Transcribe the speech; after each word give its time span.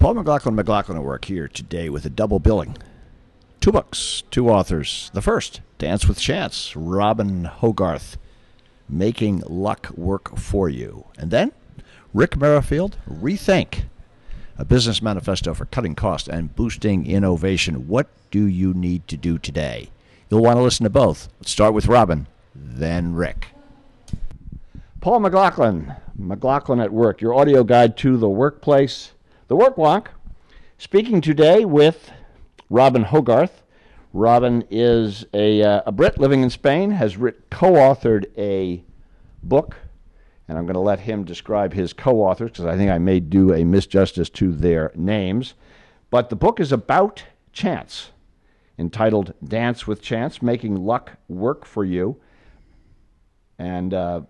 Paul 0.00 0.14
McLaughlin 0.14 0.54
McLaughlin 0.54 0.96
at 0.96 1.04
work 1.04 1.26
here 1.26 1.46
today 1.46 1.90
with 1.90 2.06
a 2.06 2.10
double 2.10 2.38
billing. 2.38 2.74
Two 3.60 3.70
books, 3.70 4.22
two 4.30 4.48
authors. 4.48 5.10
The 5.12 5.20
first, 5.20 5.60
Dance 5.76 6.08
with 6.08 6.18
Chance, 6.18 6.74
Robin 6.74 7.44
Hogarth, 7.44 8.16
Making 8.88 9.42
Luck 9.46 9.90
Work 9.90 10.38
for 10.38 10.70
You. 10.70 11.04
And 11.18 11.30
then, 11.30 11.52
Rick 12.14 12.38
Merrifield, 12.38 12.96
Rethink, 13.06 13.82
a 14.56 14.64
business 14.64 15.02
manifesto 15.02 15.52
for 15.52 15.66
cutting 15.66 15.94
costs 15.94 16.30
and 16.30 16.56
boosting 16.56 17.04
innovation. 17.06 17.86
What 17.86 18.08
do 18.30 18.46
you 18.46 18.72
need 18.72 19.06
to 19.08 19.18
do 19.18 19.36
today? 19.36 19.90
You'll 20.30 20.42
want 20.42 20.56
to 20.56 20.62
listen 20.62 20.84
to 20.84 20.90
both. 20.90 21.28
Let's 21.40 21.50
start 21.50 21.74
with 21.74 21.88
Robin, 21.88 22.26
then 22.54 23.12
Rick. 23.12 23.48
Paul 25.02 25.20
McLaughlin, 25.20 25.94
McLaughlin 26.16 26.80
at 26.80 26.90
Work, 26.90 27.20
your 27.20 27.34
audio 27.34 27.62
guide 27.62 27.98
to 27.98 28.16
the 28.16 28.30
workplace, 28.30 29.12
the 29.50 29.56
work 29.56 29.76
walk. 29.76 30.12
Speaking 30.78 31.20
today 31.20 31.64
with 31.64 32.12
Robin 32.70 33.02
Hogarth. 33.02 33.64
Robin 34.12 34.62
is 34.70 35.26
a, 35.34 35.60
uh, 35.60 35.82
a 35.86 35.90
Brit 35.90 36.20
living 36.20 36.44
in 36.44 36.50
Spain, 36.50 36.92
has 36.92 37.16
co 37.16 37.72
authored 37.72 38.26
a 38.38 38.84
book, 39.42 39.74
and 40.46 40.56
I'm 40.56 40.66
going 40.66 40.74
to 40.74 40.80
let 40.80 41.00
him 41.00 41.24
describe 41.24 41.72
his 41.72 41.92
co 41.92 42.20
authors 42.20 42.52
because 42.52 42.66
I 42.66 42.76
think 42.76 42.92
I 42.92 42.98
may 42.98 43.18
do 43.18 43.52
a 43.52 43.62
misjustice 43.62 44.32
to 44.34 44.52
their 44.52 44.92
names. 44.94 45.54
But 46.10 46.30
the 46.30 46.36
book 46.36 46.60
is 46.60 46.70
about 46.70 47.24
chance, 47.52 48.10
entitled 48.78 49.34
Dance 49.44 49.84
with 49.84 50.00
Chance 50.00 50.42
Making 50.42 50.76
Luck 50.76 51.18
Work 51.28 51.64
for 51.64 51.84
You. 51.84 52.20
And 53.58 53.92
uh, 53.94 54.20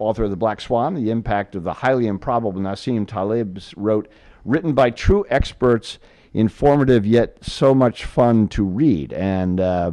author 0.00 0.24
of 0.24 0.30
The 0.30 0.36
Black 0.36 0.60
Swan, 0.60 0.94
The 0.94 1.10
Impact 1.12 1.54
of 1.54 1.62
the 1.62 1.74
Highly 1.74 2.08
Improbable, 2.08 2.60
Nassim 2.60 3.06
Taleb's 3.06 3.72
wrote, 3.76 4.08
written 4.48 4.72
by 4.72 4.90
true 4.90 5.24
experts, 5.28 5.98
informative 6.32 7.06
yet 7.06 7.38
so 7.44 7.74
much 7.74 8.04
fun 8.04 8.48
to 8.48 8.64
read. 8.64 9.12
And 9.12 9.60
uh, 9.60 9.92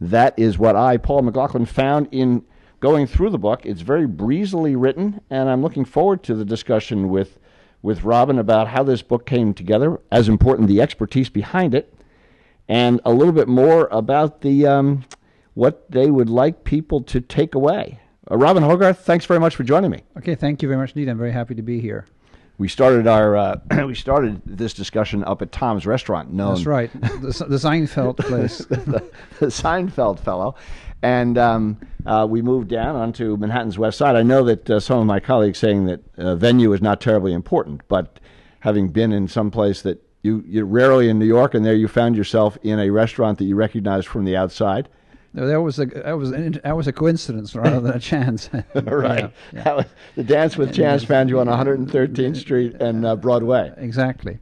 that 0.00 0.38
is 0.38 0.58
what 0.58 0.74
I, 0.74 0.96
Paul 0.96 1.22
McLaughlin, 1.22 1.66
found 1.66 2.08
in 2.10 2.44
going 2.80 3.06
through 3.06 3.30
the 3.30 3.38
book. 3.38 3.64
It's 3.64 3.82
very 3.82 4.06
breezily 4.06 4.74
written, 4.74 5.20
and 5.30 5.48
I'm 5.48 5.62
looking 5.62 5.84
forward 5.84 6.22
to 6.24 6.34
the 6.34 6.44
discussion 6.44 7.08
with, 7.08 7.38
with 7.82 8.04
Robin 8.04 8.38
about 8.38 8.68
how 8.68 8.82
this 8.82 9.02
book 9.02 9.26
came 9.26 9.54
together, 9.54 10.00
as 10.10 10.28
important, 10.28 10.68
the 10.68 10.80
expertise 10.80 11.28
behind 11.28 11.74
it, 11.74 11.94
and 12.68 13.00
a 13.04 13.12
little 13.12 13.32
bit 13.32 13.48
more 13.48 13.88
about 13.90 14.40
the 14.40 14.66
um, 14.66 15.04
what 15.52 15.90
they 15.90 16.10
would 16.10 16.28
like 16.28 16.64
people 16.64 17.02
to 17.02 17.20
take 17.20 17.54
away. 17.54 18.00
Uh, 18.30 18.36
Robin 18.36 18.62
Hogarth, 18.62 19.00
thanks 19.00 19.26
very 19.26 19.38
much 19.38 19.54
for 19.54 19.62
joining 19.64 19.90
me. 19.90 20.02
Okay, 20.16 20.34
thank 20.34 20.62
you 20.62 20.68
very 20.68 20.80
much 20.80 20.90
indeed. 20.90 21.08
I'm 21.08 21.18
very 21.18 21.32
happy 21.32 21.54
to 21.54 21.62
be 21.62 21.80
here. 21.80 22.06
We 22.56 22.68
started 22.68 23.06
our 23.06 23.36
uh, 23.36 23.56
we 23.86 23.94
started 23.94 24.40
this 24.46 24.74
discussion 24.74 25.24
up 25.24 25.42
at 25.42 25.50
Tom's 25.50 25.86
Restaurant, 25.86 26.32
known 26.32 26.54
That's 26.54 26.66
right, 26.66 26.92
the, 26.92 27.46
the 27.48 27.56
Seinfeld 27.56 28.16
place. 28.28 28.58
the, 28.58 29.10
the 29.40 29.46
Seinfeld 29.46 30.20
fellow, 30.20 30.54
and 31.02 31.36
um, 31.36 31.80
uh, 32.06 32.26
we 32.28 32.42
moved 32.42 32.68
down 32.68 32.96
onto 32.96 33.36
Manhattan's 33.36 33.78
West 33.78 33.98
Side. 33.98 34.14
I 34.14 34.22
know 34.22 34.44
that 34.44 34.70
uh, 34.70 34.80
some 34.80 34.98
of 34.98 35.06
my 35.06 35.20
colleagues 35.20 35.58
saying 35.58 35.86
that 35.86 36.00
uh, 36.16 36.36
venue 36.36 36.72
is 36.72 36.80
not 36.80 37.00
terribly 37.00 37.32
important, 37.32 37.82
but 37.88 38.20
having 38.60 38.88
been 38.88 39.12
in 39.12 39.26
some 39.28 39.50
place 39.50 39.82
that 39.82 40.00
you 40.22 40.42
you're 40.46 40.64
rarely 40.64 41.08
in 41.08 41.18
New 41.18 41.26
York, 41.26 41.54
and 41.54 41.64
there 41.64 41.74
you 41.74 41.88
found 41.88 42.16
yourself 42.16 42.56
in 42.62 42.78
a 42.78 42.90
restaurant 42.90 43.38
that 43.38 43.44
you 43.44 43.56
recognized 43.56 44.06
from 44.06 44.24
the 44.24 44.36
outside. 44.36 44.88
No, 45.34 45.46
that 45.48 45.60
was 45.60 45.78
a 45.80 45.86
that 45.86 46.12
was 46.16 46.30
an, 46.30 46.60
that 46.62 46.76
was 46.76 46.86
a 46.86 46.92
coincidence 46.92 47.54
rather 47.56 47.80
than 47.80 47.92
a 47.94 47.98
chance. 48.12 48.48
right. 48.52 48.62
Yeah, 48.74 49.28
yeah. 49.52 49.62
That 49.64 49.76
was- 49.76 49.86
the 50.14 50.24
Dance 50.24 50.56
with 50.56 50.72
Chance 50.72 51.04
found 51.04 51.28
you 51.28 51.40
on 51.40 51.48
113th 51.48 52.36
Street 52.36 52.74
and 52.80 53.04
uh, 53.04 53.16
Broadway. 53.16 53.72
Exactly. 53.76 54.38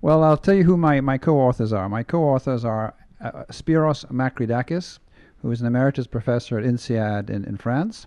Well, 0.00 0.24
I'll 0.24 0.38
tell 0.38 0.54
you 0.54 0.64
who 0.64 0.78
my, 0.78 1.00
my 1.02 1.18
co-authors 1.18 1.74
are. 1.74 1.86
My 1.90 2.02
co-authors 2.02 2.64
are 2.64 2.94
uh, 3.20 3.44
Spiros 3.52 4.06
Makridakis, 4.10 4.98
who 5.42 5.50
is 5.50 5.60
an 5.60 5.66
emeritus 5.66 6.06
professor 6.06 6.58
at 6.58 6.64
INSEAD 6.64 7.28
in, 7.28 7.44
in 7.44 7.58
France, 7.58 8.06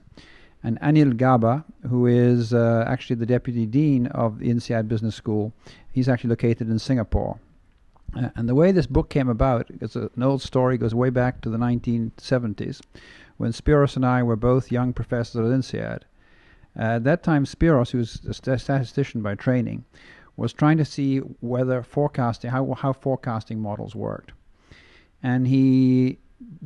and 0.63 0.79
Anil 0.81 1.15
Gaba, 1.15 1.63
who 1.87 2.07
is 2.07 2.51
uh, 2.51 2.83
actually 2.87 3.17
the 3.17 3.27
deputy 3.27 3.67
dean 3.67 4.07
of 4.07 4.39
the 4.39 4.49
INSEAD 4.49 4.87
Business 4.87 5.13
School. 5.15 5.53
He's 5.91 6.09
actually 6.09 6.31
located 6.31 6.67
in 6.67 6.79
Singapore. 6.79 7.37
Uh, 8.15 8.29
and 8.35 8.47
the 8.47 8.55
way 8.55 8.71
this 8.71 8.87
book 8.87 9.09
came 9.09 9.29
about, 9.29 9.67
it's 9.81 9.95
a, 9.95 10.09
an 10.15 10.23
old 10.23 10.41
story, 10.41 10.77
goes 10.77 10.93
way 10.93 11.09
back 11.09 11.41
to 11.41 11.49
the 11.49 11.57
1970s, 11.57 12.81
when 13.37 13.51
Spiros 13.51 13.95
and 13.95 14.05
I 14.05 14.23
were 14.23 14.35
both 14.35 14.71
young 14.71 14.93
professors 14.93 15.35
at 15.35 15.51
INSEAD. 15.51 16.01
Uh, 16.77 16.81
at 16.81 17.03
that 17.03 17.23
time, 17.23 17.45
Spiros, 17.45 17.91
who 17.91 17.99
was 17.99 18.21
a 18.27 18.33
st- 18.33 18.61
statistician 18.61 19.21
by 19.21 19.35
training, 19.35 19.85
was 20.35 20.53
trying 20.53 20.77
to 20.77 20.85
see 20.85 21.19
whether 21.19 21.83
forecasting, 21.83 22.49
how, 22.49 22.73
how 22.73 22.93
forecasting 22.93 23.59
models 23.59 23.95
worked. 23.95 24.31
And 25.21 25.47
he 25.47 26.19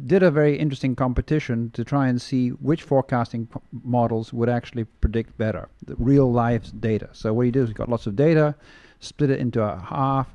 did 0.06 0.24
a 0.24 0.31
very 0.31 0.58
interesting 0.58 0.96
competition 0.96 1.69
to 1.72 1.84
try 1.84 2.08
and 2.08 2.22
see 2.22 2.50
which 2.50 2.84
forecasting 2.84 3.47
models 3.84 4.34
would 4.34 4.50
actually 4.50 4.85
predict 4.85 5.38
better, 5.38 5.69
the 5.85 5.96
real 5.97 6.31
life 6.31 6.72
data. 6.79 7.09
So 7.12 7.34
what 7.34 7.46
he 7.46 7.52
did 7.52 7.64
is 7.64 7.69
he 7.69 7.74
got 7.74 7.90
lots 7.90 8.08
of 8.08 8.16
data, 8.16 8.56
split 9.00 9.30
it 9.30 9.40
into 9.40 9.62
a 9.62 9.80
half. 9.80 10.28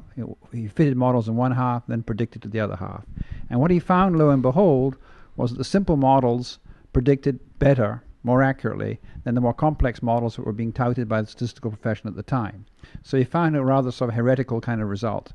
He 0.52 0.68
fitted 0.68 0.96
models 0.96 1.28
in 1.28 1.36
one 1.36 1.52
half, 1.52 1.86
then 1.86 2.02
predicted 2.02 2.42
to 2.42 2.48
the 2.48 2.60
other 2.60 2.76
half. 2.76 3.04
And 3.50 3.60
what 3.60 3.70
he 3.70 3.78
found, 3.78 4.18
lo 4.18 4.30
and 4.30 4.42
behold, 4.42 4.96
was 5.36 5.50
that 5.50 5.58
the 5.58 5.64
simple 5.64 5.96
models 5.96 6.58
predicted 6.92 7.40
better, 7.58 8.02
more 8.22 8.42
accurately, 8.42 9.00
than 9.24 9.34
the 9.34 9.40
more 9.40 9.54
complex 9.54 10.02
models 10.02 10.36
that 10.36 10.44
were 10.44 10.52
being 10.52 10.72
touted 10.72 11.08
by 11.08 11.22
the 11.22 11.26
statistical 11.26 11.70
profession 11.70 12.08
at 12.08 12.16
the 12.16 12.22
time. 12.22 12.66
So 13.02 13.16
he 13.16 13.24
found 13.24 13.56
a 13.56 13.64
rather 13.64 13.90
sort 13.90 14.10
of 14.10 14.16
heretical 14.16 14.60
kind 14.60 14.82
of 14.82 14.88
result. 14.88 15.32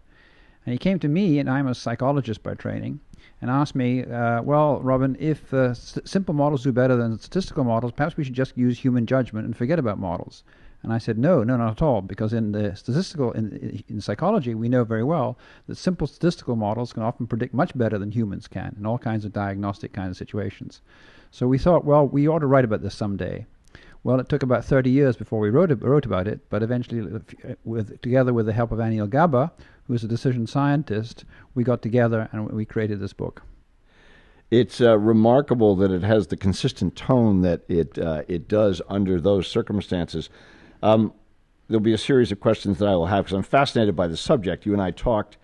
And 0.66 0.74
he 0.74 0.78
came 0.78 1.00
to 1.00 1.08
me, 1.08 1.40
and 1.40 1.50
I'm 1.50 1.68
a 1.68 1.74
psychologist 1.74 2.44
by 2.44 2.54
training, 2.54 3.00
and 3.42 3.50
asked 3.50 3.76
me, 3.76 4.04
uh, 4.04 4.42
well, 4.42 4.82
Robin, 4.82 5.16
if 5.20 5.54
uh, 5.54 5.74
simple 5.74 6.34
models 6.34 6.64
do 6.64 6.72
better 6.72 6.96
than 6.96 7.18
statistical 7.18 7.64
models, 7.64 7.94
perhaps 7.94 8.18
we 8.18 8.24
should 8.24 8.34
just 8.34 8.58
use 8.58 8.78
human 8.78 9.06
judgment 9.06 9.46
and 9.46 9.56
forget 9.56 9.80
about 9.80 9.98
models. 9.98 10.44
And 10.84 10.94
I 10.94 11.00
said, 11.00 11.18
no, 11.18 11.44
no, 11.44 11.58
not 11.58 11.72
at 11.72 11.82
all, 11.82 12.02
because 12.02 12.34
in 12.34 12.52
the 12.52 12.76
statistical, 12.76 13.32
in, 13.32 13.84
in 13.88 14.00
psychology, 14.00 14.54
we 14.54 14.70
know 14.70 14.84
very 14.84 15.04
well 15.04 15.38
that 15.68 15.76
simple 15.76 16.08
statistical 16.08 16.56
models 16.56 16.94
can 16.94 17.04
often 17.04 17.28
predict 17.28 17.54
much 17.54 17.78
better 17.78 17.98
than 17.98 18.12
humans 18.12 18.48
can 18.48 18.76
in 18.78 18.86
all 18.86 18.98
kinds 18.98 19.26
of 19.26 19.34
diagnostic 19.34 19.92
kind 19.92 20.10
of 20.10 20.18
situations. 20.18 20.82
So 21.32 21.48
we 21.48 21.58
thought, 21.58 21.84
well, 21.84 22.08
we 22.08 22.28
ought 22.28 22.40
to 22.40 22.48
write 22.48 22.66
about 22.66 22.84
this 22.84 22.96
someday. 22.96 23.46
Well, 24.04 24.20
it 24.20 24.30
took 24.30 24.44
about 24.44 24.64
30 24.64 24.90
years 24.90 25.18
before 25.18 25.40
we 25.40 25.50
wrote, 25.50 25.72
wrote 25.82 26.06
about 26.06 26.28
it, 26.28 26.40
but 26.50 26.64
eventually, 26.64 27.02
uh, 27.02 27.56
with, 27.66 28.02
together 28.02 28.34
with 28.34 28.46
the 28.46 28.54
help 28.54 28.72
of 28.72 28.80
Anil 28.80 29.10
Gaba, 29.10 29.52
who 29.88 29.94
is 29.94 30.04
a 30.04 30.08
decision 30.08 30.48
scientist, 30.48 31.26
we 31.56 31.64
got 31.64 31.82
together 31.82 32.30
and 32.32 32.50
we 32.52 32.66
created 32.66 33.00
this 33.00 33.14
book. 33.14 33.42
It's 34.50 34.80
uh, 34.80 34.98
remarkable 34.98 35.76
that 35.78 35.92
it 35.92 36.04
has 36.04 36.28
the 36.28 36.38
consistent 36.38 36.96
tone 36.96 37.42
that 37.42 37.64
it 37.68 38.00
uh, 38.00 38.22
it 38.30 38.48
does 38.48 38.82
under 38.88 39.20
those 39.20 39.46
circumstances. 39.46 40.30
Um, 40.82 41.14
there'll 41.68 41.82
be 41.82 41.94
a 41.94 41.98
series 41.98 42.32
of 42.32 42.40
questions 42.40 42.80
that 42.80 42.88
I 42.88 42.96
will 42.96 43.08
have 43.08 43.26
because 43.26 43.36
I'm 43.36 43.44
fascinated 43.44 43.96
by 43.96 44.08
the 44.08 44.18
subject. 44.18 44.66
You 44.66 44.74
and 44.74 44.82
I 44.82 44.92
talked 44.92 45.38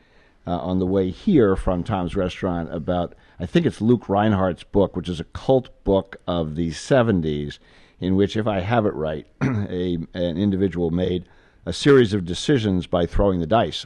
uh, 0.45 0.57
on 0.57 0.79
the 0.79 0.85
way 0.85 1.09
here 1.09 1.55
from 1.55 1.83
Tom's 1.83 2.16
Restaurant 2.16 2.73
about 2.73 3.16
I 3.39 3.45
think 3.45 3.66
it's 3.66 3.81
Luke 3.81 4.07
Rhinehart's 4.07 4.63
book, 4.63 4.95
which 4.95 5.09
is 5.09 5.19
a 5.19 5.25
cult 5.25 5.69
book 5.83 6.17
of 6.27 6.55
the 6.55 6.69
70s, 6.69 7.59
in 7.99 8.16
which, 8.16 8.38
if 8.38 8.47
I 8.47 8.59
have 8.59 8.85
it 8.85 8.94
right, 8.94 9.25
a 9.44 9.97
an 10.13 10.38
individual 10.38 10.91
made 10.91 11.25
a 11.65 11.73
series 11.73 12.13
of 12.13 12.25
decisions 12.25 12.88
by 12.88 13.05
throwing 13.05 13.39
the 13.39 13.47
dice. 13.47 13.85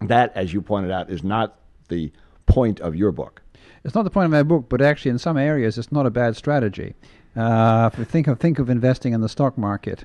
That, 0.00 0.32
as 0.34 0.52
you 0.52 0.60
pointed 0.60 0.90
out, 0.90 1.10
is 1.10 1.22
not 1.22 1.58
the 1.88 2.12
point 2.46 2.80
of 2.80 2.96
your 2.96 3.12
book. 3.12 3.42
It's 3.84 3.94
not 3.94 4.02
the 4.02 4.10
point 4.10 4.24
of 4.26 4.30
my 4.30 4.42
book, 4.42 4.66
but 4.68 4.80
actually, 4.80 5.10
in 5.10 5.18
some 5.18 5.36
areas, 5.36 5.78
it's 5.78 5.92
not 5.92 6.06
a 6.06 6.10
bad 6.10 6.36
strategy. 6.36 6.94
Uh, 7.36 7.90
think 7.90 8.26
of 8.26 8.38
think 8.38 8.58
of 8.58 8.70
investing 8.70 9.12
in 9.12 9.20
the 9.20 9.28
stock 9.28 9.58
market, 9.58 10.04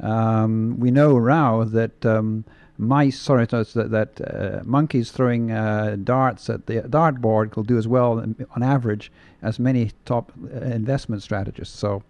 um, 0.00 0.78
we 0.78 0.90
know 0.90 1.18
now 1.18 1.64
that 1.64 2.04
um, 2.06 2.44
mice, 2.78 3.18
sorry, 3.18 3.46
that 3.46 3.90
that 3.90 4.20
uh, 4.20 4.62
monkeys 4.64 5.10
throwing 5.10 5.50
uh, 5.50 5.96
darts 6.02 6.48
at 6.48 6.66
the 6.66 6.82
dartboard 6.82 7.56
will 7.56 7.64
do 7.64 7.76
as 7.76 7.88
well, 7.88 8.18
on 8.54 8.62
average, 8.62 9.10
as 9.42 9.58
many 9.58 9.92
top 10.04 10.32
uh, 10.42 10.58
investment 10.58 11.22
strategists. 11.22 11.78
So, 11.78 12.02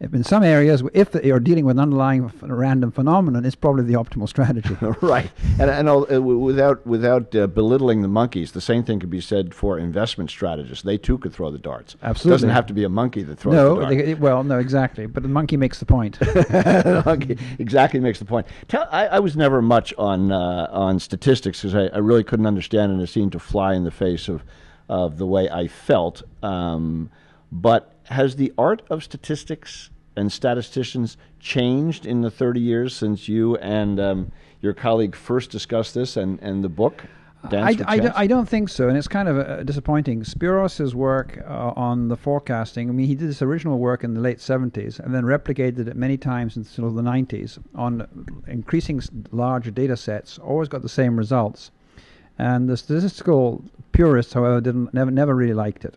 in 0.00 0.24
some 0.24 0.42
areas, 0.42 0.82
if 0.94 1.14
you're 1.22 1.38
dealing 1.38 1.64
with 1.64 1.76
an 1.76 1.80
underlying 1.80 2.32
random 2.42 2.90
phenomenon, 2.90 3.44
it's 3.44 3.54
probably 3.54 3.84
the 3.84 3.92
optimal 3.92 4.28
strategy. 4.28 4.76
right, 5.00 5.30
and 5.60 5.70
and 5.70 5.88
uh, 5.88 6.20
without 6.20 6.84
without 6.84 7.34
uh, 7.36 7.46
belittling 7.46 8.02
the 8.02 8.08
monkeys, 8.08 8.50
the 8.50 8.60
same 8.60 8.82
thing 8.82 8.98
could 8.98 9.10
be 9.10 9.20
said 9.20 9.54
for 9.54 9.78
investment 9.78 10.28
strategists. 10.30 10.82
They 10.82 10.98
too 10.98 11.18
could 11.18 11.32
throw 11.32 11.52
the 11.52 11.58
darts. 11.58 11.94
Absolutely. 12.02 12.30
it 12.30 12.34
doesn't 12.34 12.50
have 12.50 12.66
to 12.66 12.74
be 12.74 12.82
a 12.82 12.88
monkey 12.88 13.22
that 13.22 13.38
throws 13.38 13.54
no, 13.54 13.88
the 13.88 13.94
they, 13.94 14.14
well, 14.14 14.42
no, 14.42 14.58
exactly. 14.58 15.06
But 15.06 15.22
the 15.22 15.28
monkey 15.28 15.56
makes 15.56 15.78
the 15.78 15.86
point. 15.86 16.18
The 16.52 17.02
monkey 17.06 17.38
exactly 17.58 18.00
makes 18.00 18.18
the 18.18 18.24
point. 18.24 18.46
Tell, 18.68 18.88
I, 18.90 19.06
I 19.06 19.18
was 19.20 19.36
never 19.36 19.62
much 19.62 19.94
on 19.98 20.32
uh, 20.32 20.68
on 20.70 20.98
statistics 20.98 21.62
because 21.62 21.74
I, 21.74 21.86
I 21.94 21.98
really 21.98 22.24
couldn't 22.24 22.46
understand, 22.46 22.92
and 22.92 23.00
it 23.00 23.06
seemed 23.06 23.32
to 23.32 23.38
fly 23.38 23.74
in 23.74 23.84
the 23.84 23.90
face 23.90 24.28
of 24.28 24.42
of 24.92 25.16
the 25.16 25.26
way 25.26 25.48
I 25.48 25.68
felt. 25.68 26.22
Um, 26.42 27.10
but 27.50 27.94
has 28.04 28.36
the 28.36 28.52
art 28.58 28.82
of 28.90 29.02
statistics 29.02 29.88
and 30.16 30.30
statisticians 30.30 31.16
changed 31.40 32.04
in 32.04 32.20
the 32.20 32.30
30 32.30 32.60
years 32.60 32.94
since 32.94 33.26
you 33.26 33.56
and 33.56 33.98
um, 33.98 34.32
your 34.60 34.74
colleague 34.74 35.16
first 35.16 35.50
discussed 35.50 35.94
this 35.94 36.18
and, 36.18 36.38
and 36.42 36.62
the 36.62 36.68
book? 36.68 37.04
Dance 37.48 37.80
I, 37.86 37.96
I, 37.96 38.12
I 38.14 38.26
don't 38.26 38.48
think 38.48 38.68
so, 38.68 38.88
and 38.88 38.96
it's 38.96 39.08
kind 39.08 39.28
of 39.28 39.38
uh, 39.38 39.62
disappointing. 39.64 40.22
Spiros's 40.24 40.94
work 40.94 41.42
uh, 41.44 41.72
on 41.74 42.08
the 42.08 42.16
forecasting, 42.16 42.88
I 42.88 42.92
mean, 42.92 43.06
he 43.06 43.14
did 43.14 43.28
this 43.30 43.42
original 43.42 43.78
work 43.78 44.04
in 44.04 44.12
the 44.14 44.20
late 44.20 44.38
70s 44.38 45.00
and 45.00 45.12
then 45.14 45.24
replicated 45.24 45.88
it 45.88 45.96
many 45.96 46.18
times 46.18 46.56
until 46.56 46.90
the 46.90 47.02
90s 47.02 47.58
on 47.74 48.06
increasing 48.46 49.02
large 49.32 49.74
data 49.74 49.96
sets, 49.96 50.38
always 50.38 50.68
got 50.68 50.82
the 50.82 50.88
same 50.88 51.16
results. 51.16 51.72
And 52.38 52.68
the 52.68 52.76
statistical 52.76 53.64
purists, 53.92 54.32
however, 54.32 54.60
didn't 54.60 54.92
never, 54.94 55.10
never 55.10 55.34
really 55.34 55.54
liked 55.54 55.84
it 55.84 55.94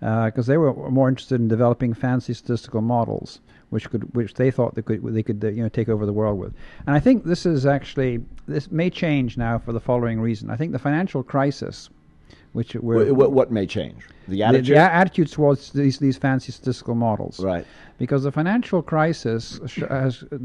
because 0.00 0.46
they 0.46 0.56
were 0.56 0.72
more 0.90 1.08
interested 1.08 1.40
in 1.40 1.48
developing 1.48 1.92
fancy 1.92 2.32
statistical 2.32 2.80
models, 2.80 3.40
which 3.70 3.90
could, 3.90 4.14
which 4.14 4.34
they 4.34 4.50
thought 4.50 4.74
they 4.74 4.82
could, 4.82 5.02
they 5.14 5.22
could, 5.22 5.44
uh, 5.44 5.48
you 5.48 5.62
know, 5.62 5.68
take 5.68 5.88
over 5.88 6.06
the 6.06 6.12
world 6.12 6.38
with. 6.38 6.54
And 6.86 6.94
I 6.96 7.00
think 7.00 7.24
this 7.24 7.44
is 7.44 7.66
actually 7.66 8.24
this 8.46 8.70
may 8.70 8.90
change 8.90 9.36
now 9.36 9.58
for 9.58 9.72
the 9.72 9.80
following 9.80 10.20
reason. 10.20 10.50
I 10.50 10.56
think 10.56 10.72
the 10.72 10.78
financial 10.78 11.22
crisis, 11.22 11.90
which 12.52 12.74
we're, 12.76 13.12
what, 13.12 13.32
what 13.32 13.50
may 13.50 13.66
change? 13.66 14.06
The 14.28 14.36
the, 14.36 14.42
attitude? 14.44 14.66
the 14.76 14.80
a- 14.80 14.92
attitude 14.92 15.28
towards 15.32 15.72
these 15.72 15.98
these 15.98 16.16
fancy 16.16 16.52
statistical 16.52 16.94
models, 16.94 17.40
Right. 17.40 17.66
because 17.98 18.22
the 18.22 18.32
financial 18.32 18.82
crisis 18.82 19.58
has 19.88 20.24
uh, 20.32 20.38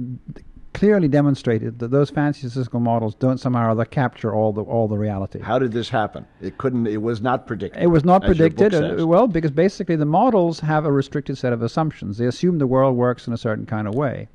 clearly 0.74 1.08
demonstrated 1.08 1.80
that 1.80 1.92
those 1.92 2.10
fancy 2.10 2.48
statistical 2.50 2.80
models 2.80 3.16
don't 3.16 3.38
somehow 3.38 3.68
or 3.68 3.70
other 3.72 3.86
capture 3.86 4.34
all 4.34 4.52
the 4.52 4.62
all 4.62 4.88
the 4.88 4.98
reality. 4.98 5.40
How 5.40 5.60
did 5.60 5.72
this 5.72 5.90
happen? 5.90 6.26
It 6.42 6.58
couldn't. 6.58 6.88
It 6.88 7.02
was 7.02 7.22
not 7.22 7.48
predicted. 7.48 7.82
It 7.82 7.88
was 7.88 8.04
not 8.04 8.24
as 8.24 8.38
your 8.38 8.50
book 8.50 8.58
predicted. 8.58 9.02
uh, 9.02 9.08
well, 9.08 9.28
because 9.28 9.52
basically 9.52 9.96
the 9.96 10.06
models 10.06 10.60
have 10.60 10.86
a 10.86 10.92
restricted 10.92 11.38
set 11.38 11.54
of 11.54 11.62
assumptions. 11.62 12.18
They 12.18 12.26
assume 12.26 12.58
the 12.58 12.68
world 12.68 12.96
works 12.96 13.28
in 13.28 13.34
a 13.34 13.38
certain 13.38 13.66
kind 13.66 13.88
of 13.88 13.96
way. 13.96 14.28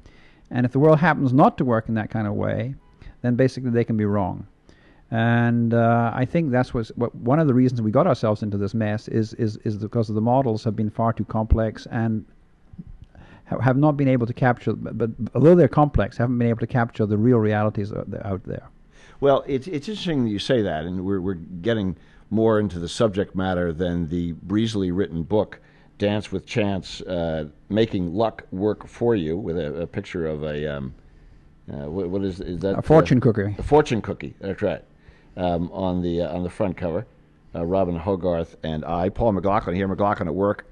And 0.50 0.64
if 0.64 0.72
the 0.72 0.78
world 0.78 0.98
happens 0.98 1.32
not 1.32 1.58
to 1.58 1.64
work 1.64 1.88
in 1.88 1.94
that 1.94 2.10
kind 2.10 2.26
of 2.26 2.34
way, 2.34 2.74
then 3.22 3.34
basically 3.34 3.70
they 3.70 3.84
can 3.84 3.96
be 3.96 4.04
wrong. 4.04 4.46
And 5.10 5.72
uh, 5.72 6.12
I 6.14 6.24
think 6.24 6.50
that's 6.50 6.74
what's, 6.74 6.90
what 6.90 7.14
one 7.14 7.38
of 7.38 7.46
the 7.46 7.54
reasons 7.54 7.80
we 7.80 7.90
got 7.90 8.06
ourselves 8.06 8.42
into 8.42 8.58
this 8.58 8.74
mess 8.74 9.08
is, 9.08 9.32
is, 9.34 9.56
is 9.64 9.78
because 9.78 10.08
the 10.08 10.20
models 10.20 10.64
have 10.64 10.76
been 10.76 10.90
far 10.90 11.12
too 11.12 11.24
complex 11.24 11.86
and 11.90 12.26
have 13.60 13.76
not 13.76 13.96
been 13.96 14.08
able 14.08 14.26
to 14.26 14.34
capture, 14.34 14.72
but, 14.74 15.10
although 15.34 15.54
they're 15.54 15.68
complex, 15.68 16.16
haven't 16.16 16.38
been 16.38 16.48
able 16.48 16.60
to 16.60 16.66
capture 16.66 17.06
the 17.06 17.16
real 17.16 17.38
realities 17.38 17.92
out 17.92 18.10
there- 18.44 18.68
Well, 19.20 19.42
it's 19.46 19.66
it's 19.66 19.88
interesting 19.88 20.24
that 20.24 20.30
you 20.30 20.38
say 20.38 20.62
that, 20.62 20.84
and 20.84 21.04
we're 21.04 21.20
we're 21.20 21.34
getting 21.34 21.96
more 22.30 22.60
into 22.60 22.78
the 22.78 22.88
subject 22.88 23.34
matter 23.34 23.72
than 23.72 24.08
the 24.08 24.32
breezily 24.32 24.90
written 24.92 25.22
book, 25.22 25.60
"Dance 25.98 26.30
with 26.30 26.46
Chance: 26.46 27.00
uh, 27.02 27.46
Making 27.68 28.14
Luck 28.14 28.44
Work 28.52 28.86
for 28.86 29.16
You," 29.16 29.36
with 29.36 29.58
a, 29.58 29.82
a 29.82 29.86
picture 29.86 30.26
of 30.26 30.44
a 30.44 30.66
um, 30.76 30.94
uh, 31.72 31.90
what, 31.90 32.08
what 32.10 32.22
is 32.24 32.40
is 32.40 32.60
that 32.60 32.78
A 32.78 32.82
fortune 32.82 33.20
cookie. 33.20 33.56
A 33.58 33.62
fortune 33.62 34.00
cookie. 34.02 34.34
That's 34.40 34.62
right. 34.62 34.84
Um, 35.36 35.70
on 35.72 36.00
the 36.02 36.22
uh, 36.22 36.34
on 36.36 36.42
the 36.44 36.50
front 36.50 36.76
cover, 36.76 37.04
uh, 37.56 37.64
Robin 37.64 37.96
Hogarth 37.96 38.56
and 38.62 38.84
I, 38.84 39.08
Paul 39.08 39.32
McLaughlin 39.32 39.74
here, 39.74 39.88
McLaughlin 39.88 40.28
at 40.28 40.34
work. 40.34 40.64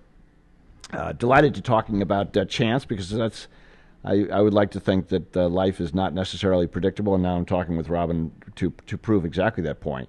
Uh, 0.92 1.12
delighted 1.12 1.54
to 1.54 1.60
talking 1.60 2.00
about 2.00 2.36
uh, 2.36 2.44
chance 2.44 2.84
because 2.84 3.10
that's 3.10 3.48
I, 4.04 4.26
I 4.32 4.40
would 4.40 4.54
like 4.54 4.70
to 4.70 4.80
think 4.80 5.08
that 5.08 5.36
uh, 5.36 5.48
life 5.48 5.80
is 5.80 5.92
not 5.92 6.14
necessarily 6.14 6.68
predictable, 6.68 7.14
and 7.14 7.24
now 7.24 7.36
I'm 7.36 7.44
talking 7.44 7.76
with 7.76 7.88
Robin 7.88 8.30
to 8.54 8.72
to 8.86 8.96
prove 8.96 9.24
exactly 9.24 9.64
that 9.64 9.80
point. 9.80 10.08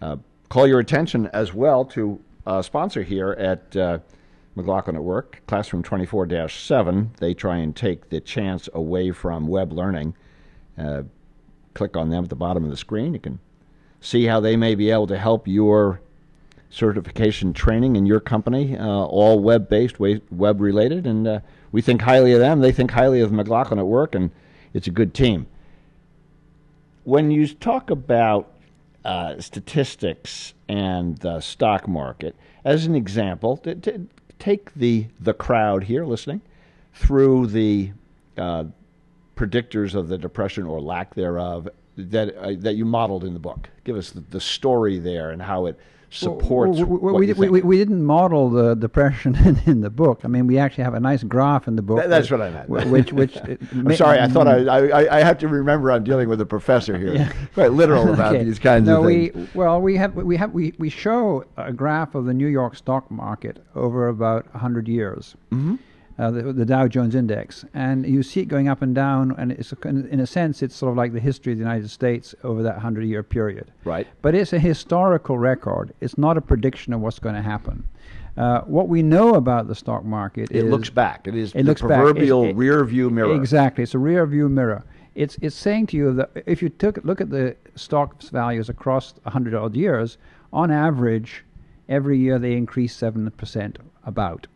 Uh, 0.00 0.16
call 0.48 0.66
your 0.66 0.80
attention 0.80 1.26
as 1.28 1.52
well 1.52 1.84
to 1.86 2.20
a 2.46 2.62
sponsor 2.62 3.02
here 3.02 3.32
at 3.32 3.76
uh, 3.76 3.98
McLaughlin 4.54 4.96
at 4.96 5.02
Work, 5.02 5.42
Classroom 5.46 5.82
24-7. 5.82 7.16
They 7.18 7.34
try 7.34 7.58
and 7.58 7.74
take 7.74 8.08
the 8.08 8.20
chance 8.20 8.68
away 8.72 9.10
from 9.10 9.46
web 9.46 9.72
learning. 9.72 10.14
Uh, 10.78 11.02
click 11.74 11.96
on 11.96 12.10
them 12.10 12.24
at 12.24 12.30
the 12.30 12.36
bottom 12.36 12.64
of 12.64 12.70
the 12.70 12.76
screen. 12.76 13.12
You 13.12 13.20
can 13.20 13.38
see 14.00 14.24
how 14.24 14.40
they 14.40 14.56
may 14.56 14.74
be 14.74 14.90
able 14.90 15.06
to 15.08 15.18
help 15.18 15.46
your 15.46 16.00
certification 16.70 17.52
training 17.52 17.96
in 17.96 18.06
your 18.06 18.20
company, 18.20 18.76
uh, 18.76 18.86
all 18.86 19.40
web 19.40 19.68
based, 19.68 19.98
web 19.98 20.60
related, 20.60 21.06
and 21.06 21.26
uh, 21.26 21.40
we 21.72 21.80
think 21.80 22.02
highly 22.02 22.32
of 22.32 22.40
them. 22.40 22.60
They 22.60 22.72
think 22.72 22.90
highly 22.90 23.20
of 23.20 23.32
McLaughlin 23.32 23.78
at 23.78 23.86
work, 23.86 24.14
and 24.14 24.30
it's 24.72 24.86
a 24.86 24.90
good 24.90 25.14
team. 25.14 25.46
When 27.04 27.30
you 27.30 27.46
talk 27.46 27.90
about 27.90 28.52
uh, 29.04 29.40
statistics 29.40 30.54
and 30.68 31.16
the 31.18 31.40
stock 31.40 31.86
market, 31.86 32.34
as 32.64 32.86
an 32.86 32.96
example, 32.96 33.56
t- 33.58 33.74
t- 33.74 34.08
take 34.38 34.74
the 34.74 35.06
the 35.20 35.32
crowd 35.32 35.84
here 35.84 36.04
listening 36.04 36.42
through 36.94 37.46
the 37.46 37.92
uh, 38.36 38.64
predictors 39.36 39.94
of 39.94 40.08
the 40.08 40.18
depression 40.18 40.64
or 40.64 40.80
lack 40.80 41.14
thereof 41.14 41.68
that 41.96 42.36
uh, 42.36 42.54
that 42.58 42.74
you 42.74 42.84
modeled 42.84 43.24
in 43.24 43.32
the 43.32 43.38
book. 43.38 43.68
Give 43.84 43.96
us 43.96 44.10
the, 44.10 44.20
the 44.20 44.40
story 44.40 44.98
there 44.98 45.30
and 45.30 45.40
how 45.40 45.66
it 45.66 45.78
supports. 46.16 46.78
Well, 46.78 46.86
we, 46.86 46.96
what 46.98 47.14
we, 47.14 47.32
we, 47.32 47.48
we, 47.48 47.60
we 47.62 47.76
didn't 47.78 48.04
model 48.04 48.50
the 48.50 48.74
depression 48.74 49.34
in, 49.46 49.60
in 49.66 49.80
the 49.80 49.90
book. 49.90 50.20
I 50.24 50.28
mean, 50.28 50.46
we 50.46 50.58
actually 50.58 50.84
have 50.84 50.94
a 50.94 51.00
nice 51.00 51.22
graph 51.22 51.68
in 51.68 51.76
the 51.76 51.82
book. 51.82 51.98
Th- 51.98 52.08
that's 52.08 52.28
that- 52.28 52.38
what 52.38 52.46
I 52.46 52.50
meant. 52.50 52.68
Which, 52.90 53.12
which 53.12 53.36
I'm 53.72 53.94
sorry, 53.96 54.18
I 54.20 54.28
thought 54.28 54.48
I, 54.48 54.58
I 54.66 55.18
I 55.18 55.20
have 55.22 55.38
to 55.38 55.48
remember 55.48 55.90
I'm 55.92 56.04
dealing 56.04 56.28
with 56.28 56.40
a 56.40 56.46
professor 56.46 56.96
here. 56.98 57.14
Yeah. 57.14 57.32
Quite 57.54 57.72
literal 57.72 58.12
about 58.12 58.34
Okay. 58.34 58.44
these 58.44 58.58
kinds 58.58 58.86
no, 58.86 59.00
of 59.02 59.06
things. 59.06 59.34
we 59.34 59.48
well 59.54 59.80
we 59.80 59.96
have 59.96 60.14
we 60.14 60.36
have 60.36 60.52
we, 60.52 60.74
we 60.78 60.90
show 60.90 61.44
a 61.56 61.72
graph 61.72 62.14
of 62.14 62.24
the 62.26 62.34
New 62.34 62.48
York 62.48 62.76
stock 62.76 63.10
market 63.10 63.64
over 63.74 64.08
about 64.08 64.46
hundred 64.48 64.88
years. 64.88 65.34
Mhm. 65.52 65.78
Uh, 66.18 66.30
the, 66.30 66.50
the 66.50 66.64
Dow 66.64 66.88
Jones 66.88 67.14
Index, 67.14 67.66
and 67.74 68.06
you 68.06 68.22
see 68.22 68.40
it 68.40 68.46
going 68.46 68.68
up 68.68 68.80
and 68.80 68.94
down, 68.94 69.34
and 69.36 69.52
it's 69.52 69.74
in 69.84 70.18
a 70.18 70.26
sense 70.26 70.62
it's 70.62 70.74
sort 70.74 70.90
of 70.90 70.96
like 70.96 71.12
the 71.12 71.20
history 71.20 71.52
of 71.52 71.58
the 71.58 71.62
United 71.62 71.90
States 71.90 72.34
over 72.42 72.62
that 72.62 72.78
hundred-year 72.78 73.22
period. 73.22 73.70
Right. 73.84 74.06
But 74.22 74.34
it's 74.34 74.54
a 74.54 74.58
historical 74.58 75.36
record. 75.36 75.92
It's 76.00 76.16
not 76.16 76.38
a 76.38 76.40
prediction 76.40 76.94
of 76.94 77.02
what's 77.02 77.18
going 77.18 77.34
to 77.34 77.42
happen. 77.42 77.86
Uh, 78.36 78.62
what 78.62 78.88
we 78.88 79.02
know 79.02 79.34
about 79.34 79.68
the 79.68 79.74
stock 79.74 80.04
market 80.04 80.50
It 80.50 80.64
is 80.64 80.70
looks 80.70 80.88
back. 80.88 81.26
It 81.26 81.34
is 81.34 81.52
it 81.52 81.58
the 81.58 81.64
looks 81.64 81.82
back. 81.82 82.00
Proverbial 82.00 82.44
it- 82.44 82.56
rear 82.56 82.82
view 82.86 83.10
mirror. 83.10 83.34
Exactly, 83.34 83.82
it's 83.82 83.94
a 83.94 83.98
rear 83.98 84.24
view 84.26 84.48
mirror. 84.48 84.84
It's 85.14 85.36
it's 85.42 85.56
saying 85.56 85.88
to 85.88 85.96
you 85.98 86.14
that 86.14 86.30
if 86.46 86.62
you 86.62 86.70
took 86.70 86.98
look 87.04 87.20
at 87.20 87.30
the 87.30 87.56
stocks 87.74 88.30
values 88.30 88.70
across 88.70 89.12
a 89.26 89.30
hundred 89.30 89.54
odd 89.54 89.74
years, 89.74 90.16
on 90.52 90.70
average, 90.70 91.44
every 91.88 92.18
year 92.18 92.38
they 92.38 92.54
increase 92.54 92.94
seven 92.94 93.30
percent 93.32 93.78
about. 94.04 94.46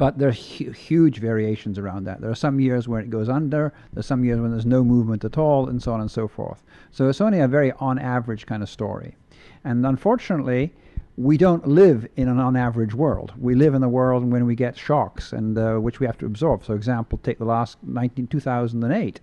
But 0.00 0.16
there 0.16 0.30
are 0.30 0.32
hu- 0.32 0.70
huge 0.70 1.18
variations 1.18 1.78
around 1.78 2.04
that. 2.04 2.22
There 2.22 2.30
are 2.30 2.34
some 2.46 2.58
years 2.58 2.88
where 2.88 3.02
it 3.02 3.10
goes 3.10 3.28
under. 3.28 3.74
There's 3.92 4.06
some 4.06 4.24
years 4.24 4.40
when 4.40 4.50
there's 4.50 4.64
no 4.64 4.82
movement 4.82 5.26
at 5.26 5.36
all, 5.36 5.68
and 5.68 5.82
so 5.82 5.92
on 5.92 6.00
and 6.00 6.10
so 6.10 6.26
forth. 6.26 6.62
So 6.90 7.10
it's 7.10 7.20
only 7.20 7.40
a 7.40 7.46
very 7.46 7.72
on 7.72 7.98
average 7.98 8.46
kind 8.46 8.62
of 8.62 8.70
story. 8.70 9.14
And 9.62 9.84
unfortunately, 9.84 10.72
we 11.18 11.36
don't 11.36 11.68
live 11.68 12.08
in 12.16 12.28
an 12.28 12.38
on 12.38 12.56
average 12.56 12.94
world. 12.94 13.34
We 13.38 13.54
live 13.54 13.74
in 13.74 13.82
a 13.82 13.90
world 13.90 14.24
when 14.24 14.46
we 14.46 14.54
get 14.54 14.74
shocks, 14.74 15.34
and 15.34 15.58
uh, 15.58 15.74
which 15.74 16.00
we 16.00 16.06
have 16.06 16.16
to 16.20 16.24
absorb. 16.24 16.62
For 16.62 16.74
example, 16.74 17.20
take 17.22 17.36
the 17.36 17.44
last 17.44 17.76
19, 17.82 18.28
2008, 18.28 19.20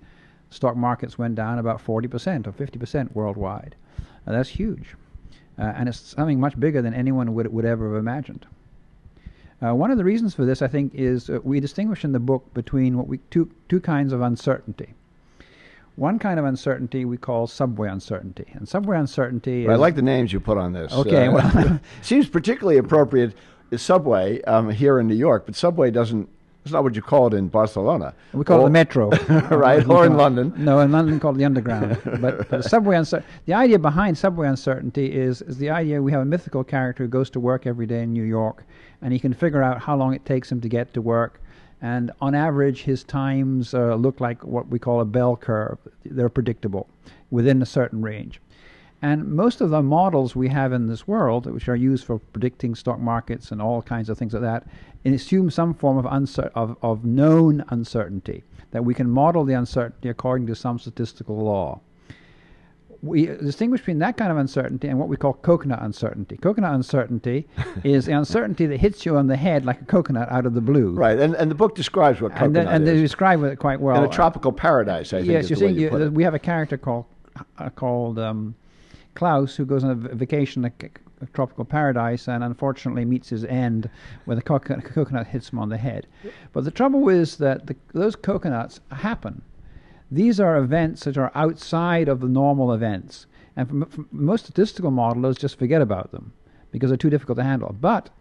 stock 0.51 0.75
markets 0.75 1.17
went 1.17 1.34
down 1.34 1.57
about 1.57 1.84
40% 1.84 2.46
or 2.46 2.51
50% 2.51 3.15
worldwide. 3.15 3.75
Uh, 4.27 4.31
that's 4.31 4.50
huge. 4.50 4.93
Uh, 5.57 5.74
and 5.75 5.89
it's 5.89 6.00
something 6.00 6.39
much 6.39 6.60
bigger 6.60 6.84
than 6.84 6.93
anyone 6.93 7.34
would, 7.34 7.51
would 7.51 7.65
ever 7.65 7.93
have 7.93 8.00
imagined. 8.00 8.46
Uh, 9.66 9.74
one 9.74 9.90
of 9.90 9.98
the 9.98 10.04
reasons 10.04 10.36
for 10.36 10.46
this, 10.46 10.62
I 10.62 10.68
think, 10.68 10.94
is 10.94 11.30
uh, 11.30 11.40
we 11.44 11.60
distinguish 11.60 12.04
in 12.04 12.12
the 12.12 12.20
book 12.20 12.54
between 12.54 12.98
what 12.98 13.08
we 13.08 13.18
two 13.32 13.50
two 13.70 13.80
kinds 13.80 14.14
of 14.14 14.22
uncertainty. 14.22 14.94
One 15.96 16.20
kind 16.20 16.40
of 16.40 16.46
uncertainty 16.46 17.06
we 17.06 17.18
call 17.18 17.48
subway 17.48 17.90
uncertainty, 17.90 18.46
and 18.54 18.70
subway 18.70 18.98
uncertainty 19.00 19.64
is 19.64 19.70
I 19.70 19.76
like 19.76 19.96
the 19.96 20.04
names 20.04 20.32
you 20.32 20.40
put 20.40 20.58
on 20.60 20.74
this. 20.74 20.94
Okay, 20.94 21.28
well- 21.28 21.80
seems 22.02 22.28
particularly 22.28 22.78
appropriate. 22.78 23.34
Subway 23.76 24.42
um, 24.44 24.70
here 24.70 24.98
in 24.98 25.08
New 25.08 25.16
York, 25.16 25.46
but 25.46 25.56
Subway 25.56 25.92
doesn't. 25.92 26.30
It's 26.67 26.74
not 26.74 26.83
what 26.83 26.95
you 26.97 27.01
call 27.01 27.27
it 27.27 27.33
in 27.33 27.47
Barcelona. 27.47 28.13
we 28.33 28.43
call 28.43 28.59
it 28.59 28.63
the 28.65 28.69
metro, 28.69 29.09
right? 29.50 29.88
Or 29.89 30.05
in 30.05 30.17
London. 30.17 30.53
No, 30.57 30.81
in 30.81 30.91
London 30.91 31.17
called 31.17 31.38
the 31.38 31.45
underground. 31.45 31.97
but, 32.19 32.50
but 32.50 32.65
subway 32.65 32.97
uncer- 32.97 33.24
the 33.45 33.53
idea 33.53 33.79
behind 33.79 34.17
subway 34.17 34.50
uncertainty 34.50 35.15
is 35.15 35.41
is 35.43 35.57
the 35.57 35.69
idea 35.69 36.01
we 36.01 36.12
have 36.12 36.21
a 36.21 36.25
mythical 36.25 36.65
character 36.65 37.03
who 37.05 37.09
goes 37.09 37.29
to 37.29 37.39
work 37.39 37.65
every 37.65 37.86
day 37.86 38.03
in 38.03 38.12
New 38.12 38.24
York, 38.25 38.65
and 39.01 39.13
he 39.13 39.19
can 39.19 39.33
figure 39.33 39.63
out 39.63 39.79
how 39.81 39.95
long 39.95 40.13
it 40.13 40.25
takes 40.25 40.51
him 40.51 40.59
to 40.59 40.67
get 40.67 40.93
to 40.93 41.01
work. 41.01 41.39
And 41.81 42.12
on 42.19 42.36
average, 42.36 42.83
his 42.83 43.05
times 43.05 43.74
uh, 43.74 43.95
look 43.95 44.19
like 44.19 44.43
what 44.43 44.67
we 44.67 44.77
call 44.77 45.00
a 45.00 45.05
bell 45.05 45.38
curve. 45.38 45.77
They're 46.03 46.27
predictable 46.27 46.89
within 47.31 47.62
a 47.62 47.65
certain 47.65 48.01
range. 48.01 48.41
And 49.01 49.27
most 49.27 49.62
of 49.62 49.70
the 49.70 49.84
models 49.84 50.36
we 50.36 50.50
have 50.50 50.74
in 50.74 50.88
this 50.88 51.08
world, 51.08 51.46
which 51.46 51.70
are 51.70 51.75
used 51.75 52.06
for 52.06 52.18
predicting 52.18 52.74
stock 52.74 53.00
markets 53.00 53.51
and 53.51 53.62
all 53.62 53.82
kinds 53.82 54.10
of 54.10 54.18
things 54.18 54.34
like 54.34 54.42
that, 54.42 54.68
assume 55.06 55.50
some 55.50 55.74
form 55.74 55.98
of, 55.98 56.06
uncer- 56.06 56.51
of, 56.56 56.75
of 56.82 57.06
known 57.06 57.63
uncertainty, 57.70 58.44
that 58.72 58.84
we 58.84 58.94
can 58.94 59.10
model 59.10 59.44
the 59.44 59.54
uncertainty 59.54 60.10
according 60.10 60.48
to 60.48 60.56
some 60.56 60.80
statistical 60.80 61.38
law. 61.38 61.80
we 63.04 63.27
distinguish 63.27 63.82
between 63.82 64.00
that 64.00 64.18
kind 64.18 64.32
of 64.32 64.38
uncertainty 64.38 64.88
and 64.88 64.98
what 65.00 65.08
we 65.08 65.16
call 65.16 65.34
coconut 65.34 65.82
uncertainty. 65.82 66.36
Coconut 66.38 66.74
uncertainty 66.74 67.48
is 67.84 68.08
the 68.08 68.13
uncertainty 68.13 68.66
that 68.66 68.80
hits 68.80 69.06
you 69.06 69.16
on 69.16 69.27
the 69.27 69.38
head 69.38 69.63
like 69.63 69.80
a 69.82 69.86
coconut 69.86 70.30
out 70.32 70.46
of 70.48 70.56
the 70.56 70.62
blue. 70.62 70.92
Right, 70.94 71.18
and, 71.20 71.36
and 71.36 71.51
the 71.51 71.56
book 71.56 71.75
describes 71.75 72.20
what 72.20 72.32
And, 72.32 72.39
coconut 72.39 72.66
then, 72.66 72.74
and 72.74 72.88
they 72.88 72.96
describe 73.00 73.44
it 73.44 73.58
quite 73.60 73.80
well. 73.80 73.96
In 73.98 74.04
a 74.04 74.12
tropical 74.13 74.51
paradise, 74.51 75.13
I 75.13 75.20
think 75.20 75.30
yes, 75.32 75.44
is 75.46 75.50
you're 75.51 75.58
saying 75.60 75.75
you 75.75 75.82
you, 75.82 75.89
put 75.89 76.01
it. 76.01 76.12
we 76.12 76.24
have 76.24 76.34
a 76.34 76.39
character 76.39 76.77
called 76.77 77.06
uh, 77.60 77.70
called 77.70 78.18
um, 78.18 78.56
Klaus 79.17 79.55
who 79.55 79.65
goes 79.65 79.83
on 79.83 79.89
a 79.89 79.95
vacation 79.95 80.62
to 80.62 80.71
a 81.21 81.25
tropical 81.33 81.65
paradise 81.65 82.27
and 82.27 82.43
unfortunately 82.43 83.03
meets 83.03 83.29
his 83.29 83.43
end 83.45 83.89
when 84.25 84.38
the 84.38 84.43
coconut, 84.43 84.86
coconut 84.86 85.25
hits 85.25 85.50
him 85.50 85.57
on 85.57 85.69
the 85.69 85.77
head. 85.77 86.05
But 86.53 86.63
the 86.65 86.69
trouble 86.71 87.09
is 87.09 87.38
that 87.38 87.65
the, 87.65 87.75
those 87.93 88.15
coconuts 88.15 88.79
happen. 88.91 89.41
These 90.12 90.39
are 90.39 90.57
events 90.57 91.03
that 91.05 91.17
are 91.17 91.31
outside 91.33 92.07
of 92.07 92.19
the 92.19 92.27
normal 92.27 92.71
events, 92.71 93.25
and 93.55 93.67
for, 93.67 93.75
m- 93.75 93.86
for 93.89 94.05
most 94.12 94.43
statistical 94.45 94.91
modelers 94.91 95.38
just 95.39 95.57
forget 95.57 95.81
about 95.81 96.12
them 96.12 96.31
because 96.71 96.91
they're 96.91 96.97
too 96.97 97.09
difficult 97.09 97.39
to 97.39 97.43
handle. 97.43 97.75
But 97.81 98.12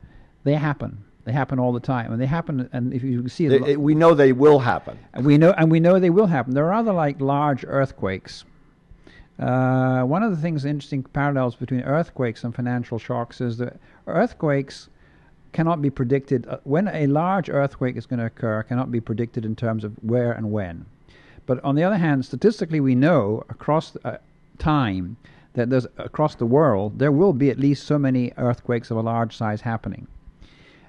they 0.44 0.54
happen. 0.54 1.04
They 1.24 1.32
happen 1.32 1.58
all 1.58 1.72
the 1.74 1.80
time, 1.80 2.10
and 2.10 2.20
they 2.20 2.26
happen. 2.26 2.68
And 2.72 2.94
if 2.94 3.02
you 3.04 3.28
see, 3.28 3.48
They- 3.48 3.72
it- 3.72 3.80
we 3.80 3.94
know 3.94 4.14
they 4.14 4.32
will 4.32 4.60
happen. 4.60 4.98
and 5.12 5.26
we 5.26 5.36
know, 5.36 5.52
and 5.58 5.70
we 5.70 5.78
know 5.78 5.98
they 6.00 6.08
will 6.10 6.26
happen. 6.28 6.54
They're 6.54 6.64
rather 6.64 6.92
like 6.94 7.20
large 7.20 7.64
earthquakes. 7.68 8.44
Uh, 9.38 10.02
one 10.02 10.22
of 10.22 10.30
the 10.30 10.36
things, 10.36 10.64
interesting 10.64 11.02
parallels 11.02 11.54
between 11.56 11.82
earthquakes 11.82 12.42
and 12.42 12.54
financial 12.54 12.98
shocks 12.98 13.40
is 13.40 13.58
that 13.58 13.78
earthquakes 14.06 14.88
cannot 15.52 15.82
be 15.82 15.90
predicted. 15.90 16.46
Uh, 16.46 16.58
when 16.64 16.88
a 16.88 17.06
large 17.06 17.48
earthquake 17.50 17.96
is 17.96 18.06
going 18.06 18.20
to 18.20 18.26
occur, 18.26 18.62
cannot 18.62 18.90
be 18.90 19.00
predicted 19.00 19.44
in 19.44 19.54
terms 19.54 19.84
of 19.84 19.92
where 20.02 20.32
and 20.32 20.50
when. 20.50 20.86
But 21.44 21.62
on 21.62 21.74
the 21.74 21.84
other 21.84 21.96
hand, 21.98 22.24
statistically, 22.24 22.80
we 22.80 22.94
know 22.94 23.44
across 23.48 23.96
uh, 24.04 24.18
time 24.58 25.16
that 25.52 25.70
there's 25.70 25.86
across 25.96 26.34
the 26.34 26.46
world 26.46 26.98
there 26.98 27.12
will 27.12 27.32
be 27.32 27.50
at 27.50 27.58
least 27.58 27.86
so 27.86 27.98
many 27.98 28.32
earthquakes 28.36 28.90
of 28.90 28.96
a 28.96 29.00
large 29.00 29.36
size 29.36 29.62
happening. 29.62 30.06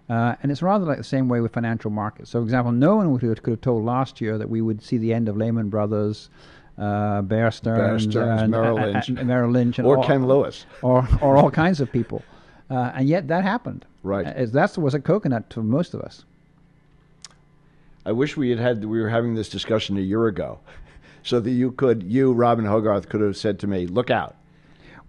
Uh, 0.10 0.36
and 0.42 0.52
it's 0.52 0.62
rather 0.62 0.86
like 0.86 0.98
the 0.98 1.04
same 1.04 1.28
way 1.28 1.42
with 1.42 1.54
financial 1.54 1.92
markets. 1.92 2.30
So, 2.30 2.40
for 2.40 2.44
example, 2.44 2.72
no 2.72 2.96
one 2.96 3.20
could 3.20 3.46
have 3.46 3.62
told 3.62 3.84
last 3.84 4.22
year 4.22 4.38
that 4.38 4.50
we 4.50 4.62
would 4.62 4.82
see 4.82 4.98
the 4.98 5.14
end 5.14 5.28
of 5.28 5.36
Lehman 5.36 5.70
Brothers, 5.70 6.30
uh, 6.78 7.22
Bear 7.24 7.50
Stearns, 7.52 8.04
Stearns, 8.04 8.42
and, 8.44 8.52
Merrill 8.52 8.78
and- 8.78 8.94
Lynch. 8.94 9.10
and 9.10 9.26
Merrill 9.28 9.52
Lynch, 9.52 9.80
and 9.80 9.88
Or 9.88 9.98
all- 9.98 10.04
Ken 10.06 10.26
Lewis. 10.28 10.66
or 10.82 11.08
or 11.22 11.36
all 11.38 11.50
kinds 11.52 11.80
of 11.82 11.92
people, 11.92 12.24
uh, 12.70 12.92
and 12.96 13.08
yet 13.08 13.28
that 13.30 13.44
happened. 13.44 13.86
Right. 14.04 14.26
Uh, 14.26 14.30
as 14.30 14.52
that 14.54 14.78
was 14.78 14.94
a 14.94 15.00
coconut 15.00 15.50
to 15.52 15.62
most 15.64 15.94
of 15.94 16.02
us. 16.02 16.24
I 18.06 18.12
wish 18.12 18.38
we 18.38 18.50
had 18.50 18.60
had 18.60 18.86
we 18.86 19.02
were 19.02 19.10
having 19.10 19.36
this 19.36 19.50
discussion 19.50 19.98
a 19.98 20.02
year 20.02 20.28
ago, 20.28 20.60
so 21.24 21.40
that 21.40 21.52
you 21.52 21.72
could 21.72 22.04
you 22.04 22.32
Robin 22.32 22.66
Hogarth 22.66 23.10
could 23.10 23.22
have 23.22 23.36
said 23.36 23.60
to 23.60 23.68
me, 23.68 23.86
"Look 23.88 24.10
out." 24.10 24.36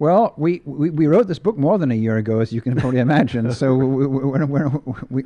Well, 0.00 0.32
we, 0.36 0.62
we, 0.64 0.90
we 0.90 1.08
wrote 1.08 1.26
this 1.26 1.40
book 1.40 1.58
more 1.58 1.76
than 1.76 1.90
a 1.90 1.94
year 1.96 2.18
ago, 2.18 2.38
as 2.38 2.52
you 2.52 2.60
can 2.60 2.76
probably 2.76 3.00
imagine. 3.00 3.52
so 3.52 3.74
we, 3.74 4.06
we, 4.06 4.84
we, 5.10 5.24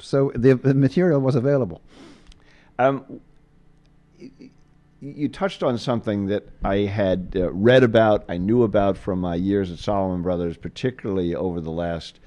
so 0.00 0.32
the, 0.34 0.54
the 0.54 0.74
material 0.74 1.20
was 1.20 1.36
available. 1.36 1.80
Um, 2.80 3.20
you 5.00 5.28
touched 5.28 5.62
on 5.62 5.78
something 5.78 6.26
that 6.26 6.48
I 6.62 6.78
had 6.78 7.32
uh, 7.34 7.50
read 7.52 7.82
about, 7.82 8.24
I 8.28 8.36
knew 8.36 8.62
about 8.62 8.98
from 8.98 9.20
my 9.20 9.34
years 9.34 9.70
at 9.70 9.78
Salomon 9.78 10.22
Brothers, 10.22 10.56
particularly 10.56 11.34
over 11.34 11.60
the 11.60 11.70
last 11.70 12.20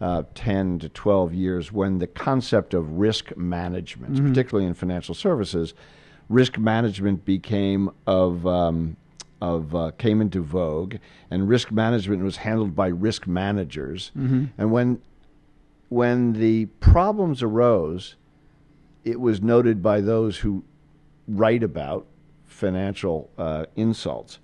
uh, 0.00 0.24
10 0.34 0.80
to 0.80 0.88
12 0.88 1.34
years, 1.34 1.72
when 1.72 1.98
the 1.98 2.06
concept 2.06 2.74
of 2.74 2.92
risk 2.92 3.36
management, 3.36 4.16
particularly 4.28 4.66
in 4.66 4.74
financial 4.74 5.14
services, 5.14 5.74
risk 6.28 6.58
management 6.58 7.24
became 7.24 7.90
of. 8.06 8.46
Um, 8.46 8.96
of 9.42 9.74
uh, 9.74 9.90
came 9.96 10.20
into 10.20 10.42
vogue, 10.42 10.96
and 11.30 11.48
risk 11.48 11.72
management 11.72 12.22
was 12.22 12.36
handled 12.36 12.76
by 12.76 12.88
risk 12.88 13.26
managers. 13.26 14.12
And 14.58 14.70
when 14.70 15.00
when 15.88 16.34
the 16.34 16.66
problems 16.66 17.42
arose, 17.42 18.16
it 19.02 19.18
was 19.18 19.40
noted 19.40 19.82
by 19.82 20.02
those 20.02 20.36
who 20.36 20.62
write 21.30 21.62
about 21.62 22.06
financial 22.46 23.30
uh, 23.38 23.66
insults 23.76 24.38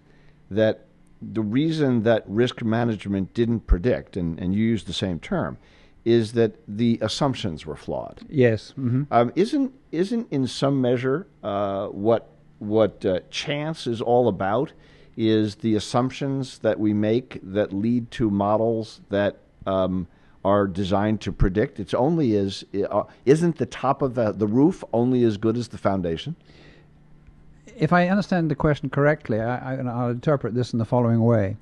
that 0.50 0.86
the 1.20 1.42
reason 1.42 2.02
that 2.02 2.22
risk 2.26 2.62
management 2.62 3.34
didn't 3.34 3.60
predict, 3.66 4.16
and, 4.16 4.38
and 4.38 4.54
you 4.54 4.64
used 4.64 4.86
the 4.86 4.92
same 4.92 5.18
term, 5.18 5.58
is 6.04 6.32
that 6.32 6.52
the 6.68 6.98
assumptions 7.02 7.66
were 7.66 7.76
flawed. 7.76 8.20
Yes. 8.28 8.70
hmm 8.76 9.02
Um, 9.10 9.32
isn't 9.34 9.72
isn't 9.90 10.28
in 10.30 10.46
some 10.46 10.80
measure 10.80 11.26
uh, 11.42 11.88
what 11.88 12.28
what 12.58 13.04
uh, 13.04 13.20
chance 13.30 13.86
is 13.86 14.00
all 14.00 14.28
about? 14.28 14.72
Is 15.16 15.56
the 15.56 15.74
assumptions 15.74 16.58
that 16.58 16.78
we 16.78 16.92
make 16.92 17.40
that 17.42 17.72
lead 17.72 18.10
to 18.12 18.30
models 18.30 19.00
that 19.08 19.38
um, 19.66 20.06
are 20.44 20.68
designed 20.68 21.20
to 21.22 21.32
predict? 21.32 21.80
It's 21.80 21.94
only 21.94 22.36
as 22.36 22.64
uh, 22.90 23.04
isn't 23.24 23.56
the 23.56 23.66
top 23.66 24.02
of 24.02 24.14
the 24.14 24.32
the 24.32 24.46
roof 24.46 24.84
only 24.92 25.24
as 25.24 25.38
good 25.38 25.56
as 25.56 25.68
the 25.68 25.78
foundation? 25.78 26.36
If 27.76 27.92
I 27.92 28.08
understand 28.08 28.50
the 28.50 28.54
question 28.54 28.88
correctly, 28.90 29.40
I, 29.40 29.74
I, 29.74 29.78
I'll 29.82 30.10
interpret 30.10 30.54
this 30.54 30.72
in 30.72 30.78
the 30.78 30.84
following 30.84 31.22
way. 31.22 31.56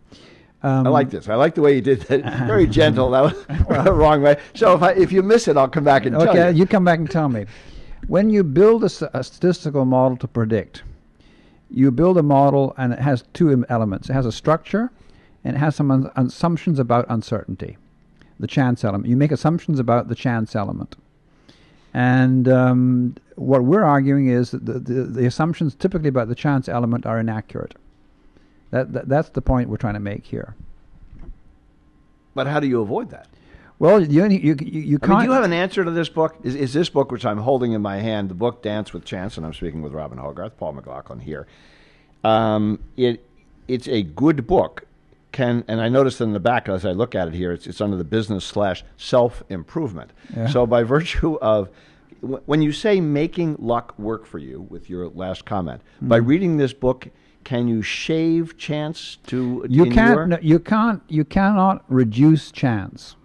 Um, 0.63 0.87
I 0.87 0.91
like 0.91 1.11
this. 1.11 1.29
I 1.29 1.35
like 1.35 1.55
the 1.55 1.61
way 1.61 1.75
you 1.75 1.81
did 1.83 2.03
that. 2.03 2.23
Very 2.47 2.67
gentle. 2.67 3.11
That 3.11 3.21
was 3.23 3.45
the 3.85 3.93
wrong 3.93 4.23
way. 4.23 4.39
So 4.55 4.75
if 4.75 4.83
I, 4.83 4.93
if 4.93 5.13
you 5.13 5.23
miss 5.23 5.49
it, 5.49 5.57
I'll 5.57 5.69
come 5.69 5.85
back 5.85 6.07
and 6.07 6.15
tell 6.15 6.29
Okay, 6.31 6.51
you. 6.51 6.59
you 6.59 6.67
come 6.67 6.85
back 6.85 6.99
and 6.99 7.11
tell 7.11 7.29
me. 7.29 7.47
When 8.07 8.31
you 8.31 8.45
build 8.45 8.85
a 8.85 8.89
statistical 8.89 9.85
model 9.85 10.17
to 10.19 10.29
predict, 10.29 10.83
you 11.71 11.91
build 11.91 12.19
a 12.19 12.23
model 12.23 12.75
and 12.77 12.93
it 12.93 12.99
has 12.99 13.25
two 13.33 13.65
elements. 13.69 14.11
It 14.11 14.13
has 14.13 14.27
a 14.27 14.33
structure 14.33 14.93
and 15.43 15.57
it 15.57 15.59
has 15.59 15.75
some 15.75 15.91
un- 15.91 16.11
assumptions 16.17 16.79
about 16.79 17.07
uncertainty, 17.09 17.79
the 18.39 18.47
chance 18.47 18.85
element. 18.85 19.09
You 19.09 19.17
make 19.17 19.33
assumptions 19.33 19.79
about 19.81 20.09
the 20.09 20.15
chance 20.15 20.55
element. 20.55 20.97
And 21.95 22.49
um, 22.49 23.17
what 23.37 23.63
we're 23.63 23.85
arguing 23.85 24.29
is 24.29 24.51
that 24.51 24.67
the, 24.67 24.81
the, 24.81 25.03
the 25.05 25.27
assumptions 25.27 25.77
typically 25.77 26.09
about 26.09 26.29
the 26.29 26.35
chance 26.35 26.69
element 26.69 27.07
are 27.07 27.21
inaccurate. 27.21 27.77
That, 28.73 28.93
that, 28.93 29.09
that's 29.09 29.29
the 29.31 29.41
point 29.41 29.69
we're 29.69 29.77
trying 29.77 29.95
to 29.95 30.01
make 30.01 30.27
here. 30.27 30.57
But 32.35 32.49
how 32.49 32.59
do 32.59 32.67
you 32.67 32.81
avoid 32.81 33.11
that? 33.11 33.29
Well, 33.79 34.03
you, 34.03 34.27
you, 34.27 34.57
you, 34.61 34.81
you 34.81 34.99
can't. 34.99 35.11
mean, 35.11 35.19
do 35.21 35.25
you 35.27 35.33
have 35.33 35.45
an 35.45 35.53
answer 35.53 35.85
to 35.85 35.91
this 35.91 36.09
book? 36.09 36.37
Is, 36.43 36.57
is 36.57 36.73
this 36.73 36.89
book, 36.89 37.13
which 37.13 37.25
I'm 37.25 37.39
holding 37.39 37.73
in 37.73 37.83
my 37.83 37.99
hand, 37.99 38.29
the 38.29 38.35
book 38.35 38.63
Dance 38.63 38.93
with 38.93 39.05
Chance, 39.05 39.37
and 39.37 39.47
I'm 39.47 39.55
speaking 39.55 39.83
with 39.83 39.93
Robin 39.93 40.19
Hogarth, 40.19 40.57
Paul 40.57 40.73
McLaughlin 40.73 41.21
here. 41.21 41.47
Um, 42.25 42.81
it 42.97 43.25
it's 43.69 43.89
a 43.89 44.03
good 44.03 44.47
book. 44.47 44.87
Can 45.35 45.65
and 45.67 45.81
I 45.81 45.89
noticed 45.89 46.21
in 46.21 46.33
the 46.33 46.39
back 46.39 46.69
as 46.69 46.87
I 46.87 46.93
look 46.93 47.17
at 47.17 47.27
it 47.27 47.35
here, 47.35 47.51
it's 47.51 47.67
it's 47.67 47.81
under 47.81 47.97
the 47.97 48.05
business 48.05 48.45
slash 48.45 48.85
self 48.97 49.43
improvement. 49.49 50.13
Yeah. 50.35 50.47
So 50.47 50.65
by 50.65 50.83
virtue 50.97 51.35
of 51.43 51.71
when 52.21 52.63
you 52.63 52.71
say 52.71 53.01
making 53.01 53.57
luck 53.59 53.99
work 53.99 54.27
for 54.27 54.39
you, 54.39 54.61
with 54.71 54.89
your 54.89 55.09
last 55.09 55.45
comment, 55.45 55.83
by 56.01 56.19
Mm-hmm. 56.21 56.29
reading 56.29 56.57
this 56.57 56.73
book, 56.73 57.09
can 57.43 57.67
you 57.67 57.83
shave 57.83 58.57
chance 58.57 59.17
to 59.27 59.67
you 59.69 59.87
can't 59.91 60.31
your- 60.31 60.41
you 60.41 60.59
can't 60.61 61.03
you 61.09 61.25
cannot 61.25 61.85
reduce 61.89 62.53
chance 62.53 63.17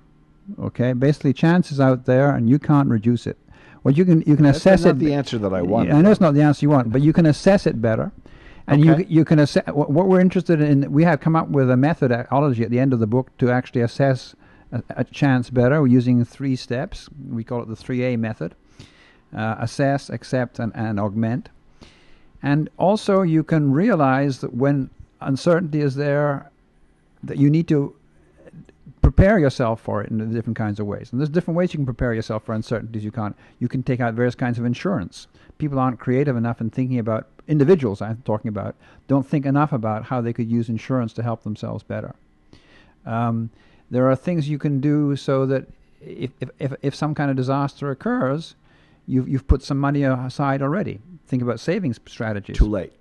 okay 0.58 0.94
basically 0.94 1.32
chance 1.32 1.72
is 1.72 1.80
out 1.80 2.06
there 2.06 2.32
and 2.36 2.50
you 2.50 2.58
can't 2.58 2.90
reduce 2.90 3.28
it 3.28 3.38
well 3.84 3.94
you 3.94 4.04
can 4.04 4.20
you 4.26 4.36
can 4.36 4.46
That's 4.46 4.58
assess 4.58 4.84
not 4.84 4.96
it 4.96 5.00
the 5.00 5.14
answer 5.14 5.38
that 5.38 5.54
I 5.54 5.62
want. 5.62 5.94
i 5.94 6.02
know 6.02 6.10
it's 6.12 6.20
not 6.20 6.34
the 6.34 6.42
answer 6.42 6.66
you 6.66 6.72
want 6.72 6.92
but 6.92 7.02
you 7.02 7.14
can 7.14 7.28
assess 7.28 7.68
it 7.68 7.80
better 7.80 8.12
and 8.70 8.82
Okay. 8.88 9.02
you 9.04 9.06
you 9.20 9.26
can 9.26 9.40
assess 9.40 9.66
what, 9.68 9.90
we're 9.90 10.20
interested 10.20 10.62
in 10.62 10.92
we 10.92 11.04
have 11.04 11.20
come 11.20 11.36
up 11.36 11.50
with 11.50 11.70
a 11.70 11.78
methodology 11.78 12.64
at 12.64 12.70
the 12.70 12.80
end 12.80 12.94
of 12.94 13.00
the 13.00 13.08
book 13.08 13.36
to 13.40 13.50
actually 13.52 13.82
assess 13.82 14.36
a, 14.72 14.84
a 14.90 15.04
chance 15.04 15.50
better 15.50 15.82
we're 15.82 15.88
using 15.88 16.24
three 16.24 16.56
steps. 16.56 17.10
We 17.30 17.44
call 17.44 17.62
it 17.64 17.68
the 17.68 17.76
3a 17.76 18.18
method. 18.20 18.56
Uh, 19.36 19.56
assess 19.60 20.10
accept 20.10 20.60
and, 20.60 20.72
and 20.76 21.00
augment. 21.00 21.50
And 22.42 22.70
also, 22.78 23.22
you 23.22 23.44
can 23.44 23.72
realize 23.74 24.40
that 24.40 24.54
when 24.54 24.90
uncertainty 25.22 25.82
is 25.82 25.96
there, 25.96 26.50
that 27.24 27.38
you 27.38 27.50
need 27.50 27.68
to 27.68 27.96
prepare 29.20 29.40
yourself 29.40 29.82
for 29.82 30.02
it 30.02 30.10
in 30.10 30.34
different 30.34 30.58
kinds 30.58 30.80
of 30.80 30.86
ways. 30.86 31.10
And 31.12 31.20
there's 31.20 31.30
different 31.30 31.58
ways 31.58 31.74
you 31.74 31.78
can 31.78 31.86
prepare 31.86 32.14
yourself 32.14 32.46
for 32.46 32.54
uncertainties. 32.54 33.04
You 33.04 33.12
can't. 33.12 33.36
You 33.60 33.68
can 33.68 33.84
take 33.84 34.00
out 34.00 34.14
various 34.14 34.36
kinds 34.36 34.58
of 34.58 34.66
insurance. 34.66 35.28
People 35.58 35.78
aren't 35.78 36.00
creative 36.00 36.38
enough 36.38 36.62
in 36.62 36.70
thinking 36.70 37.00
about 37.00 37.28
individuals. 37.48 38.02
I'm 38.02 38.22
talking 38.24 38.50
about 38.50 38.76
don't 39.08 39.28
think 39.28 39.46
enough 39.46 39.74
about 39.74 40.06
how 40.06 40.22
they 40.22 40.34
could 40.34 40.50
use 40.50 40.70
insurance 40.70 41.14
to 41.14 41.24
help 41.24 41.44
themselves 41.44 41.84
better. 41.84 42.16
Um, 43.06 43.50
there 43.92 44.10
are 44.10 44.16
things 44.16 44.48
you 44.48 44.58
can 44.58 44.80
do 44.80 45.16
so 45.16 45.46
that 45.48 45.68
if, 46.00 46.32
if, 46.40 46.50
if, 46.60 46.74
if 46.82 46.96
some 46.96 47.14
kind 47.14 47.30
of 47.30 47.36
disaster 47.36 47.92
occurs, 47.92 48.56
you've, 49.08 49.28
you've 49.28 49.48
put 49.48 49.64
some 49.64 49.80
money 49.80 50.04
aside 50.04 50.62
already. 50.62 51.00
Think 51.28 51.42
about 51.42 51.60
savings 51.60 52.00
strategies. 52.06 52.58
Too 52.58 52.68
late. 52.68 52.94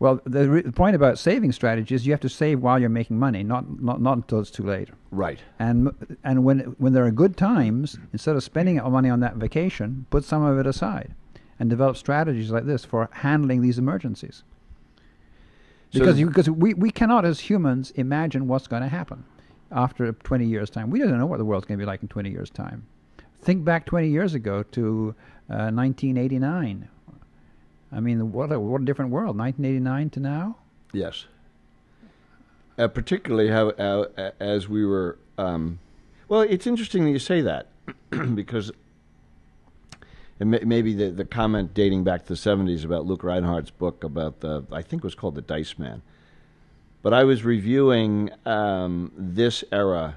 Well, 0.00 0.20
the, 0.24 0.48
re- 0.48 0.62
the 0.62 0.72
point 0.72 0.94
about 0.94 1.18
saving 1.18 1.50
strategies, 1.52 2.06
you 2.06 2.12
have 2.12 2.20
to 2.20 2.28
save 2.28 2.60
while 2.60 2.78
you're 2.78 2.88
making 2.88 3.18
money, 3.18 3.42
not, 3.42 3.82
not, 3.82 4.00
not 4.00 4.16
until 4.16 4.40
it's 4.40 4.50
too 4.50 4.62
late. 4.62 4.90
Right. 5.10 5.40
And, 5.58 5.90
and 6.22 6.44
when, 6.44 6.60
when 6.78 6.92
there 6.92 7.04
are 7.04 7.10
good 7.10 7.36
times, 7.36 7.98
instead 8.12 8.36
of 8.36 8.44
spending 8.44 8.76
money 8.76 9.10
on 9.10 9.20
that 9.20 9.36
vacation, 9.36 10.06
put 10.10 10.24
some 10.24 10.42
of 10.42 10.56
it 10.58 10.66
aside 10.66 11.14
and 11.58 11.68
develop 11.68 11.96
strategies 11.96 12.50
like 12.52 12.64
this 12.64 12.84
for 12.84 13.10
handling 13.12 13.60
these 13.60 13.78
emergencies. 13.78 14.44
So- 15.90 15.98
because 16.00 16.20
you, 16.20 16.26
because 16.28 16.48
we, 16.48 16.74
we 16.74 16.90
cannot 16.90 17.24
as 17.24 17.40
humans 17.40 17.90
imagine 17.92 18.46
what's 18.46 18.68
going 18.68 18.82
to 18.82 18.88
happen 18.88 19.24
after 19.72 20.12
20 20.12 20.46
years 20.46 20.70
time. 20.70 20.90
We 20.90 21.00
don't 21.00 21.18
know 21.18 21.26
what 21.26 21.38
the 21.38 21.44
world's 21.44 21.66
going 21.66 21.78
to 21.78 21.82
be 21.82 21.86
like 21.86 22.02
in 22.02 22.08
20 22.08 22.30
years 22.30 22.50
time. 22.50 22.86
Think 23.40 23.64
back 23.64 23.86
20 23.86 24.08
years 24.08 24.34
ago 24.34 24.62
to 24.62 25.14
uh, 25.50 25.70
1989. 25.72 26.88
I 27.92 28.00
mean, 28.00 28.32
what 28.32 28.52
a, 28.52 28.60
what 28.60 28.82
a 28.82 28.84
different 28.84 29.10
world. 29.10 29.36
1989 29.38 30.10
to 30.10 30.20
now. 30.20 30.56
Yes. 30.92 31.26
Uh, 32.78 32.88
particularly 32.88 33.48
how, 33.48 33.70
a- 33.78 34.32
as 34.40 34.68
we 34.68 34.84
were. 34.84 35.18
Um, 35.36 35.78
well, 36.28 36.42
it's 36.42 36.66
interesting 36.66 37.04
that 37.04 37.10
you 37.10 37.18
say 37.18 37.40
that 37.40 37.68
because 38.34 38.70
may, 40.38 40.60
maybe 40.60 40.94
the 40.94 41.10
the 41.10 41.24
comment 41.24 41.74
dating 41.74 42.04
back 42.04 42.22
to 42.26 42.28
the 42.28 42.34
'70s 42.34 42.84
about 42.84 43.06
Luke 43.06 43.22
Rhinehart's 43.22 43.70
book 43.70 44.04
about 44.04 44.40
the 44.40 44.64
I 44.70 44.82
think 44.82 45.00
it 45.02 45.04
was 45.04 45.14
called 45.14 45.34
the 45.34 45.42
Dice 45.42 45.78
Man. 45.78 46.02
But 47.02 47.14
I 47.14 47.24
was 47.24 47.44
reviewing 47.44 48.30
um, 48.44 49.12
this 49.16 49.64
era 49.72 50.16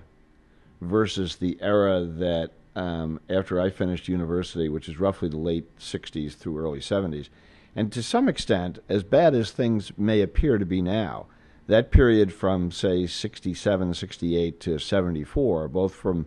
versus 0.81 1.35
the 1.37 1.57
era 1.61 2.03
that 2.03 2.51
um, 2.75 3.19
after 3.29 3.61
I 3.61 3.69
finished 3.69 4.07
university, 4.07 4.67
which 4.67 4.89
is 4.89 4.99
roughly 4.99 5.29
the 5.29 5.37
late 5.37 5.77
'60s 5.79 6.33
through 6.35 6.57
early 6.57 6.79
'70s, 6.79 7.29
and 7.75 7.91
to 7.91 8.03
some 8.03 8.27
extent, 8.27 8.79
as 8.89 9.03
bad 9.03 9.33
as 9.33 9.51
things 9.51 9.91
may 9.97 10.21
appear 10.21 10.57
to 10.57 10.65
be 10.65 10.81
now, 10.81 11.27
that 11.67 11.91
period 11.91 12.33
from 12.33 12.71
say 12.71 13.07
67, 13.07 13.93
68 13.93 14.59
to 14.59 14.77
74, 14.77 15.67
both 15.69 15.93
from 15.93 16.25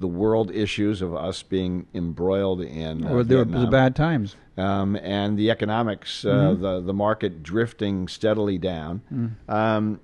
the 0.00 0.08
world 0.08 0.50
issues 0.50 1.00
of 1.00 1.14
us 1.14 1.42
being 1.44 1.86
embroiled 1.94 2.60
in 2.60 3.04
uh, 3.06 3.10
Or 3.10 3.22
there 3.22 3.38
were 3.38 3.44
Vietnam, 3.44 3.70
bad 3.70 3.94
times. 3.94 4.34
um, 4.56 4.96
and 4.96 5.38
the 5.38 5.50
economics, 5.50 6.24
uh, 6.24 6.54
the 6.58 6.80
the 6.80 6.92
market 6.92 7.42
drifting 7.44 8.08
steadily 8.08 8.58
down. 8.58 9.36
Um, 9.48 10.00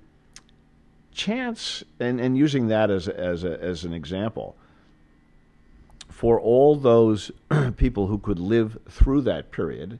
chance, 1.13 1.83
and, 1.99 2.21
and 2.21 2.37
using 2.37 2.69
that 2.69 2.89
as 2.89 3.09
as 3.09 3.43
a, 3.43 3.61
as 3.61 3.83
an 3.83 3.93
example, 3.93 4.55
for 6.07 6.39
all 6.39 6.75
those 6.77 7.31
people 7.75 8.07
who 8.07 8.17
could 8.17 8.39
live 8.39 8.77
through 8.89 9.21
that 9.23 9.51
period 9.51 9.99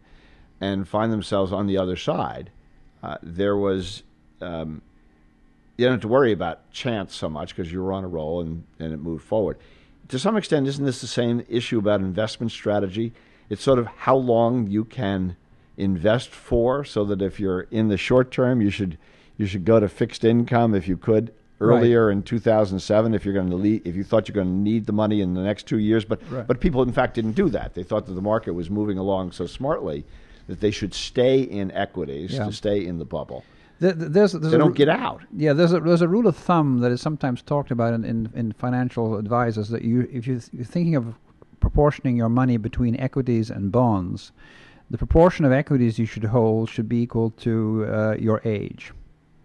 and 0.61 0.87
find 0.87 1.11
themselves 1.11 1.51
on 1.51 1.65
the 1.67 1.77
other 1.77 1.97
side, 1.97 2.51
uh, 3.03 3.17
there 3.21 3.57
was. 3.57 4.03
Um, 4.39 4.81
you 5.77 5.85
don't 5.87 5.93
have 5.93 6.01
to 6.01 6.07
worry 6.07 6.31
about 6.31 6.69
chance 6.71 7.15
so 7.15 7.27
much 7.27 7.55
because 7.55 7.71
you 7.71 7.81
were 7.81 7.91
on 7.91 8.03
a 8.03 8.07
roll 8.07 8.41
and, 8.41 8.63
and 8.77 8.93
it 8.93 8.97
moved 8.97 9.23
forward. 9.23 9.57
To 10.09 10.19
some 10.19 10.37
extent, 10.37 10.67
isn't 10.67 10.85
this 10.85 11.01
the 11.01 11.07
same 11.07 11.43
issue 11.49 11.79
about 11.79 12.01
investment 12.01 12.51
strategy? 12.51 13.13
It's 13.49 13.63
sort 13.63 13.79
of 13.79 13.87
how 13.87 14.15
long 14.15 14.67
you 14.67 14.85
can 14.85 15.37
invest 15.77 16.29
for, 16.29 16.83
so 16.83 17.03
that 17.05 17.21
if 17.21 17.39
you're 17.39 17.61
in 17.71 17.87
the 17.87 17.97
short 17.97 18.29
term, 18.31 18.61
you 18.61 18.69
should 18.69 18.97
you 19.37 19.47
should 19.47 19.65
go 19.65 19.79
to 19.79 19.89
fixed 19.89 20.23
income 20.23 20.75
if 20.75 20.87
you 20.87 20.97
could 20.97 21.33
earlier 21.59 22.11
in 22.11 22.21
2007 22.23 23.13
if 23.15 23.23
you're 23.25 23.33
going 23.33 23.49
to 23.49 23.55
lead, 23.55 23.81
if 23.85 23.95
you 23.95 24.03
thought 24.03 24.27
you're 24.27 24.35
going 24.35 24.47
to 24.47 24.53
need 24.53 24.85
the 24.85 24.93
money 24.93 25.21
in 25.21 25.33
the 25.33 25.41
next 25.41 25.65
two 25.67 25.77
years. 25.79 26.05
But 26.05 26.19
Right. 26.29 26.45
but 26.45 26.59
people 26.59 26.83
in 26.83 26.91
fact 26.91 27.15
didn't 27.15 27.31
do 27.33 27.49
that. 27.49 27.73
They 27.73 27.83
thought 27.83 28.05
that 28.07 28.13
the 28.13 28.21
market 28.21 28.53
was 28.53 28.69
moving 28.69 28.97
along 28.99 29.31
so 29.31 29.47
smartly 29.47 30.03
that 30.47 30.59
they 30.59 30.71
should 30.71 30.93
stay 30.93 31.41
in 31.41 31.71
equities 31.71 32.33
Yeah. 32.33 32.45
to 32.45 32.51
stay 32.53 32.85
in 32.85 32.97
the 32.97 33.05
bubble. 33.05 33.43
There- 33.79 33.93
there's, 33.93 34.33
there's 34.33 34.51
They 34.51 34.57
don't 34.57 34.75
get 34.75 34.89
out. 34.89 35.21
Yeah, 35.35 35.53
there's 35.53 35.73
a 35.73 35.79
there's 35.79 36.01
a 36.03 36.07
rule 36.07 36.27
of 36.27 36.35
thumb 36.35 36.79
that 36.81 36.91
is 36.91 37.01
sometimes 37.01 37.41
talked 37.41 37.71
about 37.71 37.93
in, 37.95 38.03
in, 38.05 38.29
in 38.35 38.51
financial 38.51 39.17
advisors 39.17 39.69
that 39.69 39.81
you 39.83 40.07
if 40.11 40.27
you 40.27 40.39
you're 40.53 40.65
thinking 40.65 40.95
of 40.95 41.15
proportioning 41.59 42.15
your 42.15 42.29
money 42.29 42.57
between 42.57 42.99
equities 42.99 43.49
and 43.49 43.71
bonds, 43.71 44.31
the 44.89 44.97
proportion 44.97 45.45
of 45.45 45.51
equities 45.51 45.97
you 45.97 46.05
should 46.05 46.23
hold 46.25 46.69
should 46.69 46.87
be 46.89 47.01
equal 47.01 47.31
to 47.31 47.85
uh, 47.87 48.15
your 48.19 48.41
age. 48.45 48.93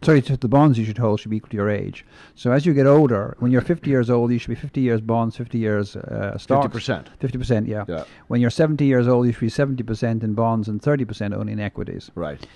Sorry, 0.02 0.20
the 0.20 0.48
bonds 0.48 0.78
you 0.78 0.84
should 0.84 0.98
hold 0.98 1.20
should 1.20 1.30
be 1.30 1.38
equal 1.38 1.50
to 1.50 1.56
your 1.56 1.70
age. 1.70 2.04
So 2.34 2.52
as 2.52 2.64
you 2.66 2.74
get 2.74 2.86
older, 2.86 3.34
when 3.40 3.50
you're 3.50 3.62
50 3.62 3.88
years 3.90 4.10
old, 4.10 4.30
you 4.30 4.38
should 4.38 4.50
be 4.50 4.54
50 4.54 4.80
years 4.80 5.00
bonds, 5.00 5.36
50 5.36 5.58
years 5.58 5.96
uh, 5.96 6.36
stocks. 6.38 6.76
50%. 6.76 7.06
50%, 7.18 7.66
yeah. 7.66 7.84
Yeah. 7.88 8.04
When 8.28 8.40
you're 8.40 8.50
70 8.50 8.84
years 8.84 9.08
old, 9.08 9.26
you 9.26 9.32
should 9.32 9.40
be 9.40 9.48
70% 9.48 10.22
in 10.22 10.34
bonds 10.34 10.68
and 10.68 10.80
30% 10.80 11.34
only 11.34 11.52
in 11.54 11.60
equities. 11.60 12.10
Right. 12.14 12.46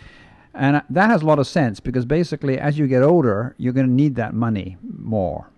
And 0.54 0.76
uh, 0.76 0.82
that 0.90 1.10
has 1.10 1.22
a 1.22 1.26
lot 1.26 1.38
of 1.38 1.46
sense 1.46 1.80
because 1.80 2.04
basically, 2.04 2.58
as 2.58 2.78
you 2.78 2.86
get 2.86 3.02
older, 3.02 3.54
you're 3.56 3.72
going 3.72 3.86
to 3.86 3.92
need 3.92 4.16
that 4.16 4.34
money 4.34 4.76
more. 4.98 5.48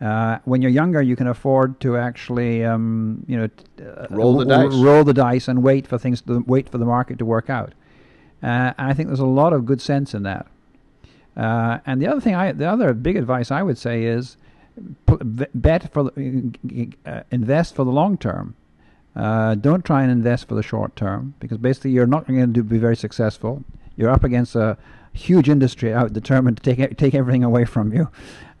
Uh, 0.00 0.38
when 0.46 0.62
you're 0.62 0.70
younger, 0.70 1.02
you 1.02 1.14
can 1.14 1.26
afford 1.26 1.78
to 1.80 1.96
actually, 1.98 2.64
um, 2.64 3.22
you 3.28 3.36
know, 3.36 3.46
t- 3.48 3.84
uh, 3.84 4.06
Roll 4.08 4.38
the 4.38 4.46
dice. 4.46 4.72
roll 4.74 5.04
the 5.04 5.12
dice, 5.12 5.46
and 5.46 5.62
wait 5.62 5.86
for 5.86 5.98
things 5.98 6.22
to 6.22 6.42
wait 6.46 6.70
for 6.70 6.78
the 6.78 6.86
market 6.86 7.18
to 7.18 7.26
work 7.26 7.50
out. 7.50 7.74
Uh, 8.42 8.72
and 8.78 8.88
I 8.90 8.94
think 8.94 9.08
there's 9.08 9.20
a 9.20 9.26
lot 9.26 9.52
of 9.52 9.66
good 9.66 9.82
sense 9.82 10.14
in 10.14 10.22
that. 10.22 10.46
Uh, 11.40 11.78
and 11.86 12.02
the 12.02 12.06
other 12.06 12.20
thing, 12.20 12.34
I 12.34 12.52
the 12.52 12.68
other 12.68 12.92
big 12.92 13.16
advice 13.16 13.50
I 13.50 13.62
would 13.62 13.78
say 13.78 14.04
is, 14.04 14.36
bet 15.06 15.90
for 15.90 16.04
the, 16.04 16.90
uh, 17.06 17.22
invest 17.30 17.74
for 17.74 17.84
the 17.84 17.90
long 17.90 18.18
term. 18.18 18.54
Uh, 19.16 19.54
don't 19.54 19.82
try 19.84 20.02
and 20.02 20.12
invest 20.12 20.46
for 20.46 20.54
the 20.54 20.62
short 20.62 20.94
term 20.96 21.34
because 21.40 21.56
basically 21.56 21.92
you're 21.92 22.06
not 22.06 22.26
going 22.26 22.52
to 22.52 22.62
be 22.62 22.78
very 22.78 22.94
successful. 22.94 23.64
You're 23.96 24.10
up 24.10 24.22
against 24.22 24.54
a 24.54 24.76
huge 25.14 25.48
industry 25.48 25.94
out 25.94 26.12
determined 26.12 26.58
to 26.58 26.74
take 26.74 26.98
take 26.98 27.14
everything 27.14 27.42
away 27.42 27.64
from 27.64 27.92
you. 27.94 28.08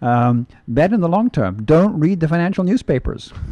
Um, 0.00 0.46
bet 0.66 0.94
in 0.94 1.00
the 1.02 1.08
long 1.08 1.28
term. 1.28 1.62
Don't 1.64 2.00
read 2.00 2.20
the 2.20 2.28
financial 2.28 2.64
newspapers. 2.64 3.32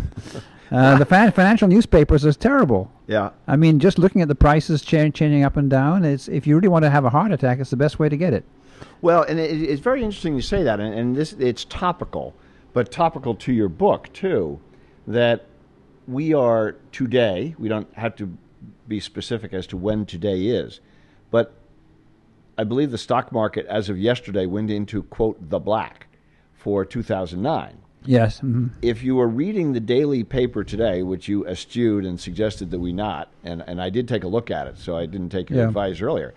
Uh, 0.71 0.99
the 0.99 1.07
fin- 1.07 1.33
financial 1.33 1.67
newspapers 1.67 2.27
is 2.27 2.37
terrible. 2.37 2.93
Yeah. 3.07 3.31
I 3.47 3.57
mean, 3.57 3.79
just 3.79 3.99
looking 3.99 4.21
at 4.21 4.29
the 4.29 4.35
prices 4.35 4.83
cha- 4.83 5.09
changing 5.09 5.43
up 5.43 5.57
and 5.57 5.71
down, 5.71 6.05
it's 6.05 6.29
if 6.29 6.47
you 6.47 6.57
really 6.57 6.69
want 6.69 6.83
to 6.83 6.91
have 6.91 7.07
a 7.07 7.09
heart 7.09 7.33
attack, 7.33 7.59
it's 7.59 7.71
the 7.71 7.77
best 7.79 7.99
way 7.99 8.11
to 8.11 8.17
get 8.19 8.35
it. 8.35 8.45
Well, 9.03 9.23
and 9.23 9.38
it, 9.38 9.62
it's 9.62 9.81
very 9.81 10.03
interesting 10.03 10.35
you 10.35 10.43
say 10.43 10.62
that, 10.62 10.81
and, 10.81 10.95
and 10.95 11.17
this 11.17 11.33
it's 11.35 11.64
topical, 11.64 12.35
but 12.73 12.91
topical 12.91 13.35
to 13.37 13.53
your 13.53 13.69
book 13.69 14.12
too. 14.12 14.61
That 15.07 15.47
we 16.07 16.35
are 16.35 16.77
today. 16.93 17.55
We 17.59 17.69
don't 17.69 17.93
have 17.95 18.14
to 18.17 18.37
be 18.87 19.01
specific 19.01 19.53
as 19.53 19.67
to 19.69 19.77
when 19.77 20.05
today 20.07 20.47
is, 20.47 20.81
but 21.31 21.55
I 22.57 22.64
believe 22.64 22.91
the 22.91 22.99
stock 22.99 23.31
market, 23.33 23.67
as 23.67 23.88
of 23.88 23.99
yesterday, 23.99 24.47
went 24.47 24.71
into 24.71 25.03
quote 25.05 25.49
the 25.49 25.59
black 25.61 26.07
for 26.55 26.85
2009. 26.85 27.79
Yes. 28.05 28.41
mhm. 28.41 28.71
If 28.83 29.03
you 29.03 29.17
were 29.17 29.29
reading 29.29 29.73
the 29.73 29.81
daily 29.81 30.25
paper 30.25 30.64
today, 30.64 31.03
which 31.03 31.29
you 31.29 31.47
eschewed 31.47 32.05
and 32.05 32.19
suggested 32.19 32.71
that 32.71 32.79
we 32.81 32.93
not, 32.93 33.29
and, 33.45 33.62
and 33.67 33.81
I 33.83 33.91
did 33.91 34.09
take 34.09 34.25
a 34.25 34.29
look 34.29 34.51
at 34.51 34.67
it, 34.67 34.79
so 34.79 34.97
I 34.97 35.07
didn't 35.07 35.29
take 35.31 35.51
your 35.51 35.61
Yeah. 35.61 35.69
advice 35.69 36.01
earlier. 36.01 36.35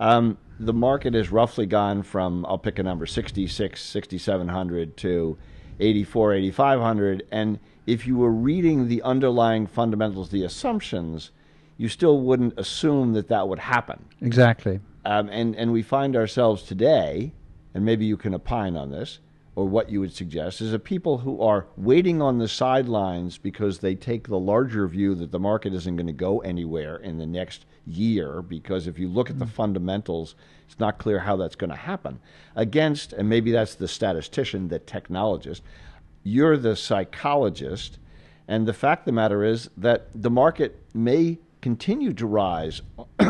Um, 0.00 0.36
the 0.58 0.72
market 0.72 1.14
has 1.14 1.30
roughly 1.30 1.66
gone 1.66 2.02
from, 2.02 2.46
I'll 2.46 2.58
pick 2.58 2.78
a 2.78 2.82
number, 2.82 3.06
66, 3.06 3.82
6,700 3.82 4.96
to 4.98 5.38
84, 5.80 6.34
8,500. 6.34 7.26
And 7.30 7.58
if 7.86 8.06
you 8.06 8.16
were 8.16 8.30
reading 8.30 8.88
the 8.88 9.02
underlying 9.02 9.66
fundamentals, 9.66 10.30
the 10.30 10.44
assumptions, 10.44 11.30
you 11.76 11.88
still 11.88 12.20
wouldn't 12.20 12.58
assume 12.58 13.12
that 13.14 13.28
that 13.28 13.48
would 13.48 13.58
happen. 13.58 14.04
Exactly. 14.20 14.80
Um, 15.04 15.28
and, 15.28 15.56
and 15.56 15.72
we 15.72 15.82
find 15.82 16.16
ourselves 16.16 16.62
today, 16.62 17.32
and 17.74 17.84
maybe 17.84 18.06
you 18.06 18.16
can 18.16 18.34
opine 18.34 18.76
on 18.76 18.90
this, 18.90 19.18
or 19.56 19.66
what 19.66 19.90
you 19.90 20.00
would 20.00 20.12
suggest, 20.12 20.60
is 20.60 20.70
that 20.72 20.80
people 20.80 21.18
who 21.18 21.40
are 21.40 21.66
waiting 21.76 22.22
on 22.22 22.38
the 22.38 22.48
sidelines 22.48 23.38
because 23.38 23.78
they 23.78 23.94
take 23.94 24.28
the 24.28 24.38
larger 24.38 24.86
view 24.88 25.14
that 25.16 25.30
the 25.30 25.38
market 25.38 25.74
isn't 25.74 25.96
going 25.96 26.06
to 26.06 26.12
go 26.12 26.40
anywhere 26.40 26.96
in 26.96 27.18
the 27.18 27.26
next 27.26 27.66
year, 27.86 28.42
because 28.42 28.86
if 28.86 28.98
you 28.98 29.08
look 29.08 29.30
at 29.30 29.38
the 29.38 29.44
hmm. 29.44 29.50
fundamentals, 29.50 30.34
it's 30.66 30.78
not 30.78 30.98
clear 30.98 31.20
how 31.20 31.36
that's 31.36 31.56
going 31.56 31.70
to 31.70 31.76
happen. 31.76 32.18
Against, 32.56 33.12
and 33.12 33.28
maybe 33.28 33.52
that's 33.52 33.74
the 33.74 33.88
statistician, 33.88 34.68
the 34.68 34.80
technologist, 34.80 35.60
you're 36.22 36.56
the 36.56 36.76
psychologist, 36.76 37.98
and 38.48 38.66
the 38.66 38.72
fact 38.72 39.02
of 39.02 39.06
the 39.06 39.12
matter 39.12 39.44
is 39.44 39.70
that 39.76 40.08
the 40.14 40.30
market 40.30 40.80
may 40.94 41.38
continue 41.60 42.12
to 42.12 42.26
rise 42.26 42.82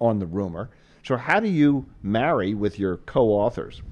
on 0.00 0.18
the 0.18 0.26
rumor. 0.26 0.70
So, 1.02 1.16
how 1.16 1.40
do 1.40 1.48
you 1.48 1.86
marry 2.02 2.54
with 2.54 2.78
your 2.78 2.96
co 2.98 3.28
authors 3.28 3.82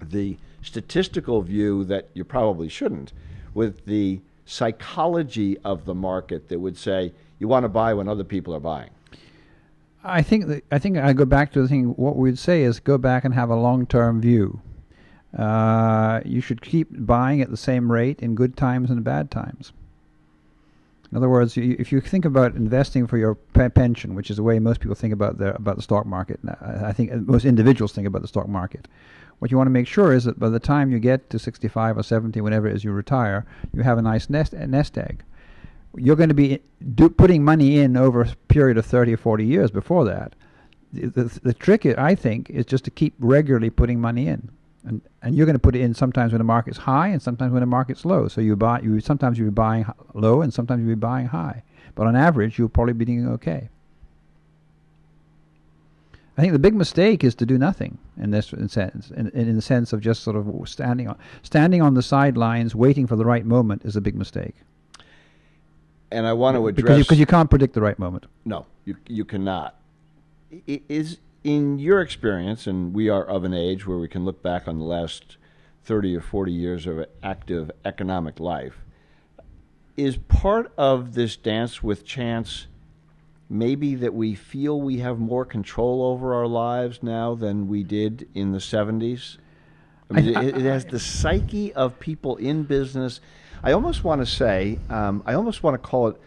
the 0.00 0.38
statistical 0.62 1.42
view 1.42 1.84
that 1.84 2.08
you 2.14 2.24
probably 2.24 2.68
shouldn't 2.68 3.12
with 3.54 3.84
the 3.86 4.20
psychology 4.44 5.58
of 5.58 5.84
the 5.84 5.94
market 5.94 6.48
that 6.48 6.58
would 6.58 6.76
say 6.76 7.12
you 7.38 7.48
want 7.48 7.64
to 7.64 7.68
buy 7.68 7.94
when 7.94 8.08
other 8.08 8.24
people 8.24 8.54
are 8.54 8.60
buying? 8.60 8.90
I 10.04 10.22
think 10.22 10.46
that, 10.46 10.64
I 10.70 10.78
think 10.78 10.96
I 10.96 11.12
go 11.12 11.24
back 11.24 11.52
to 11.52 11.62
the 11.62 11.68
thing. 11.68 11.90
What 11.96 12.16
we'd 12.16 12.38
say 12.38 12.62
is 12.62 12.80
go 12.80 12.98
back 12.98 13.24
and 13.24 13.34
have 13.34 13.50
a 13.50 13.56
long-term 13.56 14.20
view. 14.20 14.60
Uh, 15.36 16.20
you 16.24 16.40
should 16.40 16.62
keep 16.62 16.88
buying 16.90 17.42
at 17.42 17.50
the 17.50 17.56
same 17.56 17.92
rate 17.92 18.20
in 18.20 18.34
good 18.34 18.56
times 18.56 18.90
and 18.90 19.04
bad 19.04 19.30
times. 19.30 19.72
In 21.10 21.16
other 21.16 21.28
words, 21.28 21.56
you, 21.56 21.74
if 21.78 21.90
you 21.90 22.00
think 22.00 22.24
about 22.24 22.54
investing 22.54 23.06
for 23.06 23.16
your 23.16 23.34
pe- 23.34 23.70
pension, 23.70 24.14
which 24.14 24.30
is 24.30 24.36
the 24.36 24.42
way 24.42 24.58
most 24.58 24.80
people 24.80 24.94
think 24.94 25.12
about 25.12 25.38
the 25.38 25.54
about 25.54 25.76
the 25.76 25.82
stock 25.82 26.06
market, 26.06 26.38
I 26.60 26.92
think 26.92 27.12
most 27.26 27.44
individuals 27.44 27.92
think 27.92 28.06
about 28.06 28.22
the 28.22 28.28
stock 28.28 28.48
market. 28.48 28.88
What 29.38 29.50
you 29.50 29.56
want 29.56 29.68
to 29.68 29.72
make 29.72 29.86
sure 29.86 30.12
is 30.12 30.24
that 30.24 30.38
by 30.38 30.48
the 30.48 30.58
time 30.58 30.90
you 30.90 30.98
get 30.98 31.30
to 31.30 31.38
65 31.38 31.96
or 31.96 32.02
70, 32.02 32.40
whenever 32.40 32.66
it 32.66 32.74
is 32.74 32.84
you 32.84 32.92
retire, 32.92 33.46
you 33.72 33.82
have 33.82 33.96
a 33.96 34.02
nice 34.02 34.28
nest 34.28 34.52
nest 34.52 34.98
egg. 34.98 35.22
You're 35.98 36.16
going 36.16 36.28
to 36.30 36.34
be 36.34 36.60
do, 36.94 37.08
putting 37.08 37.44
money 37.44 37.78
in 37.78 37.96
over 37.96 38.22
a 38.22 38.34
period 38.48 38.78
of 38.78 38.86
30 38.86 39.14
or 39.14 39.16
40 39.16 39.44
years 39.44 39.70
before 39.70 40.04
that. 40.06 40.34
the, 40.92 41.06
the, 41.08 41.40
the 41.42 41.54
trick, 41.54 41.84
i- 41.86 42.14
think, 42.14 42.50
is 42.50 42.66
just 42.66 42.84
to 42.84 42.90
keep 42.90 43.14
regularly 43.18 43.70
putting 43.70 44.00
money 44.00 44.26
in, 44.28 44.50
and 44.84 45.00
and 45.22 45.34
you're 45.36 45.46
going 45.46 45.54
to 45.56 45.60
put 45.60 45.76
it 45.76 45.80
in 45.80 45.94
sometimes 45.94 46.32
when 46.32 46.38
the 46.38 46.44
market's 46.44 46.78
high 46.78 47.08
and 47.08 47.20
sometimes 47.20 47.52
when 47.52 47.60
the 47.60 47.66
market's 47.66 48.04
low. 48.04 48.28
So 48.28 48.40
you 48.40 48.56
buy, 48.56 48.80
you 48.80 49.00
sometimes 49.00 49.38
you'll 49.38 49.50
be 49.50 49.54
buying 49.54 49.84
low 50.14 50.42
and 50.42 50.52
sometimes 50.54 50.80
you'll 50.80 50.96
be 50.96 51.00
buying 51.00 51.26
high, 51.26 51.62
but 51.94 52.06
on 52.06 52.16
average 52.16 52.58
you'll 52.58 52.68
probably 52.68 52.94
be 52.94 53.04
doing 53.04 53.28
okay. 53.28 53.68
I 56.36 56.40
think 56.40 56.52
the 56.52 56.60
big 56.60 56.74
mistake 56.74 57.24
is 57.24 57.34
to 57.34 57.46
do 57.46 57.58
nothing 57.58 57.98
in 58.16 58.30
this 58.30 58.54
sense, 58.68 59.10
in, 59.10 59.28
in 59.30 59.56
the 59.56 59.62
sense 59.62 59.92
of 59.92 60.00
just 60.00 60.22
sort 60.22 60.36
of 60.36 60.68
standing 60.68 61.08
on 61.08 61.18
standing 61.42 61.82
on 61.82 61.94
the 61.94 62.02
sidelines, 62.02 62.74
waiting 62.76 63.06
for 63.08 63.16
the 63.16 63.24
right 63.24 63.44
moment, 63.44 63.84
is 63.84 63.96
a 63.96 64.00
big 64.00 64.14
mistake. 64.14 64.54
And 66.10 66.26
I 66.26 66.32
want 66.32 66.56
to 66.56 66.66
address 66.68 66.82
because 66.84 66.98
you, 66.98 67.04
'cause 67.04 67.18
you 67.18 67.26
can't 67.26 67.50
predict 67.50 67.74
the 67.74 67.80
right 67.82 67.98
moment. 67.98 68.26
No, 68.44 68.66
you 68.84 68.96
you 69.06 69.24
cannot. 69.24 69.76
I- 70.68 70.80
Is 70.88 71.18
in 71.44 71.78
your 71.78 72.00
experience, 72.00 72.66
and 72.66 72.94
we 72.94 73.08
are 73.08 73.24
of 73.24 73.44
an 73.44 73.52
age 73.54 73.86
where 73.86 73.98
we 73.98 74.08
can 74.08 74.24
look 74.24 74.42
back 74.42 74.66
on 74.66 74.78
the 74.78 74.84
last 74.84 75.36
thirty 75.84 76.16
or 76.16 76.20
forty 76.20 76.52
years 76.52 76.86
of 76.86 77.04
active 77.22 77.70
economic 77.84 78.40
life. 78.40 78.78
Is 79.96 80.16
part 80.16 80.72
of 80.78 81.14
this 81.14 81.36
dance 81.36 81.82
with 81.82 82.04
chance 82.04 82.66
maybe 83.50 83.94
that 83.94 84.14
we 84.14 84.34
feel 84.34 84.80
we 84.80 84.98
have 84.98 85.18
more 85.18 85.44
control 85.44 86.02
over 86.02 86.34
our 86.34 86.46
lives 86.46 87.02
now 87.02 87.34
than 87.34 87.66
we 87.68 87.82
did 87.82 88.28
in 88.34 88.52
the 88.52 88.60
seventies? 88.60 89.38
I 90.10 90.14
mean, 90.20 90.36
I- 90.36 90.44
it, 90.44 90.56
it 90.56 90.62
has 90.62 90.86
the 90.86 90.98
psyche 90.98 91.72
of 91.74 91.98
people 92.00 92.36
in 92.36 92.62
business. 92.62 93.20
I 93.62 93.72
almost 93.72 94.04
want 94.04 94.20
to 94.20 94.26
say, 94.26 94.78
um, 94.90 95.22
I 95.26 95.34
almost 95.34 95.62
want 95.62 95.74
to 95.74 95.78
call 95.88 96.08
it 96.08 96.20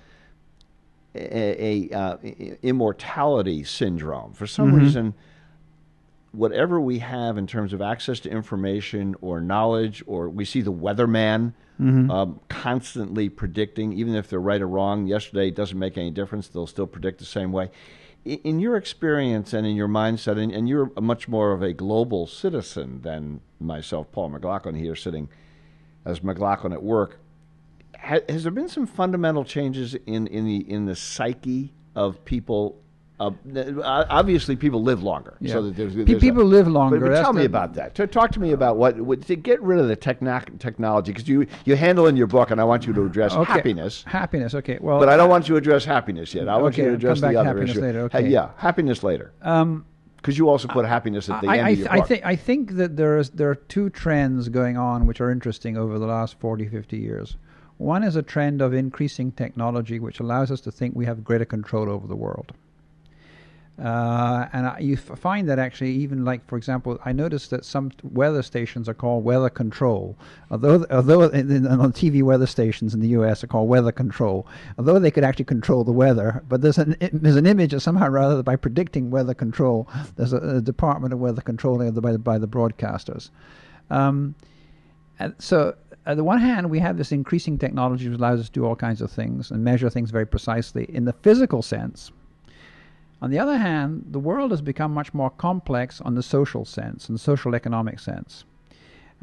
a, 1.15 1.89
a 1.91 1.97
uh, 1.97 2.17
immortality 2.61 3.63
syndrome. 3.63 4.33
For 4.33 4.47
some 4.47 4.73
reason, 4.73 5.13
whatever 6.31 6.79
we 6.79 6.99
have 6.99 7.37
in 7.37 7.47
terms 7.47 7.73
of 7.73 7.81
access 7.81 8.19
to 8.21 8.29
information 8.29 9.15
or 9.21 9.41
knowledge, 9.41 10.03
or 10.07 10.29
we 10.29 10.45
see 10.45 10.61
the 10.61 10.71
weatherman 10.73 11.53
um, 12.11 12.39
constantly 12.47 13.27
predicting, 13.27 13.91
even 13.93 14.13
if 14.15 14.29
they're 14.29 14.39
right 14.39 14.61
or 14.61 14.67
wrong. 14.67 15.07
Yesterday 15.07 15.47
it 15.47 15.55
doesn't 15.55 15.79
make 15.79 15.97
any 15.97 16.11
difference; 16.11 16.47
they'll 16.47 16.67
still 16.67 16.85
predict 16.87 17.17
the 17.19 17.25
same 17.25 17.51
way. 17.51 17.71
I- 18.25 18.39
In 18.43 18.59
your 18.59 18.77
experience 18.77 19.51
and 19.53 19.65
in 19.65 19.75
your 19.75 19.87
mindset, 19.87 20.37
and, 20.37 20.51
and 20.51 20.69
you're 20.69 20.91
much 21.01 21.27
more 21.27 21.53
of 21.53 21.63
a 21.63 21.73
global 21.73 22.27
citizen 22.27 23.01
than 23.01 23.41
myself, 23.59 24.11
Paul 24.11 24.29
McLaughlin, 24.29 24.75
here 24.75 24.95
sitting 24.95 25.27
as 26.05 26.23
McLaughlin 26.23 26.73
at 26.73 26.83
work 26.83 27.19
ha, 27.99 28.17
has 28.29 28.43
there 28.43 28.51
been 28.51 28.69
some 28.69 28.85
fundamental 28.87 29.43
changes 29.43 29.95
in, 30.05 30.27
in 30.27 30.45
the 30.45 30.57
in 30.71 30.85
the 30.85 30.95
psyche 30.95 31.73
of 31.95 32.23
people? 32.25 32.77
Uh, 33.19 33.29
obviously, 34.09 34.55
people 34.55 34.81
live 34.81 35.03
longer, 35.03 35.37
Yeah. 35.39 35.53
so 35.53 35.61
that 35.61 35.75
there's, 35.75 35.93
there's 35.93 36.19
people 36.19 36.41
a- 36.41 36.55
live 36.57 36.67
longer, 36.67 36.99
but 36.99 37.09
that's 37.11 37.21
tell 37.21 37.33
me 37.33 37.41
the- 37.41 37.45
about 37.45 37.75
that. 37.75 37.93
Talk 38.11 38.31
to 38.31 38.39
me 38.39 38.51
about 38.53 38.77
what, 38.77 38.99
what 38.99 39.21
to 39.27 39.35
get 39.35 39.61
rid 39.61 39.77
of 39.77 39.87
the 39.87 39.95
techno- 39.95 40.41
technology 40.57 41.11
because 41.11 41.27
you 41.27 41.45
you 41.63 41.75
handle 41.75 42.07
in 42.07 42.17
your 42.17 42.25
book, 42.25 42.49
and 42.49 42.59
I 42.59 42.63
want 42.63 42.87
you 42.87 42.93
to 42.93 43.05
address 43.05 43.33
Okay. 43.33 43.53
happiness. 43.53 44.03
Happiness. 44.07 44.55
Okay. 44.55 44.79
Well, 44.81 44.97
But 44.97 45.09
I 45.09 45.17
don't 45.17 45.29
want 45.29 45.47
you 45.47 45.53
to 45.53 45.57
address 45.59 45.85
happiness 45.85 46.33
yet. 46.33 46.49
I 46.49 46.57
want 46.57 46.73
Okay, 46.73 46.81
you 46.81 46.89
to 46.89 46.95
address 46.95 47.21
the 47.21 47.27
other 47.35 47.43
happiness 47.47 47.69
issue. 47.71 47.81
later, 47.81 47.99
okay. 48.05 48.27
yeah, 48.27 48.49
happiness 48.57 49.03
later. 49.03 49.33
Um, 49.43 49.85
Because 50.21 50.37
you 50.37 50.49
also 50.49 50.67
put 50.67 50.85
happiness 50.85 51.29
at 51.29 51.41
the 51.41 51.47
I, 51.47 51.57
end 51.57 51.67
I, 51.67 51.69
of 51.69 51.77
your 51.79 51.87
th- 51.87 52.01
I 52.01 52.05
think 52.05 52.25
I 52.25 52.35
think 52.35 52.71
that 52.73 52.95
there 52.95 53.17
is 53.17 53.31
there 53.31 53.49
are 53.49 53.55
two 53.55 53.89
trends 53.89 54.49
going 54.49 54.77
on 54.77 55.07
which 55.07 55.19
are 55.19 55.31
interesting 55.31 55.77
over 55.77 55.97
the 55.97 56.05
last 56.05 56.39
40, 56.39 56.67
50 56.67 56.97
years. 56.97 57.37
One 57.77 58.03
is 58.03 58.15
a 58.15 58.21
trend 58.21 58.61
of 58.61 58.73
increasing 58.73 59.31
technology, 59.31 59.99
which 59.99 60.19
allows 60.19 60.51
us 60.51 60.61
to 60.61 60.71
think 60.71 60.95
we 60.95 61.05
have 61.05 61.23
greater 61.23 61.45
control 61.45 61.89
over 61.89 62.05
the 62.05 62.15
world. 62.15 62.53
Uh, 63.79 64.47
and 64.53 64.67
I, 64.67 64.79
you 64.79 64.93
f- 64.93 65.17
find 65.17 65.49
that 65.49 65.57
actually, 65.57 65.91
even 65.91 66.23
like 66.23 66.47
for 66.47 66.55
example, 66.57 66.99
I 67.03 67.13
noticed 67.13 67.49
that 67.49 67.65
some 67.65 67.91
weather 68.03 68.43
stations 68.43 68.87
are 68.87 68.93
called 68.93 69.23
weather 69.23 69.49
control. 69.49 70.17
Although, 70.51 70.85
although 70.91 71.23
in, 71.23 71.49
in, 71.49 71.67
on 71.67 71.91
TV 71.91 72.21
weather 72.21 72.45
stations 72.45 72.93
in 72.93 72.99
the 72.99 73.07
U.S. 73.09 73.43
are 73.43 73.47
called 73.47 73.69
weather 73.69 73.91
control. 73.91 74.45
Although 74.77 74.99
they 74.99 75.09
could 75.09 75.23
actually 75.23 75.45
control 75.45 75.83
the 75.83 75.91
weather, 75.91 76.43
but 76.47 76.61
there's 76.61 76.77
an 76.77 76.95
there's 77.11 77.37
an 77.37 77.47
image 77.47 77.73
of 77.73 77.81
somehow 77.81 78.09
rather 78.09 78.43
by 78.43 78.55
predicting 78.55 79.09
weather 79.09 79.33
control, 79.33 79.89
there's 80.15 80.33
a, 80.33 80.37
a 80.37 80.61
department 80.61 81.13
of 81.13 81.19
weather 81.19 81.41
control 81.41 81.77
there 81.77 81.91
by 81.91 82.11
the, 82.11 82.19
by 82.19 82.37
the 82.37 82.47
broadcasters. 82.47 83.29
Um, 83.89 84.35
so, 85.39 85.75
on 86.05 86.17
the 86.17 86.23
one 86.23 86.39
hand, 86.39 86.69
we 86.69 86.79
have 86.79 86.97
this 86.97 87.11
increasing 87.11 87.57
technology 87.57 88.09
which 88.09 88.17
allows 88.17 88.39
us 88.39 88.47
to 88.47 88.51
do 88.51 88.65
all 88.65 88.75
kinds 88.75 89.01
of 89.01 89.11
things 89.11 89.51
and 89.51 89.63
measure 89.63 89.89
things 89.89 90.11
very 90.11 90.25
precisely 90.25 90.85
in 90.85 91.05
the 91.05 91.13
physical 91.13 91.61
sense. 91.61 92.11
On 93.21 93.29
the 93.29 93.39
other 93.39 93.57
hand, 93.57 94.07
the 94.09 94.19
world 94.19 94.49
has 94.49 94.61
become 94.61 94.93
much 94.93 95.13
more 95.13 95.29
complex 95.29 96.01
on 96.01 96.15
the 96.15 96.23
social 96.23 96.65
sense 96.65 97.07
and 97.07 97.19
social 97.19 97.53
economic 97.53 97.99
sense. 97.99 98.45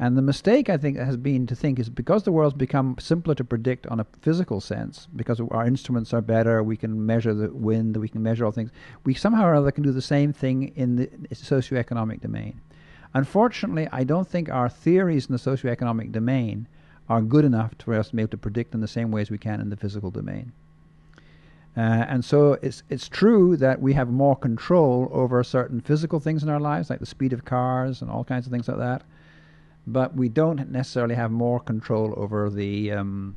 And 0.01 0.17
the 0.17 0.21
mistake 0.21 0.69
I 0.69 0.77
think 0.77 0.97
has 0.97 1.17
been 1.17 1.45
to 1.47 1.55
think 1.55 1.77
is 1.77 1.89
because 1.89 2.23
the 2.23 2.31
world's 2.31 2.55
become 2.55 2.95
simpler 2.97 3.35
to 3.35 3.43
predict 3.43 3.85
on 3.87 3.99
a 3.99 4.07
physical 4.21 4.61
sense, 4.61 5.09
because 5.13 5.41
our 5.41 5.65
instruments 5.65 6.13
are 6.13 6.21
better, 6.21 6.63
we 6.63 6.77
can 6.77 7.05
measure 7.05 7.33
the 7.33 7.51
wind, 7.51 7.97
we 7.97 8.07
can 8.07 8.23
measure 8.23 8.45
all 8.45 8.53
things, 8.53 8.71
we 9.03 9.13
somehow 9.13 9.45
or 9.45 9.55
other 9.55 9.71
can 9.71 9.83
do 9.83 9.91
the 9.91 10.01
same 10.01 10.31
thing 10.31 10.71
in 10.77 10.95
the 10.95 11.07
socioeconomic 11.33 12.21
domain. 12.21 12.61
Unfortunately, 13.13 13.89
I 13.91 14.05
don't 14.05 14.27
think 14.27 14.47
our 14.49 14.69
theories 14.69 15.25
in 15.25 15.33
the 15.33 15.39
socioeconomic 15.39 16.13
domain 16.13 16.69
are 17.09 17.21
good 17.21 17.43
enough 17.43 17.73
for 17.79 17.95
us 17.95 18.09
to 18.09 18.15
be 18.15 18.21
able 18.21 18.29
to 18.29 18.37
predict 18.37 18.73
in 18.73 18.79
the 18.79 18.87
same 18.87 19.11
way 19.11 19.19
as 19.19 19.29
we 19.31 19.37
can 19.37 19.59
in 19.59 19.69
the 19.69 19.75
physical 19.75 20.11
domain. 20.11 20.53
Uh, 21.77 22.05
and 22.09 22.25
so 22.25 22.57
it's 22.61 22.83
it's 22.89 23.07
true 23.07 23.55
that 23.55 23.81
we 23.81 23.93
have 23.93 24.09
more 24.09 24.35
control 24.35 25.07
over 25.11 25.43
certain 25.43 25.79
physical 25.79 26.19
things 26.19 26.43
in 26.43 26.49
our 26.49 26.59
lives, 26.59 26.89
like 26.89 26.99
the 26.99 27.05
speed 27.05 27.31
of 27.31 27.45
cars 27.45 28.01
and 28.01 28.09
all 28.11 28.23
kinds 28.23 28.45
of 28.45 28.51
things 28.51 28.67
like 28.67 28.77
that. 28.77 29.03
But 29.87 30.15
we 30.15 30.29
don't 30.29 30.69
necessarily 30.71 31.15
have 31.15 31.31
more 31.31 31.59
control 31.59 32.13
over 32.17 32.49
the 32.49 32.91
um, 32.91 33.35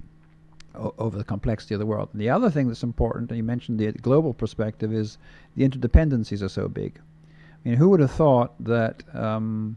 o- 0.75 0.95
over 0.99 1.17
the 1.17 1.25
complexity 1.25 1.75
of 1.75 1.79
the 1.79 1.87
world. 1.87 2.09
And 2.13 2.21
the 2.21 2.31
other 2.31 2.51
thing 2.51 2.69
that's 2.69 2.83
important, 2.83 3.31
and 3.31 3.37
you 3.37 3.45
mentioned 3.45 3.79
the 3.79 3.93
global 3.93 4.35
perspective, 4.35 4.93
is 4.93 5.19
the 5.57 5.69
interdependencies 5.69 6.43
are 6.43 6.49
so 6.49 6.69
big. 6.69 6.99
I 7.65 7.69
mean, 7.69 7.79
who 7.79 7.91
would 7.91 8.01
have 8.01 8.11
thought 8.11 8.53
that 8.65 9.03
um, 9.15 9.77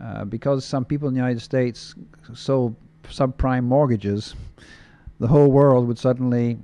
uh, 0.00 0.24
because 0.24 0.64
some 0.64 0.84
people 0.84 1.08
in 1.08 1.14
the 1.14 1.20
United 1.20 1.40
States 1.40 1.94
sold 2.34 2.76
subprime 3.04 3.64
mortgages, 3.64 4.34
the 5.20 5.28
whole 5.28 5.50
world 5.50 5.86
would 5.88 5.98
suddenly 5.98 6.58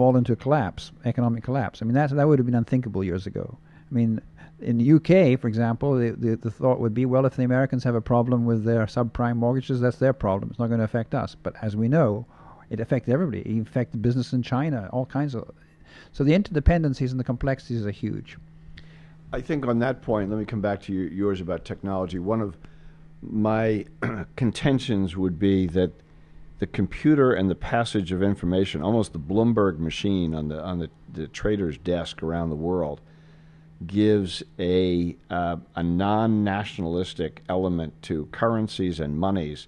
fall 0.00 0.16
into 0.16 0.32
a 0.32 0.36
collapse, 0.36 0.92
economic 1.04 1.44
collapse. 1.44 1.82
I 1.82 1.84
mean, 1.84 1.92
that 1.92 2.08
that 2.08 2.26
would 2.26 2.38
have 2.38 2.46
been 2.46 2.54
unthinkable 2.54 3.04
years 3.04 3.26
ago. 3.26 3.58
I 3.90 3.94
mean, 3.94 4.18
in 4.58 4.78
the 4.78 4.92
UK, 4.94 5.38
for 5.38 5.46
example, 5.46 5.94
the, 5.94 6.12
the, 6.12 6.36
the 6.36 6.50
thought 6.50 6.80
would 6.80 6.94
be, 6.94 7.04
well, 7.04 7.26
if 7.26 7.36
the 7.36 7.42
Americans 7.42 7.84
have 7.84 7.94
a 7.94 8.00
problem 8.00 8.46
with 8.46 8.64
their 8.64 8.86
subprime 8.86 9.36
mortgages, 9.36 9.78
that's 9.78 9.98
their 9.98 10.14
problem. 10.14 10.48
It's 10.48 10.58
not 10.58 10.68
going 10.68 10.78
to 10.78 10.84
affect 10.84 11.14
us. 11.14 11.34
But 11.34 11.54
as 11.60 11.76
we 11.76 11.86
know, 11.86 12.24
it 12.70 12.80
affected 12.80 13.12
everybody. 13.12 13.42
It 13.42 13.60
affected 13.60 14.00
business 14.00 14.32
in 14.32 14.42
China, 14.42 14.88
all 14.90 15.04
kinds 15.04 15.34
of. 15.34 15.50
So 16.12 16.24
the 16.24 16.32
interdependencies 16.32 17.10
and 17.10 17.20
the 17.20 17.24
complexities 17.24 17.84
are 17.84 17.90
huge. 17.90 18.38
I 19.34 19.42
think 19.42 19.66
on 19.66 19.80
that 19.80 20.00
point, 20.00 20.30
let 20.30 20.38
me 20.38 20.46
come 20.46 20.62
back 20.62 20.80
to 20.84 20.94
your, 20.94 21.08
yours 21.08 21.42
about 21.42 21.66
technology. 21.66 22.18
One 22.18 22.40
of 22.40 22.56
my 23.20 23.84
contentions 24.36 25.14
would 25.14 25.38
be 25.38 25.66
that 25.66 25.92
the 26.60 26.66
computer 26.66 27.32
and 27.32 27.50
the 27.50 27.54
passage 27.54 28.12
of 28.12 28.22
information, 28.22 28.82
almost 28.82 29.12
the 29.14 29.18
Bloomberg 29.18 29.78
machine 29.78 30.34
on 30.34 30.48
the 30.48 30.62
on 30.62 30.78
the, 30.78 30.90
the 31.12 31.26
trader's 31.26 31.76
desk 31.78 32.22
around 32.22 32.50
the 32.50 32.56
world, 32.56 33.00
gives 33.86 34.42
a 34.58 35.16
uh, 35.30 35.56
a 35.74 35.82
non-nationalistic 35.82 37.42
element 37.48 38.00
to 38.02 38.26
currencies 38.26 39.00
and 39.00 39.18
monies 39.18 39.66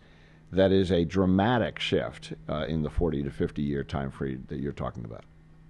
that 0.52 0.70
is 0.70 0.92
a 0.92 1.06
dramatic 1.06 1.78
shift 1.78 2.34
uh, 2.46 2.66
in 2.68 2.82
the 2.82 2.90
40 2.90 3.22
to 3.22 3.30
50 3.30 3.62
year 3.62 3.82
time 3.82 4.10
frame 4.10 4.44
that 4.48 4.58
you're 4.58 4.70
talking 4.70 5.06
about. 5.06 5.24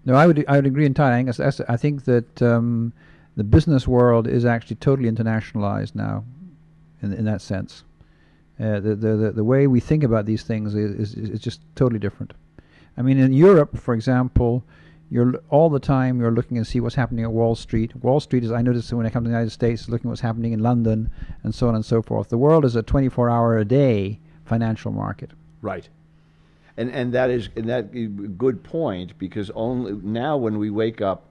No, 0.04 0.14
I 0.14 0.26
would 0.26 0.44
I 0.48 0.56
would 0.56 0.66
agree 0.66 0.86
entirely. 0.86 1.32
I, 1.68 1.76
think 1.76 2.04
that 2.06 2.42
um, 2.42 2.92
the 3.36 3.44
business 3.44 3.86
world 3.86 4.26
is 4.26 4.44
actually 4.44 4.76
totally 4.76 5.08
internationalized 5.08 5.94
now, 5.94 6.24
in 7.00 7.12
in 7.12 7.24
that 7.26 7.40
sense. 7.40 7.84
Uh, 8.60 8.80
the, 8.80 8.94
the 8.94 9.32
the 9.34 9.44
way 9.44 9.66
we 9.66 9.80
think 9.80 10.04
about 10.04 10.26
these 10.26 10.42
things 10.42 10.74
is, 10.74 11.14
is 11.14 11.14
is 11.14 11.40
just 11.40 11.60
totally 11.74 11.98
different. 11.98 12.32
I 12.96 13.02
mean, 13.02 13.18
in 13.18 13.32
Europe, 13.32 13.78
for 13.78 13.94
example, 13.94 14.62
you're 15.12 15.34
all 15.50 15.68
the 15.68 15.78
time 15.78 16.20
you're 16.20 16.30
looking 16.30 16.56
and 16.56 16.66
see 16.66 16.80
what's 16.80 16.94
happening 16.94 17.24
at 17.24 17.32
Wall 17.32 17.54
Street. 17.54 17.94
Wall 17.96 18.18
Street 18.18 18.44
is 18.44 18.50
I 18.50 18.62
notice 18.62 18.92
when 18.92 19.04
I 19.04 19.10
come 19.10 19.24
to 19.24 19.28
the 19.28 19.34
United 19.34 19.50
States, 19.50 19.88
looking 19.88 20.08
what's 20.08 20.22
happening 20.22 20.52
in 20.52 20.60
London 20.60 21.10
and 21.42 21.54
so 21.54 21.68
on 21.68 21.74
and 21.74 21.84
so 21.84 22.00
forth. 22.00 22.28
The 22.28 22.38
world 22.38 22.64
is 22.64 22.76
a 22.76 22.82
24 22.82 23.28
hour 23.28 23.58
a 23.58 23.64
day 23.64 24.20
financial 24.44 24.90
market. 24.90 25.30
Right. 25.60 25.88
And 26.76 26.90
and 26.90 27.12
that 27.12 27.28
is 27.28 27.50
and 27.56 27.68
that 27.68 27.90
a 27.94 28.06
good 28.06 28.62
point 28.62 29.18
because 29.18 29.50
only 29.50 29.92
now 29.92 30.36
when 30.36 30.58
we 30.58 30.70
wake 30.70 31.02
up 31.02 31.24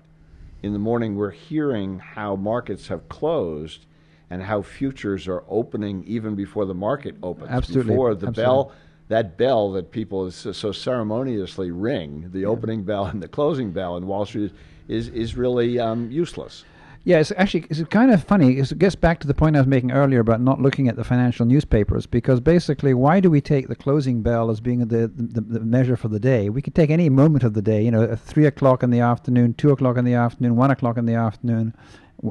in 0.61 0.73
the 0.73 0.79
morning 0.79 1.15
we're 1.15 1.31
hearing 1.31 1.97
how 1.97 2.35
markets 2.35 2.87
have 2.89 3.09
closed 3.09 3.85
and 4.31 4.41
how 4.41 4.61
futures 4.61 5.27
are 5.27 5.43
opening 5.49 6.03
even 6.07 6.35
before 6.35 6.65
the 6.65 6.73
market 6.73 7.15
opens. 7.21 7.51
Absolutely. 7.51 7.91
Before 7.91 8.15
the 8.15 8.27
Absolutely. 8.27 8.43
bell 8.43 8.71
that 9.09 9.37
bell 9.37 9.71
that 9.73 9.91
people 9.91 10.31
so 10.31 10.53
so 10.53 10.71
ceremoniously 10.71 11.69
ring, 11.69 12.29
the 12.31 12.45
opening 12.45 12.83
bell 12.83 13.05
and 13.05 13.21
the 13.21 13.27
closing 13.27 13.71
bell 13.71 13.97
in 13.97 14.07
Wall 14.07 14.25
Street 14.25 14.53
is 14.87 15.09
is 15.09 15.35
really 15.35 15.77
um, 15.77 16.09
useless. 16.09 16.63
Yeah, 17.03 17.17
it's 17.17 17.31
actually 17.35 17.65
it's 17.69 17.83
kind 17.89 18.11
of 18.11 18.23
funny. 18.23 18.59
It 18.59 18.77
gets 18.77 18.95
back 18.95 19.19
to 19.21 19.27
the 19.27 19.33
point 19.33 19.55
I 19.55 19.59
was 19.59 19.67
making 19.67 19.91
earlier 19.91 20.19
about 20.19 20.39
not 20.39 20.61
looking 20.61 20.87
at 20.87 20.95
the 20.95 21.03
financial 21.03 21.47
newspapers 21.47 22.05
because 22.05 22.39
basically, 22.39 22.93
why 22.93 23.19
do 23.19 23.29
we 23.29 23.41
take 23.41 23.67
the 23.67 23.75
closing 23.75 24.21
bell 24.21 24.51
as 24.51 24.61
being 24.61 24.79
the, 24.87 25.11
the, 25.13 25.41
the 25.41 25.59
measure 25.61 25.97
for 25.97 26.09
the 26.09 26.19
day? 26.19 26.49
We 26.49 26.61
could 26.61 26.75
take 26.75 26.91
any 26.91 27.09
moment 27.09 27.43
of 27.43 27.55
the 27.55 27.61
day, 27.61 27.83
you 27.83 27.89
know, 27.89 28.15
three 28.15 28.45
o'clock 28.45 28.83
in 28.83 28.91
the 28.91 28.99
afternoon, 28.99 29.55
two 29.55 29.71
o'clock 29.71 29.97
in 29.97 30.05
the 30.05 30.13
afternoon, 30.13 30.55
one 30.55 30.69
o'clock 30.69 30.97
in 30.97 31.07
the 31.07 31.15
afternoon, 31.15 31.73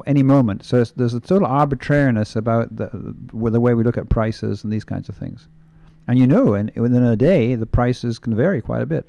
any 0.05 0.23
moment. 0.23 0.63
So 0.63 0.83
there's 0.83 1.13
a 1.13 1.19
total 1.19 1.47
arbitrariness 1.47 2.35
about 2.35 2.75
the, 2.75 2.89
the 2.93 3.59
way 3.59 3.73
we 3.73 3.83
look 3.83 3.97
at 3.97 4.09
prices 4.09 4.63
and 4.63 4.71
these 4.71 4.83
kinds 4.83 5.09
of 5.09 5.15
things. 5.15 5.47
And 6.07 6.17
you 6.17 6.27
know, 6.27 6.53
and 6.53 6.71
within 6.75 7.03
a 7.03 7.15
day, 7.15 7.55
the 7.55 7.65
prices 7.65 8.19
can 8.19 8.35
vary 8.35 8.61
quite 8.61 8.81
a 8.81 8.85
bit. 8.85 9.07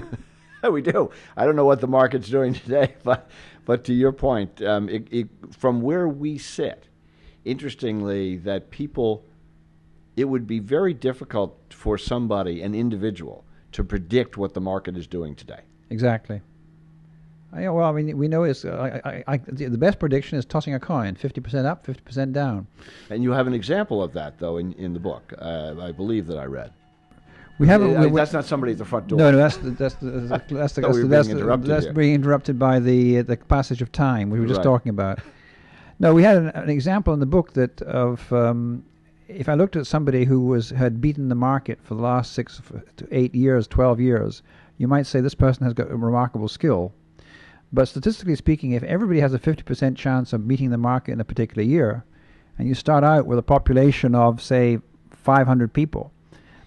we 0.70 0.82
do. 0.82 1.10
I 1.36 1.44
don't 1.44 1.56
know 1.56 1.64
what 1.64 1.80
the 1.80 1.88
market's 1.88 2.28
doing 2.28 2.54
today, 2.54 2.94
but 3.02 3.28
but 3.64 3.84
to 3.84 3.92
your 3.92 4.12
point, 4.12 4.62
um, 4.62 4.88
it, 4.88 5.06
it, 5.10 5.28
from 5.56 5.82
where 5.82 6.08
we 6.08 6.36
sit, 6.38 6.88
interestingly, 7.44 8.36
that 8.38 8.70
people, 8.70 9.24
it 10.16 10.24
would 10.24 10.46
be 10.46 10.58
very 10.58 10.94
difficult 10.94 11.56
for 11.70 11.96
somebody, 11.96 12.60
an 12.62 12.74
individual, 12.74 13.44
to 13.72 13.84
predict 13.84 14.36
what 14.36 14.54
the 14.54 14.60
market 14.60 14.96
is 14.96 15.06
doing 15.06 15.36
today. 15.36 15.60
Exactly. 15.90 16.40
I, 17.54 17.68
well, 17.68 17.86
I 17.86 17.92
mean, 17.92 18.16
we 18.16 18.28
know 18.28 18.44
it's 18.44 18.64
uh, 18.64 19.00
I, 19.04 19.24
I, 19.26 19.36
the 19.36 19.76
best 19.76 19.98
prediction 19.98 20.38
is 20.38 20.44
tossing 20.44 20.74
a 20.74 20.80
coin, 20.80 21.14
fifty 21.14 21.40
percent 21.40 21.66
up, 21.66 21.84
fifty 21.84 22.02
percent 22.02 22.32
down. 22.32 22.66
And 23.10 23.22
you 23.22 23.32
have 23.32 23.46
an 23.46 23.52
example 23.52 24.02
of 24.02 24.12
that, 24.14 24.38
though, 24.38 24.56
in, 24.56 24.72
in 24.74 24.94
the 24.94 25.00
book. 25.00 25.34
Uh, 25.38 25.74
I 25.80 25.92
believe 25.92 26.26
that 26.28 26.38
I 26.38 26.44
read. 26.46 26.72
We 27.58 27.66
have 27.66 27.82
Uh, 27.82 28.08
that's 28.08 28.32
not 28.32 28.46
somebody 28.46 28.72
at 28.72 28.78
the 28.78 28.84
front 28.84 29.08
door. 29.08 29.18
No, 29.18 29.30
no, 29.30 29.36
that's 29.36 29.58
the, 29.58 29.70
that's 29.70 29.94
the, 29.96 30.10
that's 30.10 30.46
the, 30.48 30.54
that's, 30.56 30.72
the, 30.72 30.80
we 30.88 31.02
that's, 31.02 31.28
being 31.28 31.36
the, 31.36 31.42
interrupted 31.42 31.70
that's 31.70 31.86
being 31.86 32.14
interrupted 32.14 32.58
by 32.58 32.80
the 32.80 33.18
uh, 33.18 33.22
the 33.22 33.36
passage 33.36 33.82
of 33.82 33.92
time 33.92 34.30
we 34.30 34.40
were 34.40 34.46
just 34.46 34.58
Right. 34.58 34.64
talking 34.64 34.90
about. 34.90 35.18
No, 36.00 36.14
we 36.14 36.22
had 36.22 36.38
an, 36.38 36.48
an 36.48 36.70
example 36.70 37.12
in 37.12 37.20
the 37.20 37.26
book 37.26 37.52
that 37.52 37.82
of 37.82 38.32
um, 38.32 38.82
if 39.28 39.48
I 39.48 39.54
looked 39.54 39.76
at 39.76 39.86
somebody 39.86 40.24
who 40.24 40.40
was 40.40 40.70
had 40.70 41.00
beaten 41.00 41.28
the 41.28 41.34
market 41.34 41.78
for 41.82 41.94
the 41.94 42.02
last 42.02 42.32
six 42.32 42.60
to 42.96 43.06
eight 43.12 43.34
years, 43.34 43.68
twelve 43.68 44.00
years, 44.00 44.42
you 44.78 44.88
might 44.88 45.06
say 45.06 45.20
this 45.20 45.34
person 45.34 45.64
has 45.64 45.74
got 45.74 45.90
a 45.90 45.96
remarkable 45.96 46.48
skill. 46.48 46.92
But 47.72 47.88
statistically 47.88 48.36
speaking, 48.36 48.72
if 48.72 48.82
everybody 48.82 49.20
has 49.20 49.32
a 49.32 49.38
50% 49.38 49.96
chance 49.96 50.32
of 50.32 50.46
beating 50.46 50.70
the 50.70 50.78
market 50.78 51.12
in 51.12 51.20
a 51.20 51.24
particular 51.24 51.62
year, 51.62 52.04
and 52.58 52.68
you 52.68 52.74
start 52.74 53.02
out 53.02 53.26
with 53.26 53.38
a 53.38 53.42
population 53.42 54.14
of, 54.14 54.42
say, 54.42 54.78
500 55.10 55.72
people, 55.72 56.12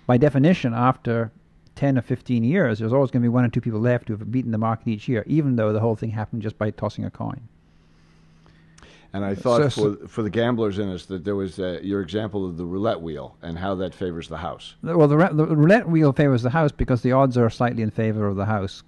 by 0.07 0.17
definition, 0.17 0.73
after 0.73 1.31
10 1.75 1.97
or 1.97 2.01
15 2.01 2.43
years, 2.43 2.79
there's 2.79 2.93
always 2.93 3.11
going 3.11 3.21
to 3.21 3.25
be 3.25 3.29
one 3.29 3.45
or 3.45 3.49
two 3.49 3.61
people 3.61 3.79
left 3.79 4.07
who 4.07 4.15
have 4.15 4.31
beaten 4.31 4.51
the 4.51 4.57
market 4.57 4.87
each 4.87 5.07
year, 5.07 5.23
even 5.27 5.55
though 5.57 5.73
the 5.73 5.79
whole 5.79 5.95
thing 5.95 6.09
happened 6.09 6.41
just 6.41 6.57
by 6.57 6.71
tossing 6.71 7.05
a 7.05 7.11
coin. 7.11 7.41
And 9.13 9.23
I 9.23 9.33
thought 9.33 9.71
So- 9.71 9.95
for 9.95 10.07
for 10.07 10.23
the 10.23 10.29
gamblers 10.29 10.77
in 10.77 10.89
us 10.89 11.05
that 11.05 11.23
there 11.23 11.35
was 11.37 11.57
uh, 11.57 11.79
your 11.81 12.01
example 12.01 12.45
of 12.45 12.57
the 12.57 12.65
roulette 12.65 13.01
wheel 13.01 13.37
and 13.41 13.57
how 13.57 13.73
that 13.75 13.95
favors 13.95 14.27
the 14.27 14.37
house. 14.37 14.75
Well, 14.83 15.07
the, 15.07 15.15
the 15.31 15.55
roulette 15.55 15.87
wheel 15.87 16.11
favors 16.11 16.41
the 16.43 16.49
house 16.49 16.73
because 16.73 17.01
the 17.01 17.13
odds 17.13 17.37
are 17.37 17.49
slightly 17.49 17.81
in 17.81 17.91
favor 17.91 18.27
of 18.27 18.35
the 18.35 18.45
house. 18.45 18.83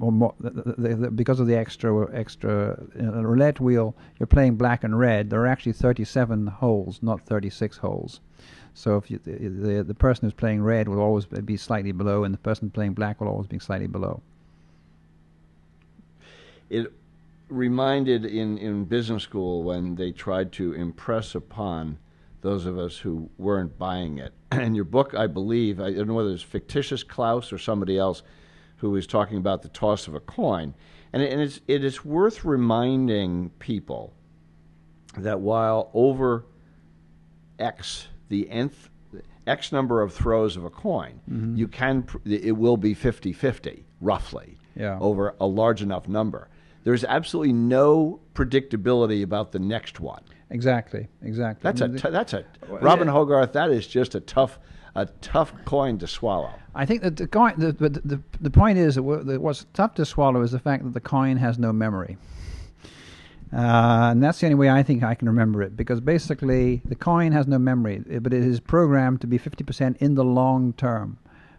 Or 0.00 0.10
more, 0.10 0.34
the, 0.40 0.50
the, 0.50 1.10
because 1.10 1.38
of 1.38 1.46
the 1.46 1.56
extra 1.56 2.12
extra 2.14 2.82
a 2.98 3.26
roulette 3.26 3.60
wheel, 3.60 3.94
you're 4.18 4.26
playing 4.26 4.56
black 4.56 4.82
and 4.84 4.98
red. 4.98 5.30
There 5.30 5.40
are 5.40 5.46
actually 5.46 5.72
37 5.72 6.46
holes, 6.48 6.98
not 7.02 7.24
36 7.26 7.76
holes. 7.78 8.20
So 8.74 8.96
if 8.96 9.10
you, 9.10 9.20
the, 9.22 9.48
the 9.48 9.82
the 9.84 9.94
person 9.94 10.26
who's 10.26 10.34
playing 10.34 10.62
red 10.62 10.88
will 10.88 11.00
always 11.00 11.24
be 11.26 11.56
slightly 11.56 11.92
below, 11.92 12.24
and 12.24 12.34
the 12.34 12.38
person 12.38 12.70
playing 12.70 12.94
black 12.94 13.20
will 13.20 13.28
always 13.28 13.46
be 13.46 13.58
slightly 13.58 13.86
below. 13.86 14.22
It 16.68 16.92
reminded 17.48 18.24
in, 18.24 18.58
in 18.58 18.84
business 18.84 19.24
school 19.24 19.62
when 19.62 19.96
they 19.96 20.12
tried 20.12 20.52
to 20.52 20.72
impress 20.72 21.34
upon 21.34 21.98
those 22.42 22.64
of 22.64 22.78
us 22.78 22.96
who 22.96 23.28
weren't 23.38 23.76
buying 23.78 24.18
it. 24.18 24.32
And 24.52 24.74
your 24.74 24.84
book, 24.84 25.14
I 25.14 25.26
believe, 25.26 25.80
I 25.80 25.92
don't 25.92 26.08
know 26.08 26.14
whether 26.14 26.30
it's 26.30 26.42
fictitious 26.42 27.02
Klaus 27.02 27.52
or 27.52 27.58
somebody 27.58 27.98
else 27.98 28.22
who 28.80 28.90
was 28.90 29.06
talking 29.06 29.36
about 29.36 29.62
the 29.62 29.68
toss 29.68 30.08
of 30.08 30.14
a 30.14 30.20
coin. 30.20 30.74
And, 31.12 31.22
it, 31.22 31.32
and 31.32 31.40
it's, 31.40 31.60
it 31.68 31.84
is 31.84 32.04
worth 32.04 32.44
reminding 32.44 33.50
people 33.58 34.14
that 35.18 35.40
while 35.40 35.90
over 35.92 36.46
X, 37.58 38.08
the 38.28 38.48
nth, 38.50 38.88
X 39.46 39.72
number 39.72 40.00
of 40.02 40.14
throws 40.14 40.56
of 40.56 40.64
a 40.64 40.70
coin, 40.70 41.20
you 41.56 41.68
can, 41.68 42.06
it 42.24 42.56
will 42.56 42.76
be 42.76 42.94
50 42.94 43.32
50, 43.32 43.84
roughly 44.00 44.56
Yeah. 44.76 44.98
over 45.00 45.34
a 45.40 45.46
large 45.46 45.82
enough 45.82 46.08
number. 46.08 46.48
There's 46.84 47.04
absolutely 47.04 47.52
no 47.52 48.20
predictability 48.34 49.22
about 49.22 49.52
the 49.52 49.58
next 49.58 50.00
one. 50.00 50.22
Exactly, 50.48 51.08
exactly. 51.22 51.60
That's 51.62 51.80
a 51.82 51.88
Mm, 51.88 52.10
that's 52.12 52.32
a 52.32 52.44
Robin 52.68 53.06
Hogarth. 53.08 53.52
That 53.52 53.70
is 53.70 53.86
just 53.86 54.14
a 54.14 54.20
tough 54.20 54.58
a 54.94 55.06
tough 55.20 55.52
coin 55.64 55.98
to 55.98 56.06
swallow. 56.06 56.52
I 56.74 56.86
think 56.86 57.02
that 57.02 57.16
the 57.16 57.26
coin. 57.26 57.54
The, 57.58 57.72
the, 57.72 57.88
the, 57.88 58.20
the 58.40 58.50
point 58.50 58.78
is 58.78 58.94
that 58.94 59.02
what's 59.02 59.66
tough 59.74 59.94
to 59.94 60.04
swallow 60.04 60.42
is 60.42 60.52
the 60.52 60.58
fact 60.58 60.84
that 60.84 60.94
the 60.94 61.00
coin 61.00 61.36
has 61.36 61.58
no 61.58 61.72
memory. 61.72 62.16
Uh, 63.52 64.10
and 64.12 64.22
that's 64.22 64.38
the 64.38 64.46
only 64.46 64.54
way 64.54 64.70
I 64.70 64.82
think 64.84 65.02
I 65.02 65.14
can 65.14 65.28
remember 65.28 65.60
it 65.60 65.76
because 65.76 66.00
basically 66.00 66.82
the 66.84 66.94
coin 66.94 67.32
has 67.32 67.48
no 67.48 67.58
memory, 67.58 68.00
eh, 68.08 68.20
but 68.20 68.32
it 68.32 68.44
is 68.44 68.60
programmed 68.60 69.20
to 69.22 69.26
be 69.26 69.40
50% 69.40 69.96
in 69.96 70.14
the 70.14 70.22
long 70.24 70.72
term. 70.74 71.18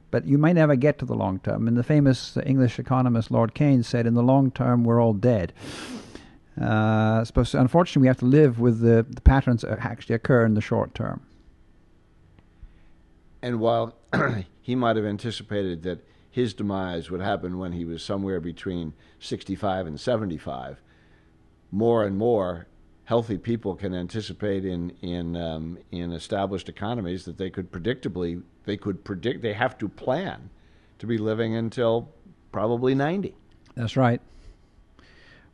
But 0.09 0.25
you 0.25 0.37
may 0.37 0.53
never 0.53 0.77
get 0.77 0.99
to 0.99 1.05
the 1.05 1.15
long 1.15 1.39
term. 1.39 1.67
And 1.67 1.75
the 1.75 1.83
famous 1.83 2.37
English 2.45 2.79
economist 2.79 3.31
Lord 3.31 3.53
Keynes 3.53 3.87
said, 3.87 4.05
"In 4.05 4.13
the 4.13 4.23
long 4.23 4.51
term, 4.51 4.83
we're 4.83 5.01
all 5.01 5.13
dead." 5.13 5.53
Uh, 6.59 7.23
so 7.23 7.59
unfortunately, 7.59 8.01
we 8.01 8.07
have 8.07 8.19
to 8.19 8.25
live 8.25 8.59
with 8.59 8.81
the, 8.81 9.05
the 9.09 9.21
patterns 9.21 9.61
that 9.61 9.79
actually 9.79 10.15
occur 10.15 10.45
in 10.45 10.53
the 10.53 10.61
short 10.61 10.93
term. 10.93 11.21
And 13.41 13.59
while 13.59 13.95
he 14.61 14.75
might 14.75 14.95
have 14.95 15.05
anticipated 15.05 15.83
that 15.83 16.05
his 16.29 16.53
demise 16.53 17.11
would 17.11 17.21
happen 17.21 17.57
when 17.57 17.73
he 17.73 17.83
was 17.85 18.03
somewhere 18.03 18.39
between 18.39 18.93
65 19.19 19.87
and 19.87 19.99
75, 19.99 20.81
more 21.71 22.05
and 22.05 22.17
more 22.17 22.67
healthy 23.05 23.37
people 23.37 23.75
can 23.75 23.93
anticipate 23.93 24.63
in 24.63 24.91
in 25.01 25.35
um, 25.35 25.77
in 25.91 26.13
established 26.13 26.69
economies 26.69 27.25
that 27.25 27.37
they 27.37 27.49
could 27.49 27.71
predictably 27.71 28.41
they 28.65 28.77
could 28.77 29.03
predict 29.03 29.41
they 29.41 29.53
have 29.53 29.77
to 29.77 29.89
plan 29.89 30.49
to 30.99 31.07
be 31.07 31.17
living 31.17 31.55
until 31.55 32.09
probably 32.51 32.95
90. 32.95 33.35
That's 33.75 33.97
right. 33.97 34.21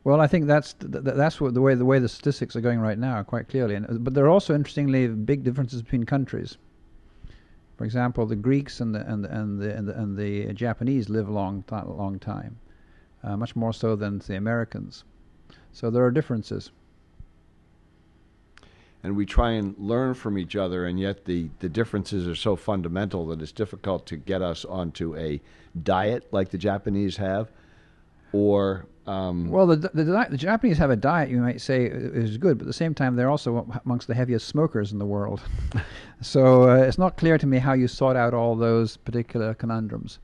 Well, 0.04 0.20
I 0.20 0.26
think 0.26 0.46
that's 0.46 0.74
th- 0.74 0.92
th- 0.92 1.16
that's 1.16 1.40
what 1.40 1.54
the 1.54 1.60
way 1.60 1.74
the 1.74 1.84
way 1.84 1.98
the 1.98 2.08
statistics 2.08 2.54
are 2.54 2.60
going 2.60 2.78
right 2.78 2.98
now, 2.98 3.22
quite 3.22 3.48
clearly. 3.48 3.74
And, 3.74 4.04
but 4.04 4.14
there 4.14 4.24
are 4.24 4.30
also 4.30 4.54
interestingly 4.54 5.08
big 5.08 5.42
differences 5.42 5.82
between 5.82 6.04
countries. 6.04 6.58
For 7.78 7.84
example, 7.84 8.26
the 8.26 8.36
Greeks 8.36 8.80
and 8.80 8.94
the 8.94 9.08
and 9.10 9.24
and 9.24 9.60
the, 9.60 9.74
and 9.74 9.88
the, 9.88 9.96
and 9.96 10.16
the 10.18 10.52
Japanese 10.52 11.08
live 11.08 11.28
a 11.28 11.32
long 11.32 11.64
long 11.70 12.18
time, 12.18 12.58
uh, 13.22 13.36
much 13.36 13.54
more 13.56 13.72
so 13.72 13.96
than 13.96 14.18
the 14.18 14.36
Americans. 14.36 15.04
So 15.72 15.88
there 15.88 16.04
are 16.04 16.10
differences. 16.10 16.72
and 19.02 19.16
we 19.16 19.24
try 19.24 19.52
and 19.52 19.76
learn 19.78 20.14
from 20.14 20.36
each 20.38 20.56
other, 20.56 20.86
and 20.86 20.98
yet 20.98 21.24
the, 21.24 21.48
the 21.60 21.68
differences 21.68 22.26
are 22.26 22.34
so 22.34 22.56
fundamental 22.56 23.26
that 23.26 23.40
it's 23.40 23.52
difficult 23.52 24.06
to 24.06 24.16
get 24.16 24.42
us 24.42 24.64
onto 24.64 25.16
a 25.16 25.40
diet 25.82 26.26
like 26.32 26.50
the 26.50 26.58
Japanese 26.58 27.16
have, 27.16 27.50
or 28.32 28.86
um, 29.06 29.48
Well, 29.48 29.66
the, 29.66 29.76
the 29.76 30.04
the 30.04 30.26
the 30.30 30.36
Japanese 30.36 30.78
have 30.78 30.90
a 30.90 30.96
diet 30.96 31.30
you 31.30 31.38
might 31.38 31.60
say 31.60 31.86
is 31.86 32.36
good, 32.36 32.58
but 32.58 32.64
at 32.64 32.66
the 32.66 32.72
same 32.72 32.94
time 32.94 33.16
they're 33.16 33.30
also 33.30 33.66
amongst 33.84 34.06
the 34.06 34.14
heaviest 34.14 34.48
smokers 34.48 34.92
in 34.92 34.98
the 34.98 35.06
world. 35.06 35.40
so 36.20 36.68
uh, 36.70 36.76
it's 36.76 36.98
not 36.98 37.16
clear 37.16 37.38
to 37.38 37.46
me 37.46 37.58
how 37.58 37.72
you 37.72 37.88
sort 37.88 38.16
out 38.16 38.34
all 38.34 38.54
those 38.54 38.96
particular 38.96 39.54
conundrums. 39.54 40.18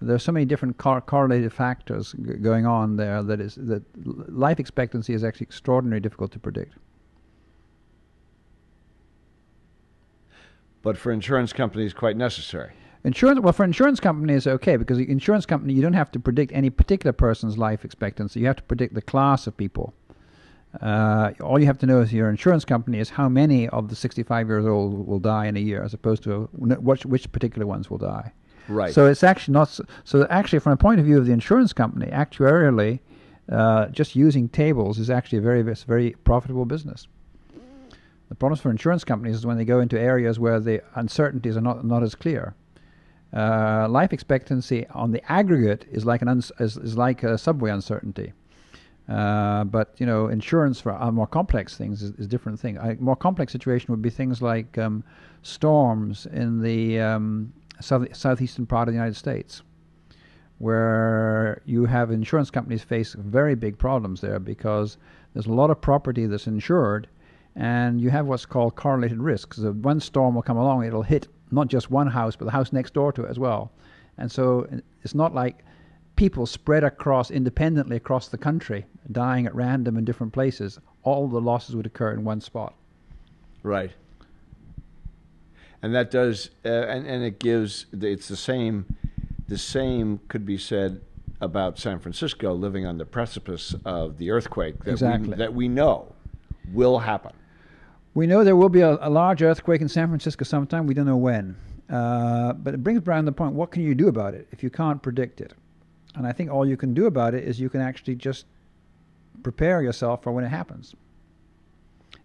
There's 0.00 0.22
so 0.22 0.30
many 0.30 0.46
different 0.46 0.78
cor- 0.78 1.00
correlated 1.00 1.52
factors 1.52 2.12
g- 2.12 2.34
going 2.34 2.66
on 2.66 2.96
there 2.96 3.22
that 3.24 3.40
is 3.40 3.56
that 3.56 3.82
life 4.30 4.60
expectancy 4.60 5.12
is 5.14 5.24
actually 5.24 5.46
extraordinarily 5.46 6.00
difficult 6.00 6.30
to 6.32 6.38
predict. 6.38 6.74
but 10.82 10.96
for 10.96 11.12
insurance 11.12 11.52
companies, 11.52 11.92
quite 11.92 12.16
necessary. 12.16 12.72
Insurance, 13.04 13.40
well, 13.40 13.52
for 13.52 13.64
insurance 13.64 14.00
companies, 14.00 14.46
okay, 14.46 14.76
because 14.76 14.98
the 14.98 15.08
insurance 15.08 15.46
company, 15.46 15.72
you 15.72 15.82
don't 15.82 15.92
have 15.92 16.10
to 16.12 16.18
predict 16.18 16.52
any 16.52 16.68
particular 16.68 17.12
person's 17.12 17.56
life 17.56 17.84
expectancy. 17.84 18.40
You 18.40 18.46
have 18.46 18.56
to 18.56 18.62
predict 18.64 18.94
the 18.94 19.02
class 19.02 19.46
of 19.46 19.56
people. 19.56 19.94
Uh, 20.82 21.32
all 21.40 21.58
you 21.58 21.66
have 21.66 21.78
to 21.78 21.86
know 21.86 22.00
is 22.00 22.12
your 22.12 22.28
insurance 22.28 22.64
company 22.64 22.98
is 22.98 23.10
how 23.10 23.28
many 23.28 23.68
of 23.68 23.88
the 23.88 23.96
65 23.96 24.48
years 24.48 24.66
old 24.66 25.06
will 25.06 25.18
die 25.18 25.46
in 25.46 25.56
a 25.56 25.60
year, 25.60 25.82
as 25.82 25.94
opposed 25.94 26.22
to 26.24 26.48
which, 26.52 27.06
which 27.06 27.30
particular 27.32 27.66
ones 27.66 27.88
will 27.88 27.98
die. 27.98 28.32
Right. 28.68 28.92
So 28.92 29.06
it's 29.06 29.22
actually 29.22 29.52
not. 29.52 29.68
So, 29.68 29.84
so 30.04 30.26
actually, 30.28 30.58
from 30.58 30.72
a 30.72 30.76
point 30.76 31.00
of 31.00 31.06
view 31.06 31.18
of 31.18 31.26
the 31.26 31.32
insurance 31.32 31.72
company, 31.72 32.06
actuarially, 32.08 33.00
uh, 33.50 33.86
just 33.86 34.14
using 34.14 34.48
tables 34.48 34.98
is 34.98 35.08
actually 35.08 35.38
a 35.38 35.42
very, 35.42 35.62
very, 35.62 35.76
very 35.86 36.10
profitable 36.24 36.66
business. 36.66 37.08
The 38.28 38.34
problems 38.34 38.60
for 38.60 38.70
insurance 38.70 39.04
companies 39.04 39.36
is 39.36 39.46
when 39.46 39.56
they 39.56 39.64
go 39.64 39.80
into 39.80 39.98
areas 39.98 40.38
where 40.38 40.60
the 40.60 40.82
uncertainties 40.96 41.56
are 41.56 41.62
not 41.62 41.84
not 41.84 42.02
as 42.02 42.14
clear. 42.14 42.54
Uh, 43.32 43.86
life 43.88 44.12
expectancy 44.12 44.86
on 44.88 45.12
the 45.12 45.22
aggregate 45.30 45.86
is 45.90 46.06
like 46.06 46.22
an 46.22 46.28
uns- 46.28 46.52
is, 46.60 46.76
is 46.78 46.96
like 46.96 47.22
a 47.22 47.36
subway 47.36 47.70
uncertainty. 47.70 48.32
Uh, 49.08 49.64
but 49.64 49.94
you 49.98 50.06
know, 50.06 50.28
insurance 50.28 50.80
for 50.80 50.92
uh, 50.92 51.10
more 51.10 51.26
complex 51.26 51.76
things 51.76 52.02
is, 52.02 52.10
is 52.12 52.26
a 52.26 52.28
different 52.28 52.60
thing. 52.60 52.76
A 52.76 52.94
more 52.96 53.16
complex 53.16 53.52
situation 53.52 53.90
would 53.90 54.02
be 54.02 54.10
things 54.10 54.42
like 54.42 54.76
um, 54.76 55.02
storms 55.42 56.26
in 56.26 56.60
the 56.60 57.00
um, 57.00 57.52
south, 57.80 58.14
southeastern 58.14 58.66
part 58.66 58.88
of 58.88 58.92
the 58.92 58.96
United 58.98 59.16
States, 59.16 59.62
where 60.58 61.62
you 61.64 61.86
have 61.86 62.10
insurance 62.10 62.50
companies 62.50 62.82
face 62.82 63.14
very 63.18 63.54
big 63.54 63.78
problems 63.78 64.20
there 64.20 64.38
because 64.38 64.98
there's 65.32 65.46
a 65.46 65.52
lot 65.52 65.70
of 65.70 65.80
property 65.80 66.26
that's 66.26 66.46
insured, 66.46 67.08
and 67.56 68.00
you 68.00 68.10
have 68.10 68.26
what's 68.26 68.44
called 68.44 68.74
correlated 68.74 69.18
risks. 69.18 69.58
One 69.58 70.00
storm 70.00 70.34
will 70.34 70.42
come 70.42 70.58
along, 70.58 70.84
it'll 70.84 71.02
hit 71.02 71.28
not 71.50 71.68
just 71.68 71.90
one 71.90 72.06
house, 72.08 72.36
but 72.36 72.44
the 72.44 72.50
house 72.50 72.72
next 72.72 72.94
door 72.94 73.12
to 73.12 73.24
it 73.24 73.30
as 73.30 73.38
well. 73.38 73.70
And 74.16 74.30
so 74.30 74.66
it's 75.02 75.14
not 75.14 75.34
like 75.34 75.64
people 76.16 76.46
spread 76.46 76.84
across 76.84 77.30
independently 77.30 77.96
across 77.96 78.28
the 78.28 78.38
country, 78.38 78.84
dying 79.12 79.46
at 79.46 79.54
random 79.54 79.96
in 79.96 80.04
different 80.04 80.32
places, 80.32 80.78
all 81.04 81.28
the 81.28 81.40
losses 81.40 81.76
would 81.76 81.86
occur 81.86 82.12
in 82.12 82.24
one 82.24 82.40
spot. 82.40 82.74
Right. 83.62 83.92
And 85.80 85.94
that 85.94 86.10
does, 86.10 86.50
uh, 86.64 86.68
and 86.68 87.06
and 87.06 87.22
it 87.22 87.38
gives. 87.38 87.86
It's 87.92 88.26
the 88.26 88.36
same. 88.36 88.96
The 89.46 89.58
same 89.58 90.20
could 90.28 90.44
be 90.44 90.58
said 90.58 91.00
about 91.40 91.78
San 91.78 92.00
Francisco 92.00 92.52
living 92.52 92.84
on 92.84 92.98
the 92.98 93.04
precipice 93.04 93.74
of 93.84 94.18
the 94.18 94.30
earthquake 94.30 94.82
that 94.84 94.90
Exactly. 94.90 95.30
we, 95.30 95.36
that 95.36 95.54
we 95.54 95.68
know 95.68 96.12
will 96.72 96.98
happen. 96.98 97.32
We 98.18 98.26
know 98.26 98.42
there 98.42 98.56
will 98.56 98.68
be 98.68 98.80
a, 98.80 98.98
a 99.00 99.08
large 99.08 99.44
earthquake 99.44 99.80
in 99.80 99.88
San 99.88 100.08
Francisco 100.08 100.44
sometime. 100.44 100.88
We 100.88 100.94
don't 100.94 101.06
know 101.06 101.16
when. 101.16 101.56
Uh, 101.88 102.52
but 102.52 102.74
it 102.74 102.82
brings 102.82 103.06
around 103.06 103.26
the 103.26 103.32
point 103.32 103.54
what 103.54 103.70
can 103.70 103.84
you 103.84 103.94
do 103.94 104.08
about 104.08 104.34
it 104.34 104.48
if 104.50 104.60
you 104.60 104.70
can't 104.70 105.00
predict 105.00 105.40
it? 105.40 105.54
And 106.16 106.26
I 106.26 106.32
think 106.32 106.50
all 106.50 106.66
you 106.66 106.76
can 106.76 106.94
do 106.94 107.06
about 107.06 107.34
it 107.34 107.44
is 107.44 107.60
you 107.60 107.68
can 107.68 107.80
actually 107.80 108.16
just 108.16 108.46
prepare 109.44 109.82
yourself 109.82 110.24
for 110.24 110.32
when 110.32 110.42
it 110.42 110.48
happens. 110.48 110.96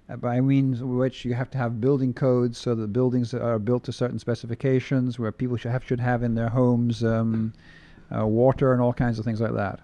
Uh, 0.09 0.15
by 0.15 0.41
means 0.41 0.81
of 0.81 0.87
which 0.87 1.25
you 1.25 1.35
have 1.35 1.51
to 1.51 1.59
have 1.59 1.79
building 1.79 2.11
codes 2.11 2.57
so 2.57 2.73
that 2.73 2.91
buildings 2.91 3.31
are 3.35 3.59
built 3.59 3.83
to 3.83 3.91
certain 3.91 4.17
specifications, 4.17 5.19
where 5.19 5.31
people 5.31 5.57
should 5.57 5.69
have, 5.69 5.85
should 5.85 5.99
have 5.99 6.23
in 6.23 6.33
their 6.33 6.49
homes 6.49 7.03
um, 7.03 7.53
uh, 8.11 8.25
water 8.25 8.73
and 8.73 8.81
all 8.81 8.93
kinds 8.93 9.19
of 9.19 9.25
things 9.25 9.39
like 9.39 9.53
that. 9.53 9.79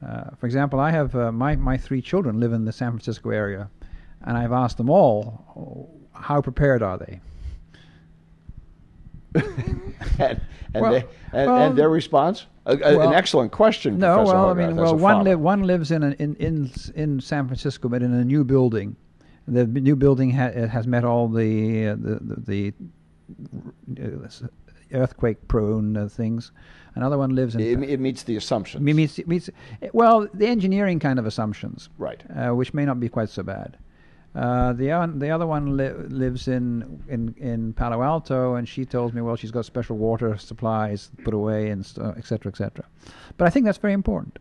Uh, 0.00 0.30
for 0.38 0.46
example, 0.46 0.78
I 0.78 0.92
have 0.92 1.16
uh, 1.16 1.32
my, 1.32 1.56
my 1.56 1.76
three 1.76 2.00
children 2.00 2.38
live 2.38 2.52
in 2.52 2.66
the 2.66 2.72
San 2.72 2.92
Francisco 2.92 3.30
area, 3.30 3.68
and 4.24 4.36
I've 4.36 4.52
asked 4.52 4.76
them 4.76 4.90
all, 4.90 5.90
how 6.12 6.40
prepared 6.40 6.82
are 6.82 6.98
they? 6.98 7.20
and 10.18 10.40
and, 10.74 10.82
Well, 10.82 10.92
they, 10.92 11.04
and, 11.32 11.50
well, 11.50 11.62
and 11.68 11.78
their 11.78 11.88
response? 11.88 12.46
A, 12.66 12.72
a- 12.74 12.96
well, 12.96 13.08
an 13.08 13.14
excellent 13.14 13.52
question. 13.52 13.98
No, 13.98 14.16
Professor 14.16 14.34
well, 14.36 14.48
I 14.50 14.54
mean, 14.54 14.76
well, 14.76 14.96
one 14.96 15.24
li- 15.24 15.34
one 15.34 15.62
lives 15.62 15.90
in, 15.90 16.02
a, 16.02 16.10
in 16.12 16.34
in 16.36 16.70
in 16.94 17.20
San 17.20 17.46
Francisco, 17.46 17.88
but 17.88 18.02
in 18.02 18.12
a 18.12 18.24
new 18.24 18.44
building. 18.44 18.96
The 19.48 19.66
new 19.66 19.96
building 19.96 20.30
ha- 20.30 20.66
has 20.68 20.86
met 20.86 21.04
all 21.04 21.28
the 21.28 21.88
uh, 21.88 21.96
the 21.96 22.18
the, 22.20 22.74
the 23.96 24.24
uh, 24.24 24.46
earthquake-prone 24.92 25.96
uh, 25.96 26.08
things. 26.08 26.52
Another 26.94 27.16
one 27.16 27.34
lives 27.34 27.54
in. 27.54 27.60
it, 27.60 27.88
it 27.88 28.00
meets 28.00 28.24
the 28.24 28.36
assumptions. 28.36 28.82
me- 28.82 28.92
meets, 28.92 29.18
meets, 29.26 29.48
well, 29.92 30.28
the 30.34 30.46
engineering 30.46 30.98
kind 30.98 31.18
of 31.20 31.26
assumptions, 31.26 31.88
right. 31.98 32.22
uh, 32.36 32.50
which 32.50 32.74
may 32.74 32.84
not 32.84 32.98
be 32.98 33.08
quite 33.08 33.30
so 33.30 33.44
bad. 33.44 33.76
Uh, 34.32 34.72
the 34.74 34.92
un- 34.92 35.18
the 35.18 35.28
other 35.28 35.46
one 35.46 35.76
li- 35.76 35.90
lives 36.08 36.46
in, 36.46 37.02
in 37.08 37.34
in 37.38 37.72
Palo 37.72 38.00
Alto, 38.02 38.54
and 38.54 38.68
she 38.68 38.84
tells 38.84 39.12
me, 39.12 39.20
well, 39.20 39.34
she's 39.34 39.50
got 39.50 39.64
special 39.64 39.96
water 39.96 40.38
supplies 40.38 41.10
put 41.24 41.34
away, 41.34 41.70
and 41.70 41.84
st- 41.84 42.16
et 42.16 42.24
cetera, 42.24 42.52
et 42.52 42.56
cetera. 42.56 42.84
But 43.36 43.48
I 43.48 43.50
think 43.50 43.66
that's 43.66 43.78
very 43.78 43.92
important. 43.92 44.38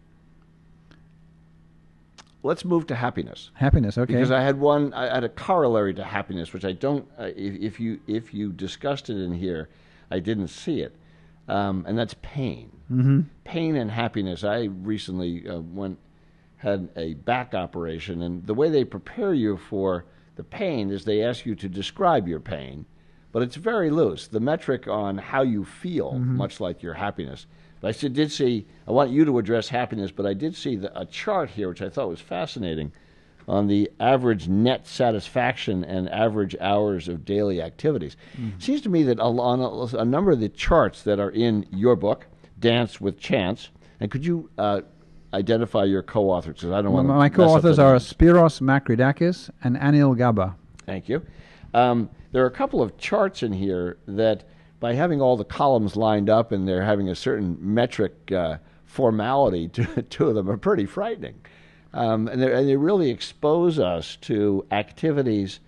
Let's 2.44 2.64
move 2.64 2.88
to 2.88 2.96
happiness. 2.96 3.52
Happiness, 3.56 3.98
okay. 3.98 4.14
Because 4.14 4.32
I 4.32 4.42
had 4.42 4.60
one, 4.60 4.94
I 4.94 5.14
had 5.14 5.24
a 5.24 5.30
corollary 5.30 5.94
to 5.96 6.04
happiness, 6.04 6.54
which 6.54 6.64
I 6.64 6.72
don't. 6.72 7.06
Uh, 7.20 7.24
if, 7.36 7.56
if 7.56 7.80
you 7.80 8.00
if 8.08 8.34
you 8.34 8.52
discussed 8.54 9.10
it 9.10 9.18
in 9.18 9.34
here, 9.34 9.70
I 10.12 10.20
didn't 10.20 10.50
see 10.50 10.82
it, 10.82 10.96
um, 11.48 11.84
and 11.88 11.98
that's 11.98 12.16
pain. 12.22 12.70
mm-hmm. 12.92 13.22
Pain 13.44 13.76
and 13.76 13.90
happiness. 13.92 14.44
I 14.44 14.66
recently 14.66 15.50
uh, 15.50 15.60
went 15.60 15.98
had 16.60 16.90
a 16.96 17.16
back 17.16 17.54
operation, 17.54 18.22
and 18.22 18.46
the 18.46 18.54
way 18.54 18.70
they 18.70 18.84
prepare 18.84 19.34
you 19.34 19.58
for 19.58 20.06
the 20.36 20.44
pain 20.44 20.92
is 20.92 21.04
they 21.04 21.24
ask 21.24 21.46
you 21.46 21.56
to 21.56 21.68
describe 21.68 22.28
your 22.28 22.40
pain, 22.40 22.86
but 23.32 23.42
it's 23.42 23.56
very 23.56 23.90
loose. 23.90 24.28
The 24.28 24.40
metric 24.40 24.88
on 24.88 25.18
how 25.18 25.42
you 25.42 25.66
feel, 25.66 26.14
much 26.14 26.60
like 26.60 26.84
your 26.84 26.94
happiness. 26.96 27.46
But 27.82 27.96
I 27.96 28.08
did 28.08 28.32
see. 28.32 28.68
I 28.88 28.92
want 28.92 29.12
you 29.12 29.24
to 29.26 29.40
address 29.40 29.70
happiness, 29.70 30.12
but 30.12 30.26
I 30.26 30.34
did 30.34 30.56
see 30.56 30.76
the, 30.76 31.00
a 31.00 31.06
chart 31.06 31.50
here, 31.52 31.70
which 31.70 31.82
I 31.82 31.90
thought 31.90 32.10
was 32.10 32.20
fascinating, 32.20 32.92
on 33.48 33.68
the 33.68 33.90
average 34.00 34.48
net 34.50 34.86
satisfaction 34.86 35.84
and 35.86 36.10
average 36.10 36.56
hours 36.60 37.08
of 37.08 37.24
daily 37.26 37.62
activities. 37.62 38.18
Seems 38.60 38.82
to 38.82 38.90
me 38.90 39.04
that 39.04 39.20
a, 39.20 39.24
on 39.24 39.62
a, 39.62 39.98
a 39.98 40.06
number 40.06 40.32
of 40.32 40.40
the 40.42 40.50
charts 40.50 41.04
that 41.04 41.20
are 41.20 41.32
in 41.32 41.66
your 41.72 41.96
book, 41.96 42.28
Dance 42.60 43.00
with 43.00 43.18
Chance, 43.18 43.70
and 44.00 44.12
could 44.12 44.26
you 44.26 44.50
uh, 44.58 44.82
identify 45.34 45.84
your 45.84 46.02
co-authors? 46.04 46.56
Because 46.58 46.72
I 46.72 46.82
don't 46.82 46.92
want 46.94 47.08
my 47.08 47.30
co-authors 47.30 47.78
are 47.80 47.96
Spyros 47.96 48.62
Makridakis 48.62 49.50
and 49.64 49.76
Anil 49.78 50.18
Gaba. 50.18 50.56
Thank 50.86 51.10
you. 51.10 51.22
Um, 51.74 52.10
there 52.32 52.44
are 52.44 52.48
a 52.48 52.52
couple 52.52 52.82
of 52.82 52.98
charts 52.98 53.44
in 53.44 53.54
here 53.54 53.98
that, 54.08 54.44
by 54.80 54.94
having 54.94 55.22
all 55.22 55.38
the 55.38 55.46
columns 55.46 55.96
lined 55.96 56.30
up 56.30 56.52
and 56.52 56.68
they're 56.68 56.84
having 56.84 57.10
a 57.10 57.16
certain 57.16 57.58
metric 57.60 58.32
uh, 58.32 58.58
formality 58.86 59.68
to, 59.74 60.02
to 60.02 60.34
them, 60.34 60.50
are 60.50 60.58
pretty 60.58 60.86
frightening. 60.86 61.36
Um, 61.94 62.28
and, 62.28 62.42
they- 62.42 62.54
and 62.54 62.68
they 62.68 62.76
really 62.78 63.10
expose 63.10 63.80
us 63.80 64.16
to 64.22 64.66
activities 64.72 65.60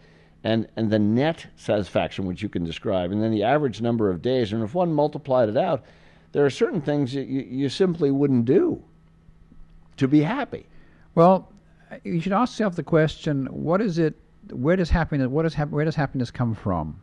and, 0.44 0.68
and 0.76 0.90
the 0.90 0.98
net 1.00 1.46
satisfaction, 1.56 2.26
which 2.26 2.42
you 2.42 2.50
can 2.50 2.64
describe, 2.64 3.12
and 3.12 3.22
then 3.22 3.30
the 3.32 3.44
average 3.44 3.80
number 3.80 4.10
of 4.10 4.24
days. 4.24 4.54
And 4.54 4.64
if 4.64 4.74
one 4.74 4.92
multiplied 4.92 5.50
it 5.50 5.58
out, 5.58 5.84
there 6.32 6.44
are 6.46 6.50
certain 6.50 6.82
things 6.82 7.14
that 7.14 7.28
you, 7.28 7.42
you 7.42 7.70
simply 7.70 8.10
wouldn't 8.10 8.46
do 8.46 8.84
to 10.02 10.08
be 10.08 10.22
happy. 10.22 10.66
Well, 11.16 11.52
you 12.04 12.20
should 12.22 12.34
ask 12.34 12.54
yourself 12.54 12.76
the 12.76 12.84
question: 12.84 13.48
What 13.48 13.82
is 13.82 13.98
it? 13.98 14.16
Where 14.52 14.76
does 14.76 14.90
happiness? 14.90 15.28
What 15.28 15.46
is 15.46 15.54
hap- 15.54 15.70
Where 15.70 15.86
does 15.86 15.96
happiness 15.96 16.32
come 16.32 16.54
from? 16.54 17.00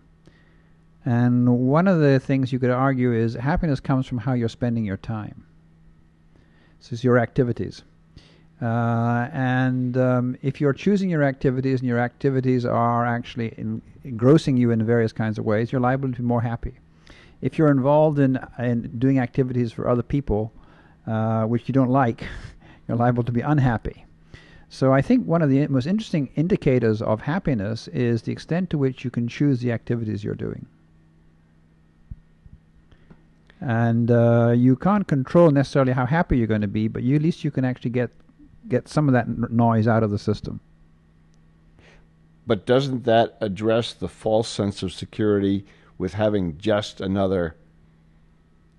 And 1.04 1.48
one 1.68 1.88
of 1.88 2.00
the 2.00 2.20
things 2.20 2.52
you 2.52 2.58
could 2.58 2.70
argue 2.70 3.12
is 3.12 3.34
happiness 3.34 3.80
comes 3.80 4.06
from 4.06 4.18
how 4.18 4.34
you're 4.34 4.48
spending 4.48 4.84
your 4.84 4.96
time. 4.96 5.46
This 6.78 6.92
is 6.92 7.04
your 7.04 7.18
activities. 7.18 7.82
Uh, 8.61 9.28
and 9.32 9.96
um, 9.96 10.37
if 10.42 10.61
you're 10.61 10.72
choosing 10.72 11.08
your 11.08 11.22
activities 11.22 11.80
and 11.80 11.88
your 11.88 12.00
activities 12.00 12.64
are 12.64 13.06
actually 13.06 13.54
in, 13.56 13.80
engrossing 14.04 14.56
you 14.56 14.72
in 14.72 14.84
various 14.84 15.12
kinds 15.12 15.38
of 15.38 15.44
ways, 15.44 15.70
you're 15.70 15.80
liable 15.80 16.11
to 16.11 16.16
be 16.16 16.22
more 16.22 16.42
happy. 16.42 16.74
If 17.40 17.56
you're 17.56 17.70
involved 17.70 18.18
in, 18.18 18.38
in 18.58 18.98
doing 18.98 19.20
activities 19.20 19.70
for 19.70 19.88
other 19.88 20.02
people, 20.02 20.52
uh, 21.06 21.44
which 21.44 21.68
you 21.68 21.72
don't 21.72 21.90
like, 21.90 22.24
you're 22.88 22.96
liable 22.96 23.22
to 23.22 23.33
be 23.33 23.42
unhappy. 23.42 24.07
So 24.70 24.92
I 24.92 25.01
think 25.01 25.27
one 25.27 25.42
of 25.42 25.51
the 25.51 25.66
most 25.68 25.87
interesting 25.87 26.31
indicators 26.35 27.01
of 27.01 27.20
happiness 27.20 27.88
is 27.88 28.22
the 28.22 28.33
extent 28.33 28.70
to 28.70 28.79
which 28.79 29.05
you 29.05 29.11
can 29.11 29.29
choose 29.29 29.61
the 29.61 29.72
activities 29.72 30.24
you're 30.24 30.35
doing. 30.35 30.66
And 33.61 34.11
uh, 34.11 34.53
you 34.57 34.77
can't 34.77 35.07
control 35.07 35.51
necessarily 35.51 35.92
how 35.92 36.07
happy 36.07 36.38
you're 36.38 36.46
going 36.46 36.61
to 36.61 36.68
be, 36.68 36.87
but 36.87 37.03
you, 37.03 37.16
at 37.16 37.22
least 37.22 37.44
you 37.44 37.51
can 37.51 37.64
actually 37.64 37.90
get 37.90 38.11
get 38.68 38.87
some 38.87 39.09
of 39.09 39.14
that 39.14 39.27
n- 39.27 39.46
noise 39.51 39.88
out 39.88 40.03
of 40.03 40.11
the 40.11 40.18
system. 40.18 40.61
But 42.46 42.66
doesn't 42.66 43.05
that 43.05 43.37
address 43.40 43.92
the 43.92 44.09
false 44.09 44.48
sense 44.48 44.83
of 44.83 44.92
security 44.92 45.64
with 45.96 46.14
having 46.14 46.59
just 46.59 47.01
another, 47.01 47.57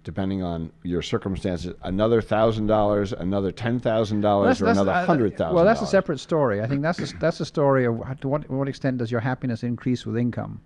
depending 0.03 0.41
on 0.41 0.71
your 0.83 1.01
circumstances, 1.01 1.73
another 1.83 2.21
thousand 2.21 2.67
dollars, 2.67 3.13
another 3.13 3.51
ten 3.51 3.79
thousand 3.79 4.21
dollars, 4.21 4.61
or 4.61 4.67
another 4.67 4.91
uh, 4.91 5.05
hundred 5.05 5.37
thousand? 5.37 5.55
Well, 5.55 5.65
that's 5.65 5.81
a 5.81 5.87
separate 5.87 6.19
story. 6.19 6.61
I 6.61 6.67
think 6.67 6.81
that's 6.81 6.99
a, 6.99 7.17
that's 7.17 7.39
a 7.39 7.45
story 7.45 7.85
of 7.85 8.01
to 8.21 8.27
what 8.27 8.49
what 8.49 8.67
extent 8.67 8.97
does 8.97 9.11
your 9.11 9.21
happiness 9.21 9.63
increase 9.63 10.05
with 10.05 10.17
income, 10.17 10.61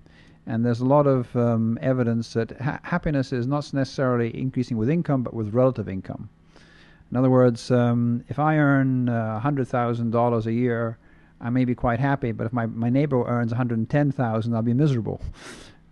and 0.45 0.65
there's 0.65 0.81
a 0.81 0.85
lot 0.85 1.07
of 1.07 1.35
um, 1.35 1.77
evidence 1.81 2.33
that 2.33 2.59
ha- 2.61 2.79
happiness 2.83 3.33
is 3.33 3.47
not 3.47 3.73
necessarily 3.73 4.35
increasing 4.39 4.77
with 4.77 4.89
income, 4.89 5.23
but 5.23 5.33
with 5.33 5.53
relative 5.53 5.89
income. 5.89 6.29
In 7.11 7.17
other 7.17 7.29
words, 7.29 7.69
um, 7.69 8.23
if 8.29 8.39
I 8.39 8.57
earn 8.57 9.09
uh, 9.09 9.39
hundred 9.39 9.67
thousand 9.67 10.11
dollars 10.11 10.47
a 10.47 10.53
year, 10.53 10.97
I 11.41 11.49
may 11.49 11.65
be 11.65 11.75
quite 11.75 11.99
happy, 11.99 12.31
but 12.31 12.47
if 12.47 12.53
my, 12.53 12.65
my 12.65 12.89
neighbor 12.89 13.23
earns 13.27 13.51
one 13.51 13.57
hundred 13.57 13.77
and 13.77 13.89
ten 13.89 14.11
thousand, 14.11 14.55
I'll 14.55 14.61
be 14.61 14.73
miserable. 14.73 15.21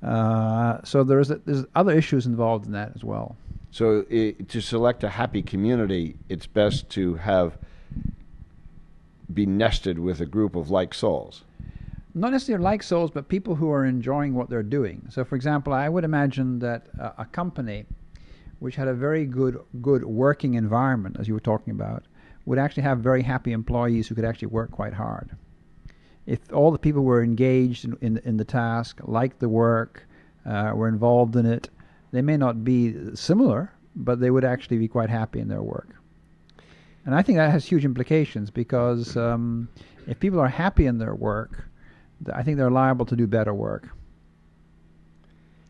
Uh, 0.04 0.80
so 0.84 1.04
there's 1.04 1.30
a, 1.32 1.36
there's 1.45 1.66
other 1.76 1.91
issues 1.91 2.26
involved 2.26 2.66
in 2.66 2.72
that 2.72 2.91
as 2.95 3.04
well. 3.04 3.36
So 3.72 4.06
i 4.12 4.36
to 4.47 4.62
select 4.62 5.04
a 5.04 5.10
happy 5.10 5.41
community, 5.41 6.16
it's 6.28 6.47
best 6.47 6.89
to 6.91 7.16
have 7.16 7.58
be 9.34 9.45
nested 9.45 9.97
with 9.99 10.20
a 10.20 10.26
group 10.26 10.56
of 10.56 10.70
like 10.70 10.93
souls. 10.93 11.43
not 12.14 12.32
necessarily 12.34 12.64
like 12.64 12.84
souls, 12.84 13.12
but 13.12 13.30
people 13.30 13.56
who 13.56 13.72
are 13.72 13.86
enjoying 13.86 14.34
what 14.34 14.49
they're 14.49 14.64
doing. 14.80 15.02
So, 15.10 15.24
for 15.24 15.36
example, 15.36 15.72
I 15.72 15.88
would 15.88 16.04
imagine 16.04 16.60
that 16.60 16.88
uh, 16.99 17.12
a 17.18 17.26
company 17.26 17.86
which 18.60 18.76
had 18.76 18.88
a 18.88 18.93
very 18.93 19.26
good 19.26 19.58
good 19.82 20.04
working 20.04 20.56
environment, 20.56 21.16
as 21.20 21.28
you 21.28 21.34
were 21.34 21.39
talking 21.39 21.72
about, 21.72 22.04
would 22.45 22.60
actually 22.60 22.84
have 22.84 22.99
very 22.99 23.24
happy 23.24 23.52
employees 23.54 24.08
who 24.08 24.16
could 24.16 24.26
actually 24.26 24.49
work 24.49 24.72
quite 24.72 24.93
hard. 24.93 25.30
If 26.26 26.39
all 26.53 26.72
the 26.72 26.78
people 26.78 27.03
were 27.03 27.24
engaged 27.24 27.86
in, 27.86 27.97
in, 28.01 28.17
in 28.24 28.38
the 28.38 28.45
task, 28.45 28.99
liked 29.03 29.39
the 29.39 29.49
work, 29.49 30.07
uh, 30.45 30.72
were 30.76 30.88
involved 30.88 31.36
in 31.36 31.45
it, 31.45 31.69
they 32.11 32.22
may 32.22 32.38
not 32.38 32.63
be 32.63 33.15
similar, 33.15 33.72
but 33.95 34.19
they 34.19 34.32
would 34.32 34.45
actually 34.45 34.78
be 34.78 34.88
quite 34.88 35.09
happy 35.09 35.39
in 35.39 35.47
their 35.47 35.61
work. 35.61 35.95
And 37.05 37.15
I 37.15 37.22
think 37.22 37.38
that 37.38 37.49
has 37.49 37.65
huge 37.65 37.86
implications 37.86 38.51
because 38.51 39.17
um, 39.17 39.69
if 40.07 40.19
people 40.19 40.39
are 40.39 40.47
happy 40.47 40.86
in 40.86 40.99
their 40.99 41.15
work, 41.15 41.67
I 42.32 42.43
think 42.43 42.57
they're 42.57 42.69
liable 42.69 43.05
to 43.07 43.15
do 43.15 43.26
better 43.26 43.53
work. 43.53 43.89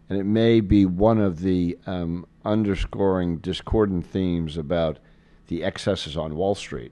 And 0.09 0.19
it 0.19 0.25
may 0.25 0.59
be 0.59 0.85
one 0.85 1.19
of 1.19 1.39
the 1.39 1.77
um, 1.87 2.25
underscoring 2.43 3.37
discordant 3.37 4.05
themes 4.05 4.57
about 4.57 4.99
the 5.47 5.63
excesses 5.63 6.17
on 6.17 6.35
Wall 6.35 6.53
Street, 6.55 6.91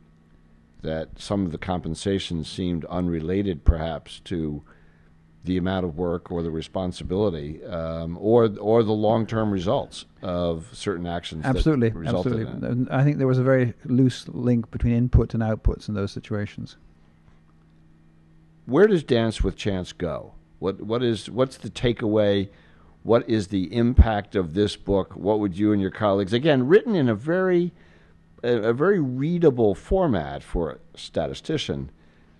that 0.82 1.20
some 1.20 1.46
of 1.46 1.52
the 1.52 1.58
compensation 1.58 2.44
seemed 2.44 2.86
unrelated 2.86 3.66
perhaps 3.66 4.20
to 4.22 4.64
the 5.44 5.58
amount 5.58 5.86
of 5.86 5.98
work 5.98 6.32
or 6.32 6.44
the 6.44 6.52
responsibility 6.52 7.64
um, 7.66 8.18
or 8.20 8.50
or 8.60 8.84
the 8.84 8.92
long 8.92 9.26
term 9.26 9.52
results 9.52 10.06
of 10.22 10.68
certain 10.74 11.08
actions. 11.08 11.46
Absolutely, 11.46 11.94
absolutely. 12.06 12.88
I 12.92 13.04
think 13.04 13.18
there 13.18 13.28
was 13.28 13.40
a 13.40 13.44
very 13.44 13.74
loose 13.86 14.28
link 14.28 14.70
between 14.72 14.94
input 14.94 15.34
and 15.34 15.42
outputs 15.42 15.88
in 15.88 15.96
those 15.96 16.12
situations. 16.12 16.76
Where 18.66 18.86
does 18.86 19.04
Dance 19.04 19.42
with 19.42 19.56
Chance 19.56 19.94
go? 19.94 20.34
What 20.60 20.82
what 20.82 21.02
is 21.02 21.30
what's 21.30 21.58
the 21.58 21.70
takeaway? 21.70 22.50
What 23.04 23.28
is 23.30 23.48
the 23.48 23.74
impact 23.74 24.36
of 24.36 24.54
this 24.54 24.76
book? 24.76 25.16
What 25.16 25.40
would 25.40 25.58
you 25.58 25.72
and 25.72 25.82
your 25.82 25.90
colleagues 25.90 26.34
again 26.34 26.68
written 26.68 26.96
in 26.96 27.08
a 27.08 27.16
very 27.16 27.72
a, 28.44 28.70
a 28.70 28.74
very 28.74 29.00
readable 29.00 29.76
format 29.76 30.44
for 30.44 30.72
a 30.72 30.98
statistician 30.98 31.90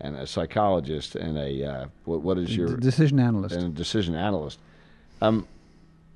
and 0.02 0.16
a 0.16 0.26
psychologist 0.26 1.16
and 1.16 1.38
a 1.38 1.64
uh, 1.64 1.86
what, 2.06 2.22
what 2.22 2.38
is 2.38 2.56
your 2.56 2.78
decision 2.78 3.20
analyst 3.20 3.56
and 3.56 3.66
a 3.66 3.70
decision 3.70 4.16
analyst. 4.16 4.60
Um, 5.22 5.48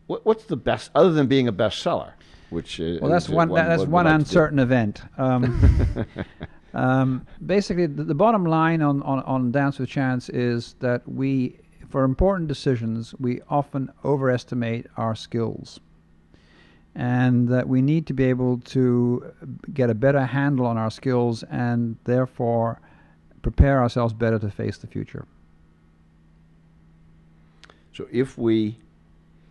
what, 0.08 0.26
what's 0.26 0.46
the 0.46 0.56
best 0.56 0.92
other 0.96 1.12
than 1.12 1.28
being 1.28 1.48
a 1.48 1.54
bestseller? 1.54 2.12
Which 2.50 2.80
well, 2.80 3.10
that's 3.10 3.30
one, 3.30 3.50
one 3.50 3.66
that's 3.68 3.86
one 3.86 4.06
uncertain 4.06 4.60
event. 4.60 5.02
Um, 5.18 6.06
um, 6.74 7.26
basically, 7.44 7.88
the, 7.88 8.04
the, 8.04 8.14
bottom 8.14 8.46
line 8.46 8.82
on, 8.82 9.02
on, 9.02 9.24
on 9.24 9.52
Dance 9.52 9.80
with 9.80 9.90
Chance 9.90 10.30
is 10.30 10.76
that 10.80 11.02
we, 11.10 11.58
for 11.90 12.04
important 12.04 12.48
decisions, 12.48 13.16
we 13.20 13.42
often 13.50 13.92
overestimate 14.06 14.86
our 14.98 15.16
skills 15.16 15.80
and 16.96 17.48
that 17.48 17.68
we 17.68 17.82
need 17.82 18.06
to 18.08 18.14
be 18.14 18.26
able 18.26 18.60
to 18.60 19.34
get 19.74 19.90
a 19.90 19.96
better 19.96 20.26
handle 20.26 20.66
on 20.66 20.78
our 20.78 20.92
skills 20.92 21.44
and 21.44 21.98
therefore 22.04 22.80
prepare 23.42 23.82
ourselves 23.82 24.14
better 24.14 24.40
to 24.40 24.50
face 24.50 24.78
the 24.78 24.88
future. 24.88 25.26
So 27.94 28.08
if 28.12 28.38
we 28.38 28.80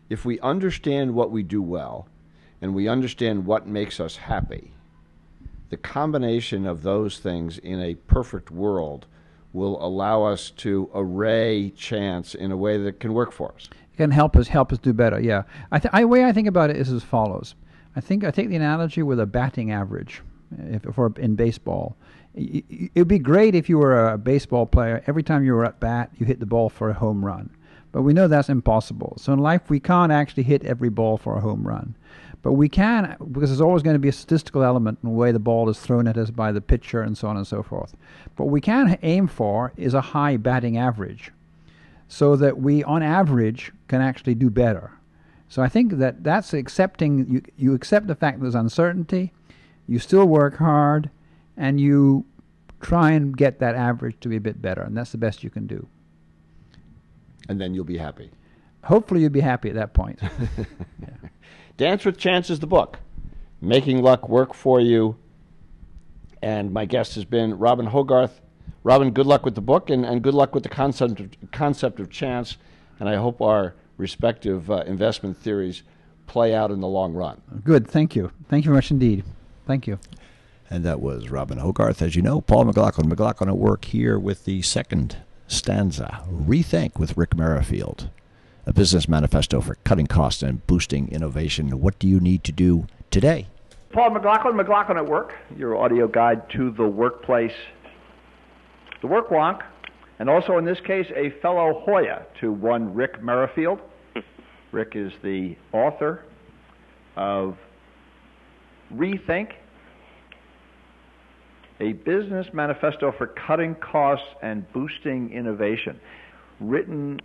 if 0.09 0.25
we 0.25 0.39
understand 0.41 1.15
what 1.15 1.31
we 1.31 1.43
do 1.43 1.63
well 1.63 2.07
and 2.61 2.75
we 2.75 2.87
understand 2.87 3.47
what 3.47 3.67
makes 3.67 3.99
us 3.99 4.17
happy, 4.17 4.73
the 5.71 5.77
combination 5.77 6.67
of 6.67 6.83
those 6.83 7.19
things 7.19 7.57
in 7.59 7.81
a 7.81 7.95
perfect 7.95 8.51
world 8.51 9.07
will 9.55 9.83
allow 9.85 10.25
us 10.25 10.51
to 10.51 10.91
array 10.95 11.71
chance 11.71 12.35
in 12.35 12.53
a 12.53 12.57
way 12.57 12.77
that 12.77 13.01
can 13.01 13.15
work 13.15 13.33
for 13.33 13.55
us. 13.55 13.69
Can 14.03 14.11
help 14.11 14.37
us 14.37 14.49
help 14.49 14.73
us 14.73 14.79
do 14.79 14.93
better. 14.93 15.21
Yeah, 15.21 15.43
I 15.71 15.79
th- 15.79 15.93
I, 15.95 16.05
way 16.05 16.25
I 16.25 16.33
think 16.33 16.49
about 16.49 16.71
it 16.71 16.77
is 16.77 16.91
as 16.91 17.03
follows. 17.03 17.55
I 17.95 18.01
think 18.01 18.25
I 18.25 18.31
take 18.31 18.49
the 18.49 18.57
analogy 18.57 19.03
with 19.03 19.21
a 19.21 19.27
batting 19.27 19.71
average, 19.71 20.23
if 20.59 20.83
for 20.95 21.13
in 21.17 21.37
baseball 21.37 21.97
it 22.35 22.91
would 22.97 23.09
be 23.09 23.19
great 23.19 23.55
if 23.55 23.69
you 23.69 23.79
were 23.79 24.09
a 24.09 24.19
baseball 24.19 24.67
player. 24.67 25.03
Every 25.07 25.23
time 25.23 25.45
you 25.45 25.53
were 25.55 25.65
at 25.65 25.81
bat, 25.81 26.11
you 26.19 26.27
hit 26.27 26.41
the 26.41 26.47
ball 26.47 26.69
for 26.69 26.89
a 26.89 26.95
home 26.95 27.25
run. 27.25 27.51
But 27.93 28.03
we 28.03 28.15
know 28.15 28.27
that's 28.27 28.49
impossible. 28.49 29.17
So 29.19 29.33
in 29.33 29.39
life, 29.39 29.69
we 29.69 29.81
can't 29.81 30.11
actually 30.11 30.45
hit 30.45 30.65
every 30.65 30.89
ball 30.89 31.19
for 31.19 31.37
a 31.37 31.41
home 31.41 31.67
run. 31.67 31.95
But 32.41 32.53
we 32.53 32.69
can, 32.69 33.17
because 33.31 33.51
there's 33.51 33.61
always 33.61 33.83
going 33.83 33.95
to 33.95 34.01
be 34.01 34.09
a 34.09 34.13
statistical 34.13 34.65
element 34.65 34.99
in 35.03 35.11
the 35.11 35.15
way 35.15 35.31
the 35.31 35.39
ball 35.39 35.69
is 35.69 35.79
thrown 35.79 36.09
at 36.09 36.17
us 36.17 36.31
by 36.31 36.53
the 36.53 36.61
pitcher 36.61 37.03
and 37.03 37.17
so 37.17 37.29
on 37.29 37.37
and 37.37 37.47
so 37.47 37.63
forth. 37.63 37.95
But 38.35 38.45
what 38.45 38.53
we 38.53 38.61
can 38.61 38.99
aim 39.03 39.29
for 39.29 39.73
is 39.77 39.95
a 39.95 40.01
high 40.01 40.39
batting 40.39 40.77
average 40.79 41.31
so 42.13 42.37
that 42.37 42.59
we, 42.59 42.85
on 42.85 43.03
average, 43.03 43.73
can 43.89 44.03
actually 44.03 44.35
do 44.35 44.51
better. 44.51 44.93
So 45.49 45.63
I 45.63 45.71
think 45.71 45.93
that 45.93 46.23
that's 46.23 46.53
accepting, 46.53 47.27
you, 47.27 47.43
you 47.57 47.73
accept 47.73 48.07
the 48.07 48.15
fact 48.15 48.43
there's 48.43 48.55
uncertainty, 48.55 49.33
you 49.89 49.99
still 49.99 50.27
work 50.27 50.59
hard, 50.59 51.09
and 51.57 51.81
you 51.81 52.27
try 52.83 53.13
and 53.13 53.35
get 53.35 53.61
that 53.61 53.75
average 53.75 54.21
to 54.21 54.29
be 54.29 54.37
a 54.37 54.43
bit 54.43 54.61
better, 54.61 54.83
and 54.83 54.95
that's 54.95 55.13
the 55.13 55.17
best 55.17 55.43
you 55.43 55.49
can 55.49 55.67
do. 55.67 55.89
And 57.49 57.59
then 57.59 57.73
you'll 57.73 57.85
be 57.85 57.97
happy. 57.97 58.31
Hopefully, 58.85 59.23
you'll 59.23 59.31
be 59.31 59.41
happy 59.41 59.71
at 59.71 59.77
that 59.77 59.95
point. 59.95 60.19
yeah. 61.01 61.29
Dance 61.79 62.05
with 62.05 62.19
Chance 62.19 62.51
is 62.51 62.61
the 62.61 62.67
book, 62.67 62.99
making 63.63 64.03
luck 64.03 64.29
work 64.29 64.53
for 64.53 64.83
you. 64.83 65.17
And 66.43 66.75
my 66.75 66.85
guest 66.85 67.15
has 67.15 67.25
been 67.25 67.57
Robin 67.57 67.87
Hogarth. 67.87 68.42
Robin, 68.85 69.11
good 69.13 69.27
luck 69.27 69.45
with 69.45 69.55
the 69.55 69.61
book, 69.61 69.91
and, 69.91 70.05
and 70.05 70.23
good 70.23 70.35
luck 70.35 70.55
with 70.55 70.65
the 70.65 70.69
concept 70.69 71.21
of, 71.21 71.31
concept 71.53 72.01
of 72.01 72.11
chance. 72.11 72.57
And 72.99 73.09
I 73.09 73.17
hope 73.17 73.41
our 73.41 73.75
respective 73.97 74.71
uh, 74.71 74.83
investment 74.87 75.37
theories 75.37 75.83
play 76.27 76.55
out 76.55 76.71
in 76.71 76.81
the 76.81 76.89
long 76.89 77.15
run. 77.15 77.41
Good. 77.65 77.87
Thank 77.87 78.17
you. 78.17 78.33
Thank 78.49 78.65
you 78.65 78.71
very 78.71 78.79
much 78.79 78.91
indeed. 78.91 79.25
Thank 79.67 79.87
you. 79.87 79.99
And 80.71 80.85
that 80.85 81.01
was 81.01 81.31
Robin 81.31 81.59
Hogarth. 81.59 82.01
As 82.01 82.17
you 82.17 82.23
know, 82.23 82.41
Paul 82.41 82.65
McLaughlin. 82.65 83.09
McLaughlin 83.09 83.51
at 83.51 83.59
work 83.59 83.85
here 83.85 84.19
with 84.19 84.45
the 84.45 84.63
second 84.63 85.19
stanza 85.47 86.25
Rethink 86.31 86.99
with 86.99 87.17
Ric 87.17 87.37
Merrifield. 87.37 88.09
A 88.65 88.73
business 88.73 89.09
manifesto 89.09 89.61
for 89.61 89.75
cutting 89.85 90.07
costs 90.07 90.43
and 90.43 90.67
boosting 90.67 91.09
innovation. 91.09 91.81
What 91.81 91.99
do 91.99 92.09
you 92.09 92.21
need 92.21 92.45
to 92.45 92.53
do 92.53 92.87
today? 93.11 93.49
Paul 93.93 94.11
McLaughlin, 94.11 94.57
McLaughlin 94.57 94.97
at 94.97 95.07
Work, 95.07 95.35
your 95.59 95.77
audio 95.77 96.09
guide 96.09 96.49
to 96.51 96.71
the 96.71 96.87
workplace, 96.87 97.53
the 99.03 99.09
work 99.09 99.29
wonk, 99.29 99.61
and 100.19 100.31
also 100.31 100.57
in 100.57 100.65
this 100.65 100.79
case 100.87 101.07
a 101.15 101.31
fellow 101.43 101.83
Hoya 101.85 102.25
to 102.41 102.53
one 102.53 102.95
Ric 102.95 103.23
Merrifield. 103.23 103.81
Ric 104.73 104.93
is 104.95 105.13
the 105.23 105.57
author 105.73 106.25
of 107.17 107.57
Rethink 108.95 109.53
a 111.83 111.93
business 111.93 112.47
manifesto 112.53 113.13
for 113.19 113.27
cutting 113.27 113.75
costs 113.75 114.27
and 114.41 114.71
boosting 114.73 115.33
innovation, 115.33 115.99
written 116.61 117.21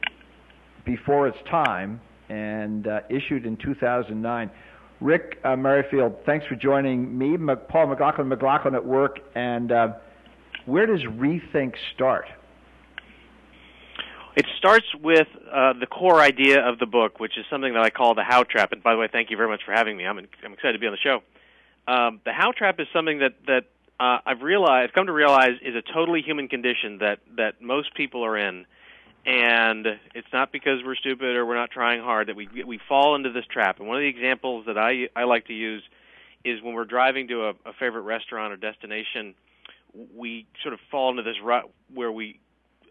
before 0.84 1.28
its 1.28 1.38
time 1.50 2.02
and 2.30 2.88
uh, 2.88 3.02
issued 3.10 3.46
in 3.46 3.56
2009. 3.58 4.50
Ric 5.00 5.38
uh, 5.44 5.56
Merrifield, 5.56 6.16
thanks 6.26 6.46
for 6.48 6.56
joining 6.56 7.16
me, 7.16 7.38
Paul 7.70 7.88
McLaughlin, 7.88 8.28
McLaughlin 8.28 8.74
at 8.74 8.84
work, 8.84 9.20
and 9.36 9.72
uh, 9.72 9.90
where 10.68 10.86
does 10.86 11.02
Rethink 11.02 11.74
start? 11.96 12.26
It 14.36 14.46
starts 14.60 14.86
with 15.02 15.28
uh, 15.52 15.74
the 15.80 15.88
core 15.88 16.22
idea 16.22 16.60
of 16.62 16.78
the 16.78 16.86
book, 16.86 17.20
which 17.20 17.40
is 17.40 17.46
something 17.50 17.74
that 17.74 17.84
I 17.84 17.90
call 17.90 18.14
the 18.14 18.24
how 18.24 18.44
trap. 18.44 18.72
And 18.72 18.84
by 18.84 18.94
the 18.94 19.00
way, 19.00 19.08
thank 19.12 19.32
you 19.32 19.38
very 19.38 19.50
much 19.50 19.62
for 19.66 19.72
having 19.72 19.98
me. 19.98 20.06
I'm, 20.06 20.20
in, 20.20 20.28
I'm 20.46 20.54
excited 20.54 20.74
to 20.74 20.80
be 20.80 20.86
on 20.86 20.94
the 20.94 20.98
show. 20.98 21.22
Um, 21.92 22.22
the 22.24 22.34
how 22.34 22.52
trap 22.52 22.80
is 22.80 22.88
something 22.94 23.20
that 23.20 23.34
that 23.48 23.64
uh, 24.00 24.20
I've 24.26 24.42
realized, 24.42 24.94
come 24.94 25.08
to 25.08 25.14
realize, 25.14 25.54
is 25.64 25.74
a 25.74 25.82
totally 25.82 26.22
human 26.22 26.50
condition 26.50 27.00
that 27.00 27.20
that 27.38 27.62
most 27.62 27.96
people 27.96 28.24
are 28.26 28.38
in, 28.38 28.66
and 29.26 29.88
it's 30.14 30.28
not 30.34 30.52
because 30.52 30.82
we're 30.86 30.96
stupid 30.96 31.36
or 31.36 31.46
we're 31.46 31.56
not 31.56 31.72
trying 31.72 32.02
hard 32.02 32.28
that 32.28 32.36
we 32.36 32.48
we 32.64 32.80
fall 32.90 33.16
into 33.16 33.32
this 33.32 33.46
trap. 33.50 33.80
And 33.80 33.88
one 33.88 33.98
of 33.98 34.02
the 34.02 34.10
examples 34.10 34.66
that 34.68 34.78
I 34.78 35.08
I 35.16 35.24
like 35.24 35.48
to 35.48 35.54
use 35.54 35.82
is 36.44 36.62
when 36.62 36.76
we're 36.76 36.86
driving 36.86 37.30
to 37.30 37.46
a, 37.46 37.50
a 37.66 37.74
favorite 37.80 38.02
restaurant 38.02 38.54
or 38.54 38.58
destination, 38.58 39.34
we 40.16 40.46
sort 40.62 40.74
of 40.74 40.80
fall 40.92 41.10
into 41.10 41.24
this 41.24 41.38
rut 41.44 41.70
where 41.94 42.12
we 42.12 42.40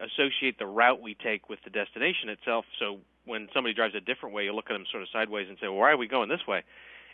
associate 0.00 0.58
the 0.58 0.66
route 0.66 1.00
we 1.00 1.14
take 1.14 1.48
with 1.48 1.58
the 1.64 1.70
destination 1.70 2.28
itself. 2.28 2.64
So 2.78 2.98
when 3.24 3.48
somebody 3.54 3.74
drives 3.74 3.94
a 3.94 4.00
different 4.00 4.34
way, 4.34 4.44
you 4.44 4.52
look 4.52 4.70
at 4.70 4.74
them 4.74 4.84
sort 4.90 5.02
of 5.02 5.08
sideways 5.12 5.48
and 5.48 5.58
say, 5.58 5.68
well, 5.68 5.78
"Why 5.78 5.90
are 5.92 5.96
we 5.96 6.06
going 6.06 6.28
this 6.28 6.46
way?" 6.46 6.62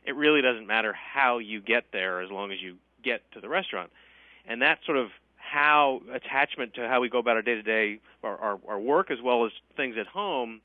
It 0.05 0.17
really 0.17 0.43
doesn't 0.43 0.67
matter 0.67 0.93
how 0.93 1.39
you 1.39 1.61
get 1.61 1.93
there 1.93 2.21
as 2.21 2.31
long 2.31 2.53
as 2.53 2.61
you 2.61 2.79
get 3.03 3.31
to 3.33 3.41
the 3.41 3.49
restaurant. 3.49 3.91
And 4.47 4.61
that's 4.61 4.85
sort 4.85 4.99
of 4.99 5.11
how 5.37 6.03
attachment 6.13 6.75
to 6.75 6.89
how 6.89 7.01
we 7.01 7.09
go 7.09 7.19
about 7.19 7.37
our 7.37 7.43
day 7.43 7.55
to 7.55 7.63
day 7.63 7.99
our 8.23 8.59
our 8.67 8.81
work 8.81 9.11
as 9.11 9.21
well 9.21 9.45
as 9.45 9.53
things 9.77 9.97
at 9.99 10.07
home 10.07 10.61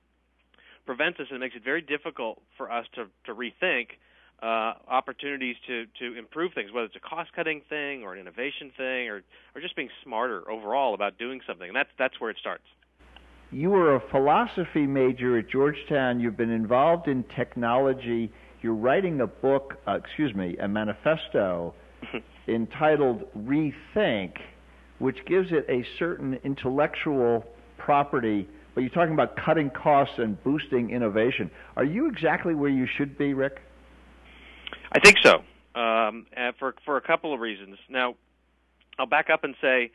prevents 0.86 1.20
us 1.20 1.28
and 1.30 1.40
makes 1.40 1.56
it 1.56 1.64
very 1.64 1.82
difficult 1.82 2.42
for 2.56 2.72
us 2.72 2.86
to 2.94 3.08
to 3.26 3.36
rethink 3.36 3.90
uh, 4.42 4.74
opportunities 4.88 5.56
to 5.68 5.86
to 6.00 6.18
improve 6.18 6.54
things, 6.54 6.72
whether 6.72 6.86
it's 6.86 6.96
a 6.96 7.00
cost 7.00 7.32
cutting 7.36 7.62
thing 7.70 8.04
or 8.04 8.14
an 8.14 8.20
innovation 8.20 8.72
thing 8.78 9.10
or 9.10 9.24
or 9.56 9.62
just 9.62 9.76
being 9.76 9.90
smarter 10.04 10.50
overall 10.50 10.94
about 10.94 11.18
doing 11.18 11.42
something. 11.48 11.68
And 11.68 11.76
that's 11.76 11.90
that's 11.98 12.20
where 12.20 12.30
it 12.30 12.38
starts. 12.40 12.64
You 13.52 13.70
were 13.70 13.96
a 13.96 14.02
philosophy 14.12 14.86
major 14.86 15.38
at 15.38 15.50
Georgetown. 15.50 16.20
You've 16.20 16.36
been 16.36 16.52
involved 16.52 17.08
in 17.08 17.24
technology. 17.36 18.32
You're 18.62 18.76
writing 18.76 19.22
a 19.22 19.28
book, 19.28 19.76
uh, 19.88 19.94
excuse 19.94 20.36
me, 20.36 20.58
a 20.58 20.68
manifesto 20.68 21.74
entitled 22.48 23.24
Rethink, 23.38 24.34
which 25.00 25.18
gives 25.26 25.48
it 25.52 25.66
a 25.70 25.86
certain 25.98 26.38
intellectual 26.44 27.46
property. 27.78 28.50
But 28.76 28.82
you're 28.82 28.90
talking 28.90 29.14
about 29.14 29.38
cutting 29.38 29.70
costs 29.70 30.16
and 30.18 30.44
boosting 30.44 30.90
innovation. 30.90 31.50
Are 31.78 31.86
you 31.86 32.10
exactly 32.10 32.54
where 32.54 32.70
you 32.70 32.86
should 32.98 33.18
be, 33.18 33.34
Ric? 33.34 33.60
I 34.92 35.00
think 35.00 35.18
so, 35.24 35.44
um, 35.76 36.26
for 36.60 36.76
for 36.86 36.98
a 36.98 37.02
couple 37.02 37.34
of 37.34 37.40
reasons. 37.40 37.78
Now, 37.90 38.16
I'll 38.98 39.06
back 39.06 39.30
up 39.30 39.44
and 39.44 39.56
say 39.62 39.92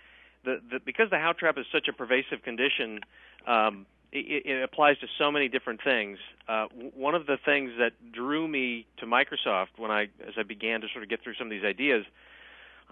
because 0.84 1.11
the 1.11 1.18
how 1.18 1.32
trap 1.32 1.59
is 1.59 1.66
such 1.72 1.88
a 1.88 1.93
pervasive 1.93 2.43
condition, 2.43 3.01
um, 3.47 3.86
it, 4.11 4.45
it, 4.45 4.62
applies 4.62 4.99
to 4.99 5.07
so 5.18 5.30
many 5.30 5.49
different 5.49 5.80
things. 5.82 6.18
Uh, 6.49 6.66
one 6.95 7.14
of 7.14 7.26
the 7.26 7.38
things 7.45 7.72
that 7.78 7.93
drew 8.12 8.47
me 8.47 8.86
to 8.99 9.07
Microsoft 9.07 9.78
when 9.78 9.90
I, 9.90 10.03
as 10.26 10.34
I 10.36 10.43
began 10.43 10.80
to 10.82 10.88
sort 10.93 11.05
of 11.05 11.11
get 11.11 11.22
through 11.22 11.34
some 11.34 11.47
of 11.47 11.51
these 11.51 11.64
ideas, 11.64 12.05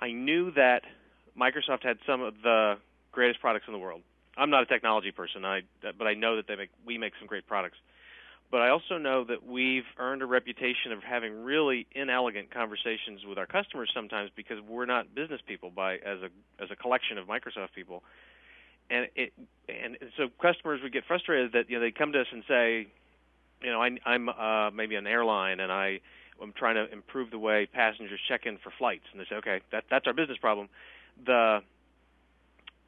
I 0.01 0.13
knew 0.13 0.53
that 0.53 0.83
Microsoft 1.39 1.83
had 1.83 1.99
some 2.07 2.23
of 2.23 2.35
the 2.43 2.77
greatest 3.13 3.41
products 3.41 3.67
in 3.67 3.73
the 3.73 3.79
world. 3.79 4.03
I'm 4.37 4.51
not 4.51 4.63
a 4.63 4.67
technology 4.67 5.11
person, 5.11 5.45
I, 5.45 5.63
but 5.83 6.07
I 6.07 6.15
know 6.15 6.37
that 6.37 6.47
they 6.47 6.57
make 6.57 6.71
we 6.87 6.99
make 6.99 7.13
some 7.19 7.27
great 7.27 7.47
products. 7.47 7.77
But 8.51 8.63
I 8.63 8.71
also 8.71 8.99
know 8.99 9.23
that 9.25 9.47
we've 9.47 9.85
earned 9.97 10.23
a 10.23 10.27
reputation 10.27 10.91
of 10.91 11.05
having 11.05 11.45
really 11.45 11.87
inelegant 11.93 12.53
conversations 12.53 13.25
with 13.25 13.39
our 13.39 13.47
customers 13.47 13.91
sometimes 13.95 14.31
because 14.35 14.59
we're 14.61 14.87
not 14.87 15.15
business 15.15 15.41
people 15.47 15.71
by 15.71 15.95
as 15.95 16.19
a 16.23 16.31
as 16.63 16.71
a 16.71 16.77
collection 16.77 17.17
of 17.17 17.29
Microsoft 17.29 17.73
people. 17.75 18.03
And 18.91 19.07
it 19.15 19.33
and 19.69 19.97
so 20.17 20.29
customers 20.43 20.81
would 20.83 20.93
get 20.93 21.05
frustrated 21.07 21.53
that 21.53 21.71
you 21.71 21.79
know 21.79 21.85
they 21.85 21.93
come 21.93 22.13
to 22.13 22.21
us 22.21 22.27
and 22.33 22.43
say, 22.49 22.89
you 23.63 23.71
know, 23.71 23.81
I, 23.81 23.91
I'm 24.05 24.29
uh, 24.29 24.71
maybe 24.73 24.97
an 24.97 25.07
airline 25.07 25.61
and 25.61 25.71
I 25.71 26.01
I'm 26.43 26.53
trying 26.53 26.75
to 26.75 26.93
improve 26.93 27.31
the 27.31 27.39
way 27.39 27.69
passengers 27.73 28.19
check 28.29 28.47
in 28.47 28.59
for 28.59 28.73
flights, 28.79 29.05
and 29.13 29.21
they 29.21 29.27
say, 29.29 29.37
okay, 29.37 29.61
that 29.71 29.85
that's 29.91 30.07
our 30.09 30.13
business 30.13 30.39
problem. 30.39 30.69
The 31.25 31.61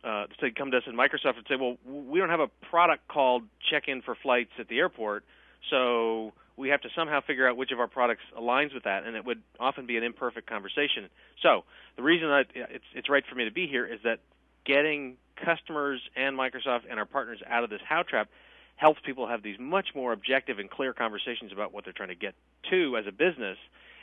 uh, 0.05 0.25
so 0.31 0.37
they 0.41 0.51
come 0.51 0.73
to 0.73 0.79
us 0.79 0.83
in 0.89 0.97
Microsoft 0.97 1.37
and 1.37 1.47
say, 1.49 1.55
well, 1.55 1.77
we 1.87 2.19
don't 2.19 2.31
have 2.31 2.41
a 2.41 2.49
product 2.69 3.07
called 3.07 3.45
check-in 3.71 4.03
for 4.03 4.17
flights 4.21 4.51
at 4.59 4.67
the 4.67 4.79
airport, 4.79 5.23
so 5.71 6.33
we 6.57 6.69
have 6.69 6.81
to 6.83 6.89
somehow 6.95 7.21
figure 7.21 7.49
out 7.49 7.57
which 7.57 7.73
of 7.73 7.81
our 7.81 7.89
products 7.89 8.23
aligns 8.39 8.75
with 8.75 8.85
that, 8.85 9.05
and 9.05 9.17
it 9.17 9.25
would 9.25 9.43
often 9.59 9.87
be 9.87 9.97
an 9.97 10.03
imperfect 10.03 10.49
conversation. 10.49 11.09
So 11.43 11.65
the 11.97 12.03
reason 12.03 12.29
that 12.29 12.47
it's 12.55 12.85
it's 12.95 13.09
right 13.09 13.25
for 13.29 13.35
me 13.35 13.45
to 13.45 13.53
be 13.53 13.67
here 13.67 13.87
is 13.87 14.01
that 14.05 14.21
getting 14.65 15.17
customers 15.37 16.01
and 16.17 16.39
Microsoft 16.39 16.83
and 16.89 16.99
our 16.99 17.07
partners 17.07 17.41
out 17.49 17.65
of 17.65 17.71
this 17.71 17.81
how 17.87 18.03
trap 18.03 18.29
helps 18.77 19.01
people 19.05 19.29
have 19.29 19.43
these 19.43 19.57
much 19.59 19.89
more 19.95 20.13
objective 20.13 20.59
and 20.59 20.71
clear 20.71 20.93
conversations 20.93 21.53
about 21.53 21.73
what 21.73 21.85
they're 21.85 21.93
trying 21.93 22.09
to 22.09 22.15
get 22.15 22.35
to 22.71 22.97
as 22.97 23.07
a 23.07 23.13
business 23.13 23.59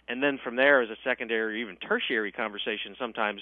and 0.08 0.22
then 0.24 0.40
from 0.44 0.56
there 0.56 0.82
as 0.82 0.90
a 0.90 0.96
secondary 1.04 1.54
or 1.54 1.58
even 1.58 1.76
tertiary 1.76 2.32
conversation 2.32 2.96
sometimes 3.00 3.42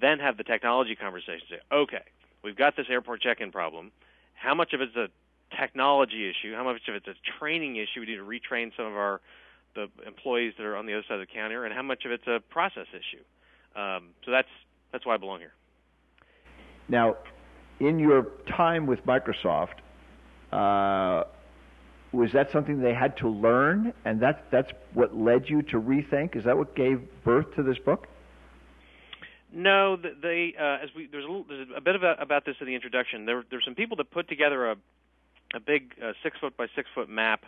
then 0.00 0.18
have 0.18 0.36
the 0.36 0.44
technology 0.44 0.94
conversation 0.94 1.46
say 1.48 1.56
okay 1.72 2.02
we've 2.42 2.56
got 2.56 2.76
this 2.76 2.86
airport 2.90 3.20
check-in 3.20 3.52
problem 3.52 3.90
how 4.34 4.54
much 4.54 4.72
of 4.72 4.80
it's 4.80 4.96
a 4.96 5.08
technology 5.58 6.28
issue 6.28 6.54
how 6.54 6.64
much 6.64 6.80
of 6.88 6.94
it's 6.94 7.08
a 7.08 7.38
training 7.38 7.76
issue 7.76 8.00
we 8.00 8.06
need 8.06 8.16
to 8.16 8.22
retrain 8.22 8.70
some 8.76 8.86
of 8.86 8.94
our 8.94 9.20
the 9.74 9.88
employees 10.06 10.52
that 10.58 10.66
are 10.66 10.76
on 10.76 10.86
the 10.86 10.92
other 10.92 11.04
side 11.06 11.20
of 11.20 11.20
the 11.20 11.32
counter 11.32 11.64
and 11.64 11.74
how 11.74 11.82
much 11.82 12.04
of 12.04 12.10
it's 12.10 12.26
a 12.26 12.40
process 12.50 12.86
issue 12.92 13.22
um, 13.80 14.08
so 14.24 14.30
that's 14.30 14.48
that's 14.92 15.06
why 15.06 15.14
I 15.14 15.16
belong 15.16 15.38
here 15.40 15.52
now, 16.90 17.16
in 17.78 17.98
your 18.00 18.26
time 18.56 18.86
with 18.86 19.06
Microsoft, 19.06 19.78
uh, 20.52 21.24
was 22.12 22.32
that 22.32 22.50
something 22.52 22.80
they 22.80 22.92
had 22.92 23.16
to 23.18 23.28
learn, 23.28 23.94
and 24.04 24.20
that's 24.20 24.40
that's 24.50 24.70
what 24.92 25.16
led 25.16 25.48
you 25.48 25.62
to 25.62 25.80
rethink? 25.80 26.34
Is 26.34 26.44
that 26.44 26.58
what 26.58 26.74
gave 26.74 27.00
birth 27.24 27.46
to 27.54 27.62
this 27.62 27.78
book? 27.78 28.08
No, 29.52 29.96
they 29.96 30.54
uh, 30.58 30.82
as 30.82 30.90
we 30.96 31.08
there's 31.10 31.24
a, 31.24 31.28
little, 31.28 31.44
there's 31.48 31.68
a 31.74 31.80
bit 31.80 31.94
about, 31.94 32.20
about 32.20 32.44
this 32.44 32.56
in 32.60 32.66
the 32.66 32.74
introduction. 32.74 33.24
There 33.24 33.44
there's 33.48 33.64
some 33.64 33.76
people 33.76 33.96
that 33.98 34.10
put 34.10 34.28
together 34.28 34.72
a 34.72 34.76
a 35.54 35.60
big 35.60 35.94
uh, 36.02 36.12
six 36.22 36.38
foot 36.38 36.56
by 36.56 36.66
six 36.74 36.88
foot 36.94 37.08
map 37.08 37.44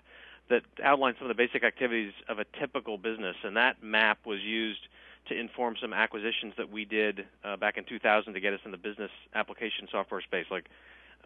that 0.48 0.62
outlined 0.82 1.16
some 1.18 1.30
of 1.30 1.36
the 1.36 1.40
basic 1.40 1.64
activities 1.64 2.12
of 2.28 2.38
a 2.38 2.44
typical 2.58 2.98
business, 2.98 3.36
and 3.44 3.56
that 3.56 3.82
map 3.82 4.26
was 4.26 4.40
used 4.40 4.80
to 5.28 5.38
inform 5.38 5.76
some 5.80 5.92
acquisitions 5.92 6.52
that 6.58 6.70
we 6.70 6.84
did 6.84 7.26
uh, 7.44 7.56
back 7.56 7.76
in 7.76 7.84
2000 7.84 8.34
to 8.34 8.40
get 8.40 8.52
us 8.52 8.60
in 8.64 8.72
the 8.72 8.76
business 8.76 9.10
application 9.34 9.86
software 9.90 10.20
space, 10.20 10.46
like 10.50 10.66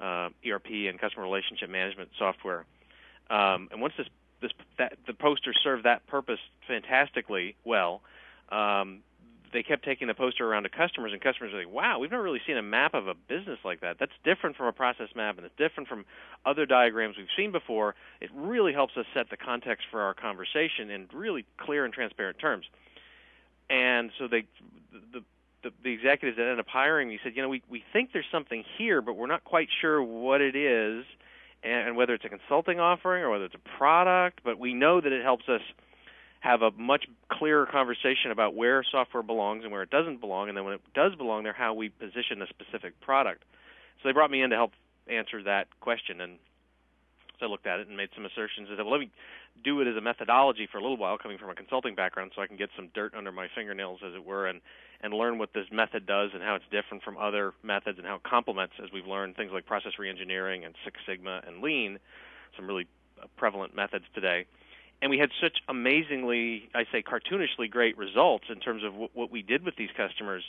uh, 0.01 0.29
ERP 0.47 0.71
and 0.89 1.01
customer 1.01 1.25
relationship 1.25 1.71
management 1.71 2.11
software. 2.19 2.67
Um, 3.31 3.69
and 3.73 3.81
once 3.81 3.95
this 3.97 4.07
this 4.43 4.53
that, 4.79 4.99
the 5.07 5.15
poster 5.15 5.55
served 5.55 5.85
that 5.85 6.07
purpose 6.07 6.39
fantastically 6.69 7.57
well, 7.65 8.03
um, 8.51 9.01
they 9.53 9.63
kept 9.63 9.85
taking 9.85 10.09
the 10.09 10.15
poster 10.15 10.47
around 10.47 10.65
to 10.65 10.69
customers, 10.69 11.13
and 11.13 11.21
customers 11.21 11.53
were 11.53 11.61
like, 11.61 11.73
"Wow, 11.73 11.99
we've 11.99 12.11
never 12.11 12.23
really 12.23 12.43
seen 12.47 12.57
a 12.57 12.63
map 12.63 12.95
of 12.95 13.09
a 13.09 13.15
business 13.15 13.59
like 13.65 13.81
that. 13.81 13.99
That's 13.99 14.13
different 14.25 14.57
from 14.57 14.67
a 14.67 14.73
process 14.73 15.09
map, 15.15 15.37
and 15.37 15.47
it's 15.47 15.57
different 15.57 15.89
from 15.89 16.05
other 16.45 16.67
diagrams 16.67 17.17
we've 17.17 17.27
seen 17.37 17.53
before. 17.53 17.95
It 18.21 18.31
really 18.35 18.73
helps 18.73 18.97
us 18.97 19.07
set 19.15 19.31
the 19.31 19.37
context 19.37 19.87
for 19.91 20.03
our 20.03 20.15
conversation 20.15 20.91
in 20.91 21.09
really 21.13 21.45
clear 21.59 21.85
and 21.85 21.93
transparent 21.93 22.39
terms." 22.39 22.67
and 23.69 24.11
so 24.19 24.29
they 24.29 24.45
the 25.13 25.23
the, 25.63 25.73
the 25.83 25.93
executives 25.93 26.37
that 26.37 26.45
ended 26.45 26.61
up 26.61 26.69
hiring 26.69 27.09
me 27.09 27.19
said, 27.25 27.33
you 27.35 27.43
know, 27.43 27.49
we 27.49 27.63
we 27.69 27.83
think 27.93 28.11
there's 28.13 28.27
something 28.31 28.65
here, 28.79 29.03
but 29.03 29.15
we're 29.15 29.27
not 29.27 29.45
quite 29.45 29.69
sure 29.81 30.03
what 30.03 30.41
it 30.41 30.55
is, 30.55 31.05
and, 31.63 31.89
and 31.89 31.97
whether 31.97 32.15
it's 32.15 32.25
a 32.25 32.29
consulting 32.29 32.79
offering 32.79 33.23
or 33.23 33.31
whether 33.31 33.45
it's 33.47 33.55
a 33.55 33.79
product. 33.79 34.41
But 34.45 34.59
we 34.59 34.75
know 34.75 35.01
that 35.01 35.13
it 35.13 35.23
helps 35.23 35.49
us 35.49 35.63
have 36.47 36.63
a 36.63 36.71
much 36.71 37.07
clearer 37.29 37.67
conversation 37.67 38.31
about 38.31 38.55
where 38.55 38.85
software 38.91 39.23
belongs 39.23 39.65
and 39.65 39.73
where 39.73 39.83
it 39.83 39.91
doesn't 39.91 40.21
belong, 40.21 40.49
and 40.49 40.57
then 40.57 40.65
when 40.65 40.75
it 40.75 40.81
does 40.95 41.15
belong 41.17 41.43
there, 41.43 41.53
how 41.53 41.75
we 41.75 41.89
position 41.89 42.41
a 42.41 42.47
specific 42.47 43.01
product. 43.01 43.43
So 44.03 44.09
they 44.09 44.13
brought 44.13 44.31
me 44.31 44.43
in 44.43 44.51
to 44.51 44.57
help 44.57 44.73
answer 45.09 45.43
that 45.43 45.67
question, 45.81 46.21
and 46.21 46.39
so 47.39 47.47
I 47.47 47.49
looked 47.49 47.67
at 47.67 47.81
it 47.81 47.89
and 47.89 47.97
made 47.97 48.11
some 48.15 48.25
assertions. 48.25 48.69
I 48.71 48.77
said, 48.77 48.85
well, 48.85 48.93
let 48.93 49.01
me 49.01 49.11
do 49.65 49.81
it 49.81 49.89
as 49.89 49.97
a 49.97 50.01
methodology 50.01 50.69
for 50.71 50.79
a 50.79 50.83
little 50.83 50.97
while, 50.97 51.19
coming 51.19 51.39
from 51.39 51.51
a 51.51 51.55
consulting 51.55 51.95
background, 51.95 52.33
so 52.35 52.43
I 52.43 52.47
can 52.47 52.57
get 52.57 52.71
some 52.77 52.89
dirt 52.95 53.15
under 53.15 53.33
my 53.33 53.49
fingernails, 53.55 54.01
as 54.07 54.15
it 54.15 54.25
were, 54.25 54.47
and 54.47 54.61
and 55.03 55.13
learn 55.13 55.37
what 55.37 55.53
this 55.53 55.67
method 55.71 56.07
does 56.07 56.31
and 56.33 56.43
how 56.43 56.55
it's 56.55 56.65
different 56.71 57.03
from 57.03 57.19
other 57.19 57.53
methods 57.63 57.99
and 57.99 58.07
how 58.07 58.15
it 58.15 58.23
complements, 58.23 58.73
as 58.83 58.91
we've 58.93 59.07
learned, 59.07 59.37
things 59.37 59.51
like 59.53 59.67
process 59.67 59.93
reengineering 60.01 60.65
and 60.65 60.75
Six 60.85 60.99
Sigma 61.07 61.43
and 61.47 61.61
Lean, 61.61 61.99
some 62.57 62.67
really 62.67 62.87
prevalent 63.37 63.75
methods 63.77 64.07
today. 64.15 64.47
And 65.03 65.11
we 65.11 65.19
had 65.19 65.31
such 65.41 65.59
amazingly, 65.69 66.69
I 66.75 66.85
say, 66.91 67.03
cartoonishly 67.03 67.71
great 67.71 67.99
results 67.99 68.45
in 68.49 68.61
terms 68.61 68.83
of 68.83 68.93
w- 68.93 69.11
what 69.13 69.31
we 69.31 69.43
did 69.43 69.65
with 69.65 69.77
these 69.77 69.91
customers. 69.97 70.43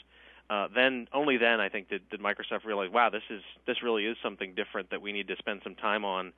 Uh, 0.50 0.68
then, 0.74 1.08
only 1.14 1.38
then, 1.38 1.60
I 1.60 1.68
think, 1.68 1.90
did, 1.90 2.10
did 2.10 2.22
Microsoft 2.22 2.64
realize, 2.66 2.90
wow, 2.90 3.10
this 3.10 3.24
is 3.30 3.42
this 3.66 3.84
really 3.84 4.06
is 4.06 4.16
something 4.24 4.56
different 4.56 4.92
that 4.92 5.02
we 5.02 5.12
need 5.12 5.28
to 5.28 5.36
spend 5.36 5.62
some 5.64 5.76
time 5.76 6.06
on 6.06 6.32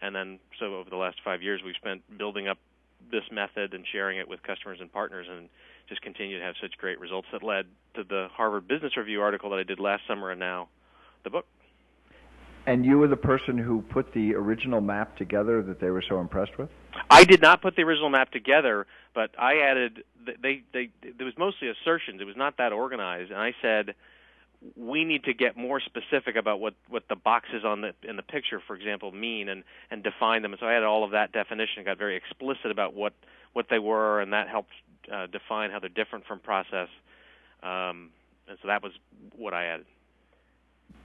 and 0.00 0.14
then 0.14 0.38
so 0.58 0.76
over 0.76 0.90
the 0.90 0.96
last 0.96 1.18
five 1.24 1.42
years, 1.42 1.60
we've 1.64 1.74
spent 1.76 2.02
building 2.18 2.48
up 2.48 2.58
this 3.10 3.24
method 3.32 3.74
and 3.74 3.84
sharing 3.90 4.18
it 4.18 4.28
with 4.28 4.42
customers 4.42 4.78
and 4.80 4.92
partners, 4.92 5.26
and 5.30 5.48
just 5.88 6.02
continue 6.02 6.38
to 6.38 6.44
have 6.44 6.54
such 6.60 6.76
great 6.78 7.00
results 7.00 7.28
that 7.32 7.42
led 7.42 7.66
to 7.94 8.04
the 8.04 8.28
Harvard 8.32 8.68
Business 8.68 8.96
Review 8.96 9.20
article 9.22 9.50
that 9.50 9.58
I 9.58 9.62
did 9.62 9.80
last 9.80 10.02
summer, 10.06 10.30
and 10.30 10.38
now 10.38 10.68
the 11.24 11.30
book. 11.30 11.46
And 12.66 12.84
you 12.84 12.98
were 12.98 13.08
the 13.08 13.16
person 13.16 13.56
who 13.56 13.80
put 13.80 14.12
the 14.12 14.34
original 14.34 14.80
map 14.80 15.16
together 15.16 15.62
that 15.62 15.80
they 15.80 15.90
were 15.90 16.04
so 16.06 16.20
impressed 16.20 16.58
with. 16.58 16.68
I 17.10 17.24
did 17.24 17.42
not 17.42 17.62
put 17.62 17.76
the 17.76 17.82
original 17.82 18.10
map 18.10 18.30
together, 18.30 18.86
but 19.14 19.30
I 19.38 19.58
added. 19.58 20.04
They 20.42 20.62
they 20.72 20.90
there 21.02 21.26
was 21.26 21.36
mostly 21.38 21.68
assertions. 21.68 22.20
It 22.20 22.26
was 22.26 22.36
not 22.36 22.58
that 22.58 22.72
organized, 22.72 23.30
and 23.30 23.40
I 23.40 23.54
said 23.62 23.94
we 24.76 25.04
need 25.04 25.24
to 25.24 25.32
get 25.34 25.56
more 25.56 25.80
specific 25.80 26.36
about 26.36 26.60
what 26.60 26.74
what 26.88 27.04
the 27.08 27.16
boxes 27.16 27.64
on 27.64 27.80
the 27.80 27.94
in 28.02 28.16
the 28.16 28.22
picture, 28.22 28.60
for 28.66 28.74
example, 28.74 29.12
mean 29.12 29.48
and 29.48 29.64
and 29.90 30.02
define 30.02 30.42
them. 30.42 30.52
And 30.52 30.60
so 30.60 30.66
I 30.66 30.72
had 30.72 30.82
all 30.82 31.04
of 31.04 31.12
that 31.12 31.32
definition, 31.32 31.84
got 31.84 31.98
very 31.98 32.16
explicit 32.16 32.70
about 32.70 32.94
what 32.94 33.12
what 33.52 33.66
they 33.70 33.78
were, 33.78 34.20
and 34.20 34.32
that 34.32 34.48
helped 34.48 34.72
uh, 35.12 35.26
define 35.26 35.70
how 35.70 35.78
they're 35.78 35.88
different 35.88 36.26
from 36.26 36.40
process. 36.40 36.88
Um, 37.62 38.10
and 38.48 38.58
so 38.62 38.68
that 38.68 38.82
was 38.82 38.92
what 39.36 39.54
I 39.54 39.66
added. 39.66 39.86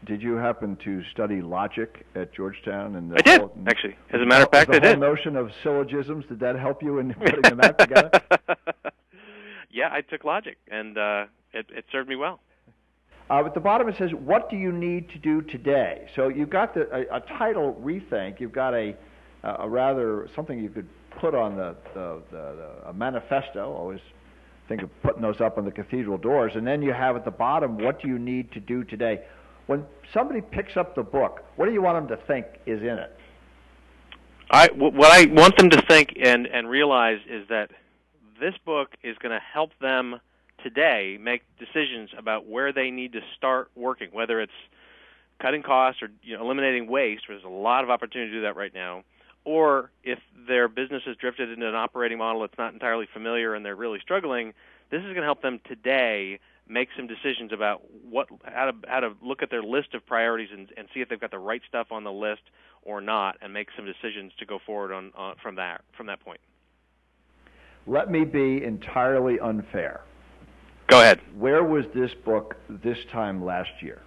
Did 0.05 0.21
you 0.21 0.35
happen 0.35 0.75
to 0.83 1.01
study 1.13 1.41
logic 1.41 2.05
at 2.15 2.33
Georgetown? 2.33 2.95
And 2.95 3.13
I 3.13 3.21
did 3.21 3.39
whole, 3.39 3.53
actually. 3.67 3.95
As 4.09 4.21
a 4.21 4.25
matter 4.25 4.43
of 4.43 4.51
fact, 4.51 4.69
the 4.69 4.77
I 4.77 4.79
did. 4.79 4.95
The 4.97 4.99
notion 4.99 5.37
of 5.37 5.49
syllogisms 5.61 6.25
did 6.27 6.39
that 6.41 6.57
help 6.57 6.83
you 6.83 6.99
in 6.99 7.13
putting 7.25 7.41
the 7.41 7.55
map 7.55 7.77
together? 7.77 8.11
yeah, 9.71 9.89
I 9.91 10.01
took 10.01 10.25
logic, 10.25 10.57
and 10.69 10.97
uh, 10.97 11.25
it, 11.53 11.67
it 11.69 11.85
served 11.91 12.09
me 12.09 12.15
well. 12.15 12.41
Uh, 13.29 13.45
at 13.45 13.53
the 13.53 13.59
bottom 13.61 13.87
it 13.87 13.95
says, 13.97 14.11
"What 14.13 14.49
do 14.49 14.57
you 14.57 14.73
need 14.73 15.09
to 15.11 15.17
do 15.17 15.41
today?" 15.41 16.09
So 16.15 16.27
you've 16.27 16.49
got 16.49 16.73
the, 16.73 16.89
a, 16.93 17.17
a 17.17 17.19
title 17.21 17.79
rethink. 17.81 18.41
You've 18.41 18.51
got 18.51 18.73
a, 18.73 18.95
a 19.43 19.69
rather 19.69 20.27
something 20.35 20.59
you 20.59 20.69
could 20.69 20.89
put 21.21 21.33
on 21.33 21.55
the, 21.55 21.75
the, 21.93 22.21
the, 22.29 22.37
the 22.37 22.89
a 22.89 22.93
manifesto. 22.93 23.71
Always 23.71 24.01
think 24.67 24.81
of 24.81 24.89
putting 25.01 25.21
those 25.21 25.39
up 25.39 25.57
on 25.57 25.63
the 25.63 25.71
cathedral 25.71 26.17
doors. 26.17 26.53
And 26.55 26.67
then 26.67 26.81
you 26.81 26.91
have 26.91 27.15
at 27.15 27.23
the 27.23 27.31
bottom, 27.31 27.77
"What 27.77 28.01
do 28.01 28.09
you 28.09 28.19
need 28.19 28.51
to 28.51 28.59
do 28.59 28.83
today?" 28.83 29.21
When 29.67 29.85
somebody 30.13 30.41
picks 30.41 30.75
up 30.75 30.95
the 30.95 31.03
book, 31.03 31.43
what 31.55 31.65
do 31.65 31.73
you 31.73 31.81
want 31.81 32.07
them 32.07 32.17
to 32.17 32.25
think 32.25 32.45
is 32.65 32.81
in 32.81 32.97
it? 32.97 33.17
I 34.51 34.69
what 34.75 35.11
I 35.11 35.25
want 35.31 35.57
them 35.57 35.69
to 35.71 35.81
think 35.81 36.13
and 36.21 36.45
and 36.47 36.69
realize 36.69 37.19
is 37.27 37.47
that 37.49 37.71
this 38.39 38.53
book 38.65 38.89
is 39.03 39.17
going 39.17 39.31
to 39.31 39.39
help 39.39 39.71
them 39.79 40.19
today 40.61 41.17
make 41.19 41.41
decisions 41.57 42.09
about 42.17 42.47
where 42.47 42.71
they 42.73 42.91
need 42.91 43.13
to 43.13 43.21
start 43.37 43.71
working, 43.75 44.09
whether 44.11 44.41
it's 44.41 44.51
cutting 45.39 45.63
costs 45.63 46.01
or 46.01 46.09
you 46.21 46.35
know, 46.35 46.43
eliminating 46.43 46.87
waste. 46.87 47.27
Where 47.27 47.37
there's 47.37 47.45
a 47.45 47.49
lot 47.49 47.83
of 47.83 47.89
opportunity 47.89 48.31
to 48.31 48.37
do 48.37 48.41
that 48.43 48.55
right 48.55 48.73
now. 48.73 49.03
Or 49.45 49.91
if 50.03 50.19
their 50.47 50.67
business 50.67 51.03
has 51.05 51.17
drifted 51.17 51.49
into 51.49 51.67
an 51.67 51.75
operating 51.75 52.17
model 52.17 52.41
that's 52.41 52.57
not 52.57 52.73
entirely 52.73 53.07
familiar 53.11 53.55
and 53.55 53.65
they're 53.65 53.75
really 53.75 53.99
struggling, 53.99 54.53
this 54.89 54.99
is 54.99 55.07
going 55.07 55.17
to 55.17 55.23
help 55.23 55.41
them 55.41 55.59
today 55.67 56.39
make 56.67 56.89
some 56.95 57.07
decisions 57.07 57.51
about 57.51 57.81
what 58.09 58.27
how 58.43 58.71
to 58.71 58.77
how 58.87 58.99
to 59.01 59.13
look 59.21 59.43
at 59.43 59.49
their 59.49 59.63
list 59.63 59.93
of 59.93 60.05
priorities 60.05 60.49
and, 60.51 60.71
and 60.77 60.87
see 60.93 61.01
if 61.01 61.09
they've 61.09 61.19
got 61.19 61.31
the 61.31 61.39
right 61.39 61.61
stuff 61.67 61.87
on 61.91 62.03
the 62.03 62.11
list 62.11 62.41
or 62.81 63.01
not, 63.01 63.37
and 63.41 63.53
make 63.53 63.67
some 63.75 63.85
decisions 63.85 64.31
to 64.39 64.45
go 64.45 64.59
forward 64.65 64.91
on 64.91 65.11
uh, 65.17 65.33
from 65.41 65.55
that 65.55 65.81
from 65.95 66.07
that 66.07 66.19
point. 66.19 66.39
Let 67.85 68.09
me 68.09 68.23
be 68.23 68.63
entirely 68.63 69.39
unfair. 69.39 70.01
Go 70.87 71.01
ahead. 71.01 71.19
Where 71.37 71.63
was 71.63 71.85
this 71.93 72.11
book 72.25 72.55
this 72.69 72.97
time 73.11 73.43
last 73.43 73.71
year? 73.81 74.01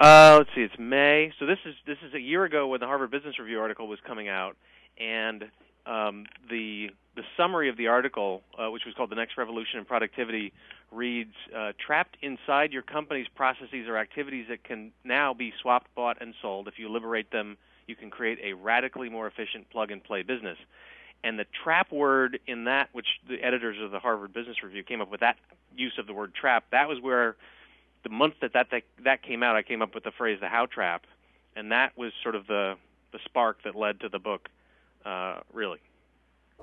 Uh, 0.00 0.36
let's 0.38 0.50
see. 0.54 0.62
It's 0.62 0.78
May. 0.78 1.32
So 1.38 1.46
this 1.46 1.58
is 1.64 1.74
this 1.86 1.98
is 2.06 2.14
a 2.14 2.20
year 2.20 2.44
ago 2.44 2.68
when 2.68 2.80
the 2.80 2.86
Harvard 2.86 3.10
Business 3.10 3.38
Review 3.38 3.60
article 3.60 3.88
was 3.88 3.98
coming 4.06 4.28
out, 4.28 4.56
and 4.96 5.44
um, 5.88 6.26
the 6.48 6.90
the 7.16 7.24
summary 7.36 7.68
of 7.68 7.76
the 7.76 7.88
article, 7.88 8.42
uh, 8.56 8.70
which 8.70 8.84
was 8.84 8.94
called 8.94 9.10
"The 9.10 9.16
Next 9.16 9.36
Revolution 9.36 9.78
in 9.80 9.84
Productivity," 9.84 10.52
reads: 10.92 11.34
uh, 11.56 11.72
"Trapped 11.84 12.16
inside 12.22 12.72
your 12.72 12.82
company's 12.82 13.26
processes 13.34 13.88
or 13.88 13.96
activities 13.96 14.46
that 14.50 14.62
can 14.62 14.92
now 15.04 15.34
be 15.34 15.52
swapped, 15.60 15.92
bought, 15.94 16.18
and 16.20 16.34
sold. 16.40 16.68
If 16.68 16.78
you 16.78 16.88
liberate 16.88 17.30
them, 17.30 17.56
you 17.86 17.96
can 17.96 18.10
create 18.10 18.38
a 18.42 18.52
radically 18.52 19.08
more 19.08 19.26
efficient 19.26 19.70
plug-and-play 19.70 20.22
business." 20.22 20.58
And 21.24 21.36
the 21.36 21.46
trap 21.64 21.90
word 21.90 22.38
in 22.46 22.64
that, 22.64 22.90
which 22.92 23.08
the 23.28 23.42
editors 23.42 23.76
of 23.82 23.90
the 23.90 23.98
Harvard 23.98 24.32
Business 24.32 24.62
Review 24.62 24.84
came 24.84 25.00
up 25.00 25.10
with 25.10 25.20
that 25.20 25.36
use 25.76 25.98
of 25.98 26.06
the 26.06 26.12
word 26.12 26.32
trap, 26.32 26.66
that 26.70 26.88
was 26.88 27.00
where 27.00 27.34
the 28.04 28.08
month 28.08 28.34
that 28.40 28.52
that 28.52 28.70
that, 28.70 28.84
that 29.02 29.22
came 29.22 29.42
out, 29.42 29.56
I 29.56 29.62
came 29.62 29.82
up 29.82 29.94
with 29.94 30.04
the 30.04 30.12
phrase 30.12 30.38
"the 30.40 30.48
how 30.48 30.66
trap," 30.66 31.06
and 31.56 31.72
that 31.72 31.96
was 31.98 32.12
sort 32.22 32.36
of 32.36 32.46
the 32.46 32.76
the 33.12 33.18
spark 33.24 33.62
that 33.64 33.74
led 33.74 34.00
to 34.00 34.08
the 34.08 34.18
book. 34.20 34.48
Uh, 35.08 35.40
really, 35.54 35.78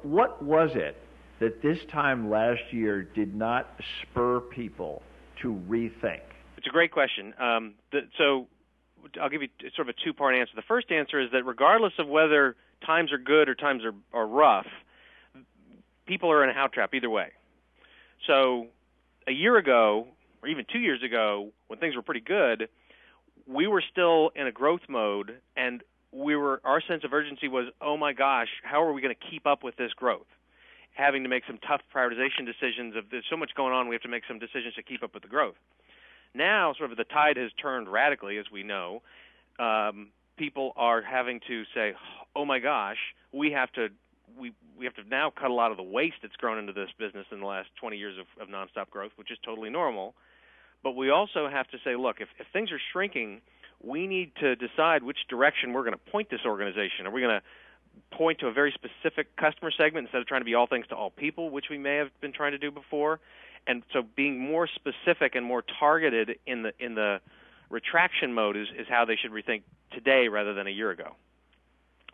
what 0.04 0.44
was 0.44 0.70
it 0.76 0.96
that 1.40 1.64
this 1.64 1.80
time 1.92 2.30
last 2.30 2.62
year 2.70 3.02
did 3.02 3.34
not 3.34 3.68
spur 4.02 4.40
people 4.40 5.02
to 5.42 5.60
rethink? 5.68 6.22
It's 6.58 6.68
a 6.68 6.70
great 6.70 6.92
question. 6.92 7.34
Um, 7.40 7.74
the, 7.92 8.02
so 8.20 8.48
I'll 9.20 9.30
give 9.30 9.42
you 9.42 9.48
sort 9.76 9.90
of 9.90 9.96
a 10.00 10.04
two-part 10.06 10.36
answer. 10.36 10.52
The 10.56 10.62
first 10.68 10.92
answer 10.92 11.20
is 11.20 11.32
that 11.32 11.44
regardless 11.44 11.94
of 11.98 12.08
whether 12.08 12.56
times 12.86 13.12
are 13.12 13.18
good 13.18 13.50
or 13.50 13.56
times 13.56 13.82
are, 13.84 13.96
are 14.14 14.28
rough, 14.28 14.68
people 16.06 16.32
are 16.32 16.44
in 16.44 16.52
a 16.52 16.54
how 16.54 16.68
trap 16.68 16.94
either 16.94 17.10
way. 17.10 17.30
So 18.28 18.68
a 19.28 19.32
year 19.32 19.58
ago, 19.58 20.08
or 20.44 20.50
even 20.50 20.66
two 20.72 20.80
years 20.80 21.02
ago, 21.04 21.52
when 21.68 21.80
things 21.80 21.96
were 21.96 22.04
pretty 22.04 22.22
good, 22.22 22.70
we 23.48 23.66
were 23.66 23.84
still 23.92 24.30
in 24.36 24.46
a 24.46 24.52
growth 24.52 24.82
mode, 24.88 25.40
and 25.58 25.82
we 26.16 26.36
were 26.36 26.62
our 26.64 26.82
sense 26.82 27.04
of 27.04 27.14
urgency 27.14 27.48
was, 27.48 27.68
oh 27.82 27.98
my 27.98 28.14
gosh, 28.14 28.48
how 28.64 28.82
are 28.82 28.94
we 28.94 29.02
going 29.02 29.14
to 29.14 29.30
keep 29.30 29.46
up 29.46 29.64
with 29.64 29.76
this 29.76 29.92
growth? 29.94 30.28
Having 30.94 31.24
to 31.24 31.30
make 31.30 31.44
some 31.46 31.60
tough 31.68 31.82
prioritization 31.94 32.46
decisions 32.46 32.96
of 32.96 33.06
there's 33.12 33.26
so 33.30 33.36
much 33.36 33.52
going 33.56 33.74
on, 33.74 33.90
we 33.90 33.96
have 33.96 34.02
to 34.04 34.08
make 34.08 34.24
some 34.28 34.40
decisions 34.40 34.74
to 34.76 34.84
keep 34.84 35.04
up 35.04 35.14
with 35.14 35.24
the 35.24 35.30
growth. 35.30 35.56
Now, 36.34 36.74
sort 36.74 36.92
of 36.92 36.98
the 36.98 37.04
tide 37.04 37.38
has 37.38 37.52
turned 37.62 37.92
radically, 37.92 38.38
as 38.38 38.46
we 38.52 38.64
know. 38.64 39.02
Um, 39.60 40.10
people 40.38 40.74
are 40.76 41.02
having 41.02 41.42
to 41.48 41.64
say, 41.74 41.94
oh 42.36 42.46
my 42.46 42.60
gosh, 42.60 42.98
we 43.34 43.52
have 43.52 43.72
to 43.74 43.90
we 44.40 44.54
we 44.78 44.86
have 44.86 44.96
to 44.96 45.04
now 45.10 45.32
cut 45.32 45.52
a 45.52 45.54
lot 45.54 45.72
of 45.72 45.78
the 45.78 45.84
waste 45.84 46.18
that's 46.22 46.36
grown 46.36 46.58
into 46.58 46.74
this 46.74 46.90
business 46.98 47.26
in 47.32 47.40
the 47.40 47.46
last 47.46 47.70
20 47.80 47.98
years 47.98 48.16
of, 48.18 48.42
of 48.42 48.50
nonstop 48.50 48.90
growth, 48.90 49.12
which 49.16 49.32
is 49.32 49.38
totally 49.44 49.70
normal. 49.70 50.14
But 50.84 50.96
we 50.96 51.10
also 51.10 51.50
have 51.50 51.68
to 51.70 51.78
say, 51.84 51.96
look, 51.96 52.18
if, 52.20 52.28
if 52.38 52.46
things 52.54 52.72
are 52.72 52.80
shrinking, 52.92 53.42
we 53.86 54.08
need 54.08 54.32
to 54.40 54.56
decide 54.56 55.04
which 55.04 55.20
direction 55.30 55.74
we're 55.74 55.84
going 55.84 55.94
to 55.94 56.12
point 56.12 56.30
this 56.30 56.42
organization. 56.46 57.06
Are 57.06 57.12
we 57.12 57.22
going 57.22 57.40
to 57.40 58.18
point 58.18 58.40
to 58.40 58.48
a 58.48 58.52
very 58.52 58.74
specific 58.74 59.36
customer 59.36 59.72
segment 59.72 60.08
instead 60.08 60.22
of 60.22 60.28
trying 60.28 60.42
to 60.42 60.46
be 60.46 60.56
all 60.56 60.68
things 60.68 60.88
to 60.88 60.96
all 60.96 61.12
people, 61.12 61.50
which 61.50 61.66
we 61.70 61.78
may 61.78 61.96
have 61.98 62.10
been 62.20 62.34
trying 62.34 62.52
to 62.52 62.58
do 62.58 62.72
before? 62.72 63.20
And 63.68 63.84
so, 63.94 64.04
being 64.16 64.40
more 64.40 64.68
specific 64.68 65.36
and 65.36 65.46
more 65.46 65.64
targeted 65.80 66.38
in 66.46 66.64
the 66.64 66.74
in 66.80 66.94
the 66.94 67.20
retraction 67.70 68.34
mode 68.34 68.58
is, 68.58 68.68
is 68.78 68.88
how 68.88 69.06
they 69.06 69.16
should 69.16 69.32
rethink 69.32 69.64
today 69.92 70.28
rather 70.28 70.54
than 70.54 70.68
a 70.68 70.72
year 70.72 70.92
ago. 70.92 71.16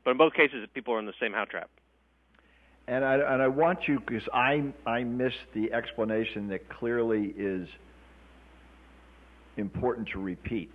But 0.03 0.11
in 0.11 0.17
both 0.17 0.33
cases, 0.33 0.65
people 0.73 0.93
are 0.93 0.99
in 0.99 1.05
the 1.05 1.13
same 1.19 1.33
how 1.33 1.45
trap. 1.45 1.69
And 2.87 3.05
I, 3.05 3.15
and 3.15 3.41
I 3.41 3.47
want 3.47 3.79
you, 3.87 3.99
because 3.99 4.27
I, 4.33 4.63
I 4.85 5.03
missed 5.03 5.45
the 5.53 5.71
explanation 5.71 6.47
that 6.49 6.67
clearly 6.69 7.33
is 7.37 7.67
important 9.57 10.09
to 10.13 10.19
repeat. 10.19 10.71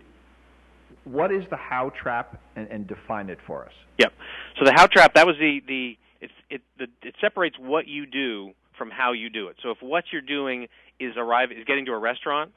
What 1.07 1.31
is 1.31 1.45
the 1.51 1.57
how 1.57 1.93
trap, 2.03 2.41
and, 2.57 2.67
and 2.69 2.87
define 2.87 3.31
it 3.31 3.39
for 3.47 3.65
us? 3.65 3.73
Yep. 3.99 4.13
So 4.59 4.65
the 4.65 4.73
how 4.75 4.87
trap 4.87 5.15
that 5.15 5.27
was 5.27 5.37
the 5.39 5.61
the 5.67 5.97
it 6.21 6.31
it 6.51 6.63
the, 6.79 6.87
it 7.03 7.15
separates 7.21 7.57
what 7.59 7.87
you 7.87 8.07
do 8.07 8.51
from 8.77 8.91
how 8.91 9.13
you 9.13 9.31
do 9.31 9.47
it. 9.47 9.57
So 9.63 9.71
if 9.71 9.79
what 9.81 10.05
you're 10.13 10.21
doing 10.21 10.67
is 10.99 11.15
arrive 11.17 11.53
is 11.53 11.65
getting 11.65 11.87
to 11.87 11.93
a 11.93 11.99
restaurant, 11.99 12.51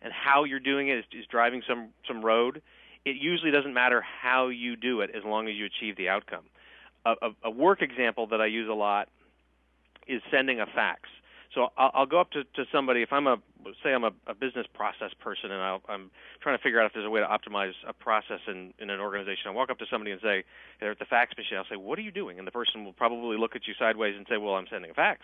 and 0.00 0.12
how 0.12 0.44
you're 0.44 0.60
doing 0.60 0.88
it 0.88 0.98
is, 0.98 1.04
is 1.12 1.26
driving 1.30 1.62
some 1.68 1.90
some 2.08 2.24
road, 2.24 2.62
it 3.04 3.16
usually 3.16 3.50
doesn't 3.50 3.74
matter 3.74 4.02
how 4.22 4.48
you 4.48 4.76
do 4.76 5.02
it 5.02 5.10
as 5.14 5.22
long 5.24 5.46
as 5.48 5.54
you 5.54 5.66
achieve 5.66 5.96
the 5.96 6.08
outcome. 6.08 6.44
A, 7.04 7.10
a, 7.20 7.30
a 7.44 7.50
work 7.50 7.82
example 7.82 8.28
that 8.28 8.40
I 8.40 8.46
use 8.46 8.68
a 8.68 8.74
lot 8.74 9.10
is 10.08 10.22
sending 10.30 10.58
a 10.60 10.66
fax. 10.66 11.02
So 11.54 11.68
I'll, 11.76 11.90
I'll 11.94 12.06
go 12.06 12.20
up 12.20 12.30
to, 12.32 12.44
to 12.44 12.64
somebody 12.72 13.02
if 13.02 13.12
I'm 13.12 13.26
a 13.26 13.38
say 13.82 13.92
I'm 13.94 14.04
a, 14.04 14.12
a 14.26 14.34
business 14.34 14.66
process 14.74 15.12
person 15.18 15.50
and 15.50 15.62
I'll, 15.62 15.82
I'm 15.88 16.10
trying 16.40 16.56
to 16.58 16.62
figure 16.62 16.80
out 16.80 16.86
if 16.86 16.92
there's 16.92 17.06
a 17.06 17.10
way 17.10 17.20
to 17.20 17.26
optimize 17.26 17.72
a 17.86 17.92
process 17.92 18.40
in, 18.46 18.74
in 18.78 18.90
an 18.90 19.00
organization. 19.00 19.46
I 19.46 19.50
walk 19.50 19.70
up 19.70 19.78
to 19.78 19.86
somebody 19.90 20.10
and 20.10 20.20
say 20.20 20.44
they're 20.80 20.90
at 20.90 20.98
the 20.98 21.06
fax 21.06 21.36
machine. 21.36 21.56
I'll 21.56 21.64
say, 21.64 21.76
"What 21.76 21.98
are 21.98 22.02
you 22.02 22.10
doing?" 22.10 22.38
And 22.38 22.46
the 22.46 22.52
person 22.52 22.84
will 22.84 22.92
probably 22.92 23.38
look 23.38 23.56
at 23.56 23.66
you 23.66 23.74
sideways 23.78 24.16
and 24.16 24.26
say, 24.28 24.36
"Well, 24.36 24.54
I'm 24.54 24.66
sending 24.68 24.90
a 24.90 24.94
fax." 24.94 25.22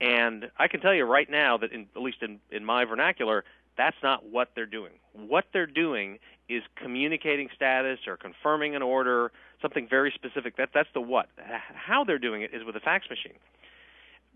And 0.00 0.50
I 0.58 0.68
can 0.68 0.80
tell 0.80 0.92
you 0.94 1.04
right 1.04 1.30
now 1.30 1.56
that, 1.58 1.72
in, 1.72 1.86
at 1.94 2.02
least 2.02 2.22
in, 2.22 2.40
in 2.50 2.64
my 2.64 2.84
vernacular, 2.84 3.44
that's 3.76 3.96
not 4.02 4.26
what 4.26 4.50
they're 4.54 4.66
doing. 4.66 4.92
What 5.12 5.46
they're 5.52 5.66
doing 5.66 6.18
is 6.48 6.62
communicating 6.76 7.48
status 7.54 8.00
or 8.06 8.16
confirming 8.16 8.76
an 8.76 8.82
order, 8.82 9.32
something 9.62 9.88
very 9.88 10.12
specific. 10.14 10.56
That 10.56 10.70
that's 10.74 10.88
the 10.94 11.00
what. 11.00 11.28
How 11.74 12.04
they're 12.04 12.18
doing 12.18 12.42
it 12.42 12.52
is 12.52 12.64
with 12.64 12.76
a 12.76 12.80
fax 12.80 13.08
machine. 13.08 13.38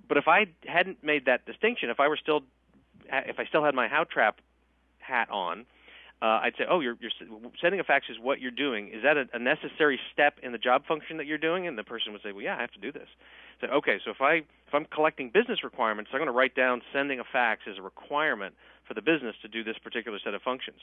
But 0.09 0.16
if 0.16 0.26
I 0.26 0.46
hadn't 0.66 1.04
made 1.04 1.26
that 1.26 1.44
distinction, 1.46 1.90
if 1.90 2.00
I 2.00 2.09
were 2.09 2.16
still 2.16 2.42
if 3.11 3.38
I 3.38 3.44
still 3.46 3.64
had 3.64 3.74
my 3.74 3.88
how 3.88 4.04
trap 4.04 4.40
hat 4.98 5.30
on, 5.30 5.66
uh, 6.20 6.40
I'd 6.42 6.54
say, 6.59 6.64
oh, 6.68 6.80
you're, 6.80 6.96
you're 7.00 7.12
sending 7.61 7.78
a 7.78 7.84
fax 7.84 8.06
is 8.11 8.16
what 8.20 8.40
you're 8.40 8.50
doing. 8.50 8.88
Is 8.88 9.02
that 9.04 9.16
a, 9.16 9.24
a 9.32 9.38
necessary 9.38 10.00
step 10.12 10.34
in 10.42 10.50
the 10.50 10.59
job 10.59 10.84
function 10.86 11.16
that 11.18 11.26
you're 11.26 11.38
doing? 11.38 11.66
And 11.68 11.78
the 11.78 11.84
person 11.84 12.12
would 12.12 12.22
say, 12.22 12.32
well, 12.32 12.42
yeah, 12.42 12.56
I 12.56 12.61
have 12.61 12.72
to 12.72 12.80
do 12.80 12.90
this. 12.90 13.09
So 13.61 13.68
okay, 13.68 13.98
so 14.04 14.11
if 14.11 14.20
I 14.20 14.34
if 14.34 14.74
I'm 14.74 14.84
collecting 14.86 15.30
business 15.32 15.62
requirements, 15.62 16.11
I'm 16.12 16.18
going 16.18 16.26
to 16.26 16.32
write 16.32 16.54
down 16.54 16.82
sending 16.92 17.20
a 17.20 17.24
fax 17.24 17.62
as 17.70 17.78
a 17.78 17.82
requirement 17.82 18.54
for 18.86 18.94
the 18.94 19.02
business 19.02 19.36
to 19.42 19.48
do 19.48 19.62
this 19.62 19.76
particular 19.82 20.18
set 20.22 20.34
of 20.34 20.42
functions. 20.42 20.78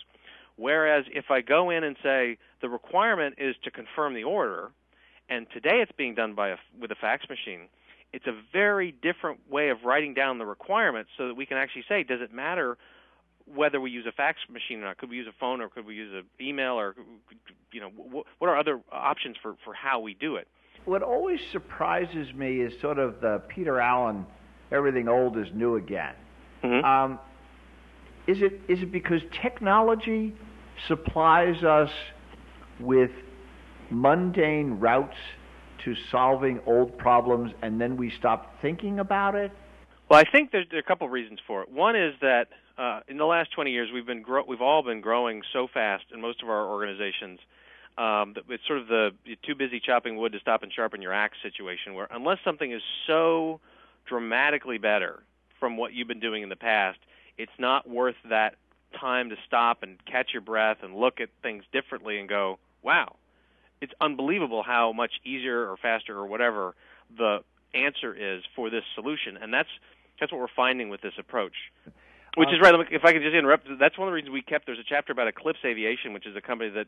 Whereas 0.56 1.06
if 1.12 1.26
I 1.30 1.42
go 1.42 1.70
in 1.70 1.84
and 1.84 1.98
say 2.02 2.38
the 2.62 2.70
requirement 2.70 3.36
is 3.38 3.56
to 3.64 3.72
confirm 3.72 4.14
the 4.14 4.24
order, 4.24 4.72
and 5.30 5.48
today 5.52 5.82
it's 5.82 5.92
being 5.98 6.16
done 6.16 6.34
by 6.34 6.50
a, 6.50 6.58
with 6.80 6.92
a 6.92 6.96
fax 6.96 7.26
machine, 7.30 7.68
it's 8.16 8.28
a 8.28 8.36
very 8.54 8.94
different 8.94 9.42
way 9.52 9.70
of 9.70 9.84
writing 9.84 10.14
down 10.14 10.38
the 10.38 10.46
requirements 10.46 11.10
so 11.18 11.28
that 11.28 11.34
we 11.36 11.46
can 11.46 11.58
actually 11.58 11.84
say, 11.90 12.02
does 12.02 12.22
it 12.22 12.34
matter 12.34 12.78
whether 13.54 13.82
we 13.82 13.92
use 13.92 14.06
a 14.08 14.12
fax 14.14 14.40
machine 14.50 14.80
or 14.80 14.86
not? 14.86 14.98
Could 14.98 15.10
we 15.10 15.18
use 15.18 15.28
a 15.28 15.36
phone 15.38 15.60
or 15.60 15.68
could 15.68 15.86
we 15.86 15.96
use 15.96 16.14
an 16.14 16.24
email 16.40 16.80
or 16.80 16.96
you 17.74 17.82
know 17.82 17.90
what 18.40 18.50
are 18.50 18.58
other 18.58 18.80
options 18.90 19.36
for 19.42 19.56
for 19.66 19.74
how 19.74 20.00
we 20.00 20.14
do 20.14 20.38
it? 20.38 20.48
What 20.86 21.04
always 21.04 21.42
surprises 21.52 22.34
me 22.34 22.62
is 22.62 22.72
sort 22.80 23.00
of 23.00 23.20
the 23.20 23.42
Peter 23.50 23.82
Allen, 23.82 24.26
everything 24.72 25.10
old 25.10 25.38
is 25.38 25.48
new 25.54 25.76
again. 25.76 26.14
Mm-hmm. 26.64 26.86
Um, 26.86 27.20
is 28.28 28.38
it 28.42 28.62
is 28.70 28.82
it 28.82 28.94
because 28.94 29.20
technology 29.42 30.34
supplies 30.88 31.64
us 31.66 31.92
with 32.80 33.12
mundane 33.90 34.80
routes 34.80 35.18
to 35.86 35.96
solving 36.12 36.60
old 36.66 36.98
problems, 36.98 37.54
and 37.62 37.80
then 37.80 37.98
we 37.98 38.12
stop 38.12 38.62
thinking 38.62 39.00
about 39.00 39.36
it? 39.36 39.52
Well, 40.10 40.20
I 40.20 40.30
think 40.30 40.52
there's, 40.52 40.68
there 40.70 40.78
are 40.78 40.82
a 40.82 40.84
couple 40.84 41.08
of 41.08 41.14
reasons 41.14 41.40
for 41.48 41.64
it. 41.64 41.72
One 41.72 41.96
is 41.96 42.14
that 42.22 42.50
uh, 42.78 43.00
in 43.08 43.18
the 43.18 43.26
last 43.26 43.52
20 43.54 43.72
years, 43.72 43.90
we've 43.94 44.06
been 44.06 44.22
grow- 44.22 44.44
we've 44.48 44.62
all 44.62 44.84
been 44.84 45.02
growing 45.02 45.42
so 45.54 45.68
fast 45.74 46.06
in 46.14 46.22
most 46.22 46.44
of 46.44 46.50
our 46.50 46.68
organizations 46.68 47.40
um, 47.98 48.36
it's 48.50 48.66
sort 48.68 48.80
of 48.80 48.88
the 48.88 49.12
too 49.44 49.56
busy 49.56 49.80
chopping 49.80 50.18
wood 50.18 50.34
to 50.34 50.40
stop 50.40 50.64
and 50.64 50.74
sharpen 50.74 51.02
your 51.02 51.14
axe 51.14 51.38
situation, 51.42 51.94
where 51.94 52.08
unless 52.12 52.40
something 52.44 52.72
is 52.72 52.82
so 53.08 53.62
dramatically 54.06 54.78
better 54.78 55.24
from 55.60 55.78
what 55.78 55.94
you've 55.94 56.08
been 56.08 56.20
doing 56.20 56.44
in 56.44 56.50
the 56.50 56.58
past, 56.58 57.00
it's 57.38 57.52
not 57.58 57.90
worth 57.90 58.16
that 58.30 58.56
time 59.00 59.30
to 59.30 59.36
stop 59.48 59.82
and 59.82 60.04
catch 60.06 60.32
your 60.34 60.42
breath 60.42 60.78
and 60.84 60.96
look 60.96 61.22
at 61.22 61.30
things 61.42 61.64
differently 61.72 62.20
and 62.20 62.28
go, 62.28 62.60
wow, 62.82 63.16
it's 63.86 63.98
unbelievable 64.02 64.62
how 64.76 64.86
much 65.02 65.14
easier 65.24 65.60
or 65.70 65.76
faster 65.78 66.14
or 66.22 66.26
whatever 66.34 66.76
the 67.22 67.34
answer 67.74 68.12
is 68.14 68.40
for 68.56 68.70
this 68.70 68.86
solution. 68.98 69.32
And 69.42 69.50
that's 69.58 69.74
That's 70.20 70.32
what 70.32 70.40
we're 70.40 70.58
finding 70.66 70.88
with 70.94 71.02
this 71.02 71.18
approach. 71.20 71.58
Which 72.40 72.50
is 72.56 72.60
uh, 72.60 72.66
right. 72.66 72.88
If 73.00 73.04
I 73.04 73.12
could 73.14 73.22
just 73.22 73.36
interrupt, 73.36 73.68
that's 73.84 73.98
one 73.98 74.08
of 74.08 74.12
the 74.12 74.16
reasons 74.16 74.32
we 74.34 74.42
kept. 74.42 74.66
There's 74.66 74.80
a 74.80 74.90
chapter 74.94 75.12
about 75.12 75.28
Eclipse 75.28 75.60
Aviation, 75.64 76.14
which 76.16 76.26
is 76.26 76.36
a 76.36 76.42
company 76.50 76.70
that 76.72 76.88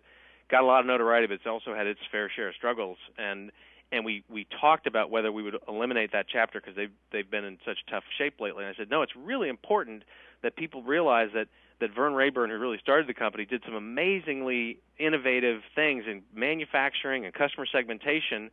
got 0.50 0.62
a 0.64 0.68
lot 0.72 0.80
of 0.80 0.86
notoriety, 0.86 1.28
but 1.28 1.36
it's 1.40 1.52
also 1.56 1.76
had 1.76 1.88
its 1.88 2.00
fair 2.10 2.32
share 2.34 2.50
of 2.52 2.56
struggles. 2.56 2.98
And 3.18 3.52
and 3.92 4.06
we 4.06 4.24
we 4.30 4.48
talked 4.62 4.88
about 4.88 5.12
whether 5.12 5.30
we 5.38 5.44
would 5.44 5.58
eliminate 5.68 6.12
that 6.14 6.26
chapter 6.36 6.60
because 6.60 6.76
they've 6.80 6.96
they've 7.12 7.32
been 7.36 7.46
in 7.52 7.58
such 7.66 7.80
tough 7.92 8.06
shape 8.18 8.36
lately. 8.40 8.64
And 8.64 8.74
I 8.74 8.78
said, 8.78 8.90
no, 8.90 9.02
it's 9.06 9.16
really 9.16 9.50
important 9.50 10.04
that 10.44 10.56
people 10.56 10.84
realize 10.84 11.30
that 11.34 11.48
that 11.80 11.94
Vern 11.94 12.14
Raburn, 12.14 12.50
who 12.50 12.58
really 12.58 12.80
started 12.80 13.08
the 13.08 13.14
company, 13.14 13.46
did 13.46 13.62
some 13.66 13.76
amazingly 13.76 14.80
innovative 14.98 15.62
things 15.76 16.06
in 16.10 16.24
manufacturing 16.34 17.26
and 17.26 17.34
customer 17.34 17.66
segmentation, 17.72 18.50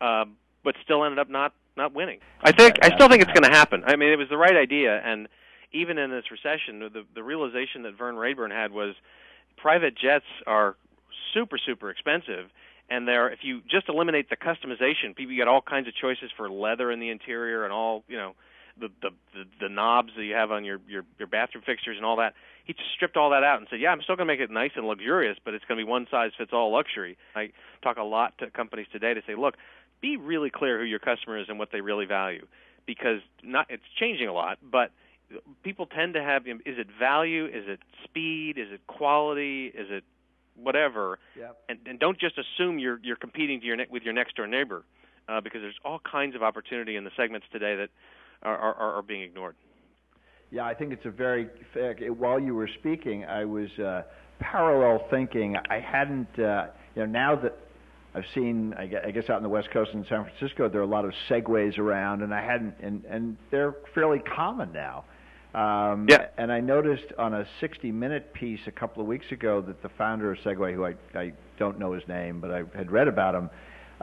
uh, 0.00 0.24
but 0.64 0.74
still 0.82 1.04
ended 1.04 1.18
up 1.18 1.30
not 1.30 1.54
not 1.76 1.92
winning. 1.92 2.20
I 2.42 2.52
think 2.52 2.76
I 2.82 2.94
still 2.94 3.08
think 3.08 3.22
it's 3.22 3.32
going 3.32 3.50
to 3.50 3.56
happen. 3.56 3.84
I 3.86 3.96
mean, 3.96 4.12
it 4.12 4.16
was 4.16 4.28
the 4.28 4.36
right 4.36 4.56
idea, 4.56 5.00
and 5.04 5.28
even 5.72 5.98
in 5.98 6.10
this 6.10 6.24
recession, 6.30 6.80
the 6.80 7.04
the 7.14 7.22
realization 7.22 7.82
that 7.82 7.96
Vern 7.96 8.16
Raburn 8.16 8.50
had 8.50 8.72
was 8.72 8.94
private 9.56 9.96
jets 9.96 10.26
are 10.46 10.76
super 11.32 11.58
super 11.58 11.90
expensive 11.90 12.50
and 12.88 13.08
there 13.08 13.30
if 13.30 13.40
you 13.42 13.60
just 13.70 13.88
eliminate 13.88 14.28
the 14.30 14.36
customization 14.36 15.14
people 15.14 15.34
get 15.34 15.48
all 15.48 15.62
kinds 15.62 15.88
of 15.88 15.94
choices 15.94 16.30
for 16.36 16.50
leather 16.50 16.90
in 16.90 17.00
the 17.00 17.10
interior 17.10 17.64
and 17.64 17.72
all 17.72 18.04
you 18.08 18.16
know 18.16 18.34
the 18.78 18.88
the 19.02 19.10
the, 19.34 19.44
the 19.62 19.68
knobs 19.68 20.10
that 20.16 20.24
you 20.24 20.34
have 20.34 20.50
on 20.50 20.64
your, 20.64 20.80
your 20.88 21.04
your 21.18 21.28
bathroom 21.28 21.62
fixtures 21.64 21.96
and 21.96 22.04
all 22.04 22.16
that 22.16 22.34
he 22.64 22.72
just 22.72 22.90
stripped 22.94 23.16
all 23.16 23.30
that 23.30 23.44
out 23.44 23.58
and 23.58 23.66
said 23.70 23.80
yeah 23.80 23.90
i'm 23.90 24.02
still 24.02 24.16
going 24.16 24.26
to 24.26 24.32
make 24.32 24.40
it 24.40 24.50
nice 24.50 24.72
and 24.76 24.86
luxurious 24.86 25.38
but 25.44 25.54
it's 25.54 25.64
going 25.64 25.78
to 25.78 25.84
be 25.84 25.88
one 25.88 26.06
size 26.10 26.32
fits 26.36 26.50
all 26.52 26.72
luxury. 26.72 27.16
I 27.34 27.50
talk 27.82 27.96
a 27.96 28.02
lot 28.02 28.36
to 28.38 28.50
companies 28.50 28.86
today 28.92 29.14
to 29.14 29.22
say 29.26 29.34
look 29.34 29.56
be 30.00 30.16
really 30.16 30.50
clear 30.50 30.78
who 30.78 30.84
your 30.84 30.98
customer 30.98 31.38
is 31.38 31.46
and 31.48 31.58
what 31.58 31.70
they 31.72 31.80
really 31.80 32.06
value 32.06 32.46
because 32.86 33.20
not 33.42 33.66
it's 33.70 33.84
changing 33.98 34.28
a 34.28 34.32
lot 34.32 34.58
but 34.62 34.90
people 35.62 35.86
tend 35.86 36.14
to 36.14 36.22
have 36.22 36.46
is 36.46 36.78
it 36.78 36.88
value? 36.98 37.46
Is 37.46 37.64
it 37.66 37.80
speed? 38.04 38.58
Is 38.58 38.68
it 38.70 38.86
quality? 38.86 39.66
Is 39.66 39.88
it 39.90 40.04
whatever? 40.56 41.18
Yep. 41.38 41.56
and, 41.68 41.78
and 41.86 41.98
don't 41.98 42.18
just 42.18 42.36
assume 42.38 42.78
you're 42.78 43.00
you're 43.02 43.16
competing 43.16 43.60
to 43.60 43.66
your 43.66 43.76
ne- 43.76 43.86
with 43.90 44.02
your 44.02 44.12
next 44.12 44.36
door 44.36 44.46
neighbor 44.46 44.84
uh, 45.28 45.40
because 45.40 45.62
there's 45.62 45.78
all 45.84 46.00
kinds 46.00 46.34
of 46.34 46.42
opportunity 46.42 46.96
in 46.96 47.04
the 47.04 47.10
segments 47.16 47.46
today 47.52 47.76
that 47.76 47.90
are, 48.42 48.56
are, 48.56 48.74
are 48.96 49.02
being 49.02 49.22
ignored 49.22 49.56
yeah 50.54 50.64
I 50.64 50.72
think 50.72 50.92
it's 50.92 51.04
a 51.04 51.10
very 51.10 51.48
while 52.18 52.40
you 52.40 52.54
were 52.54 52.68
speaking 52.78 53.24
I 53.24 53.44
was 53.44 53.68
uh, 53.78 54.02
parallel 54.38 55.06
thinking 55.10 55.56
I 55.68 55.80
hadn't 55.80 56.38
uh, 56.38 56.66
you 56.94 57.02
know 57.02 57.06
now 57.06 57.36
that 57.36 57.56
I've 58.16 58.24
seen, 58.32 58.72
I 58.78 58.86
guess, 58.86 59.28
out 59.28 59.38
in 59.38 59.42
the 59.42 59.48
West 59.48 59.72
Coast 59.72 59.90
in 59.92 60.06
San 60.08 60.24
Francisco, 60.24 60.68
there 60.68 60.80
are 60.80 60.84
a 60.84 60.86
lot 60.86 61.04
of 61.04 61.12
segways 61.28 61.78
around, 61.78 62.22
and 62.22 62.32
I 62.32 62.44
hadn't, 62.44 62.76
and 62.80 63.04
and 63.06 63.36
they're 63.50 63.74
fairly 63.92 64.20
common 64.20 64.72
now. 64.72 65.04
Um, 65.54 66.06
yeah. 66.08 66.26
And 66.36 66.52
I 66.52 66.60
noticed 66.60 67.12
on 67.18 67.34
a 67.34 67.46
60 67.60 67.92
minute 67.92 68.32
piece 68.32 68.60
a 68.66 68.72
couple 68.72 69.02
of 69.02 69.08
weeks 69.08 69.26
ago 69.30 69.60
that 69.62 69.82
the 69.82 69.88
founder 69.90 70.32
of 70.32 70.38
Segway, 70.38 70.74
who 70.74 70.84
I, 70.84 70.94
I 71.18 71.32
don't 71.58 71.78
know 71.78 71.92
his 71.92 72.06
name, 72.08 72.40
but 72.40 72.50
I 72.50 72.62
had 72.76 72.90
read 72.90 73.08
about 73.08 73.34
him, 73.34 73.50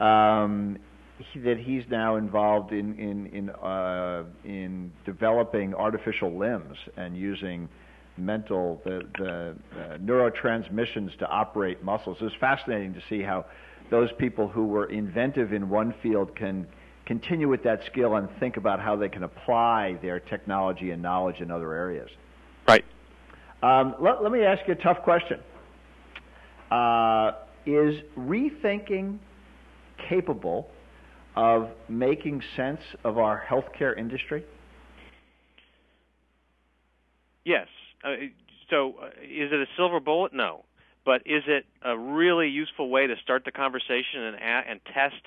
um, 0.04 0.78
he, 1.18 1.40
that 1.40 1.58
he's 1.58 1.84
now 1.90 2.16
involved 2.16 2.72
in 2.72 2.98
in 2.98 3.26
in, 3.26 3.50
uh, 3.50 4.24
in 4.44 4.92
developing 5.04 5.74
artificial 5.74 6.36
limbs 6.36 6.76
and 6.96 7.16
using 7.16 7.68
mental 8.16 8.80
the 8.84 9.02
the 9.18 9.54
uh, 9.78 9.98
neurotransmissions 9.98 11.16
to 11.18 11.26
operate 11.28 11.82
muscles. 11.82 12.18
It's 12.20 12.34
fascinating 12.36 12.94
to 12.94 13.00
see 13.08 13.22
how 13.22 13.44
those 13.90 14.10
people 14.18 14.48
who 14.48 14.66
were 14.66 14.86
inventive 14.86 15.52
in 15.52 15.68
one 15.68 15.94
field 16.02 16.34
can 16.34 16.66
continue 17.04 17.48
with 17.48 17.62
that 17.64 17.84
skill 17.86 18.16
and 18.16 18.28
think 18.38 18.56
about 18.56 18.80
how 18.80 18.96
they 18.96 19.08
can 19.08 19.22
apply 19.24 19.98
their 20.00 20.20
technology 20.20 20.92
and 20.92 21.02
knowledge 21.02 21.40
in 21.40 21.50
other 21.50 21.72
areas. 21.72 22.08
Right. 22.66 22.84
Um, 23.62 23.96
let, 24.00 24.22
let, 24.22 24.32
me 24.32 24.42
ask 24.44 24.66
you 24.66 24.74
a 24.74 24.76
tough 24.76 25.02
question. 25.02 25.40
Uh, 26.70 27.32
is 27.66 28.00
rethinking 28.16 29.18
capable 30.08 30.68
of 31.36 31.68
making 31.88 32.42
sense 32.56 32.80
of 33.04 33.18
our 33.18 33.42
healthcare 33.48 33.96
industry? 33.96 34.44
Yes. 37.44 37.68
Uh, 38.04 38.14
so, 38.70 38.94
uh, 39.02 39.06
is 39.22 39.52
it 39.52 39.60
a 39.60 39.66
silver 39.76 40.00
bullet? 40.00 40.32
No. 40.32 40.64
But 41.04 41.22
is 41.26 41.42
it 41.46 41.66
a 41.82 41.96
really 41.96 42.48
useful 42.48 42.88
way 42.88 43.06
to 43.06 43.16
start 43.22 43.44
the 43.44 43.50
conversation 43.50 44.22
and, 44.22 44.36
and 44.36 44.80
test 44.94 45.22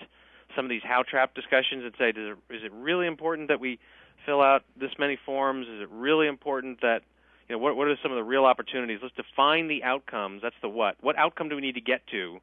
some 0.55 0.65
of 0.65 0.69
these 0.69 0.81
how 0.83 1.03
trap 1.03 1.35
discussions 1.35 1.83
and 1.83 1.93
say, 1.97 2.09
it, 2.09 2.17
is 2.49 2.63
it 2.63 2.71
really 2.71 3.07
important 3.07 3.49
that 3.49 3.59
we 3.59 3.79
fill 4.25 4.41
out 4.41 4.63
this 4.79 4.91
many 4.97 5.17
forms? 5.25 5.67
Is 5.67 5.81
it 5.81 5.89
really 5.91 6.27
important 6.27 6.81
that 6.81 7.01
you 7.49 7.55
know 7.55 7.59
what 7.59 7.75
what 7.75 7.87
are 7.87 7.97
some 8.01 8.11
of 8.11 8.15
the 8.15 8.23
real 8.23 8.45
opportunities? 8.45 8.99
Let's 9.01 9.15
define 9.15 9.67
the 9.67 9.83
outcomes. 9.83 10.41
That's 10.41 10.55
the 10.61 10.69
what. 10.69 10.95
What 11.01 11.17
outcome 11.17 11.49
do 11.49 11.55
we 11.55 11.61
need 11.61 11.75
to 11.75 11.81
get 11.81 12.07
to 12.07 12.39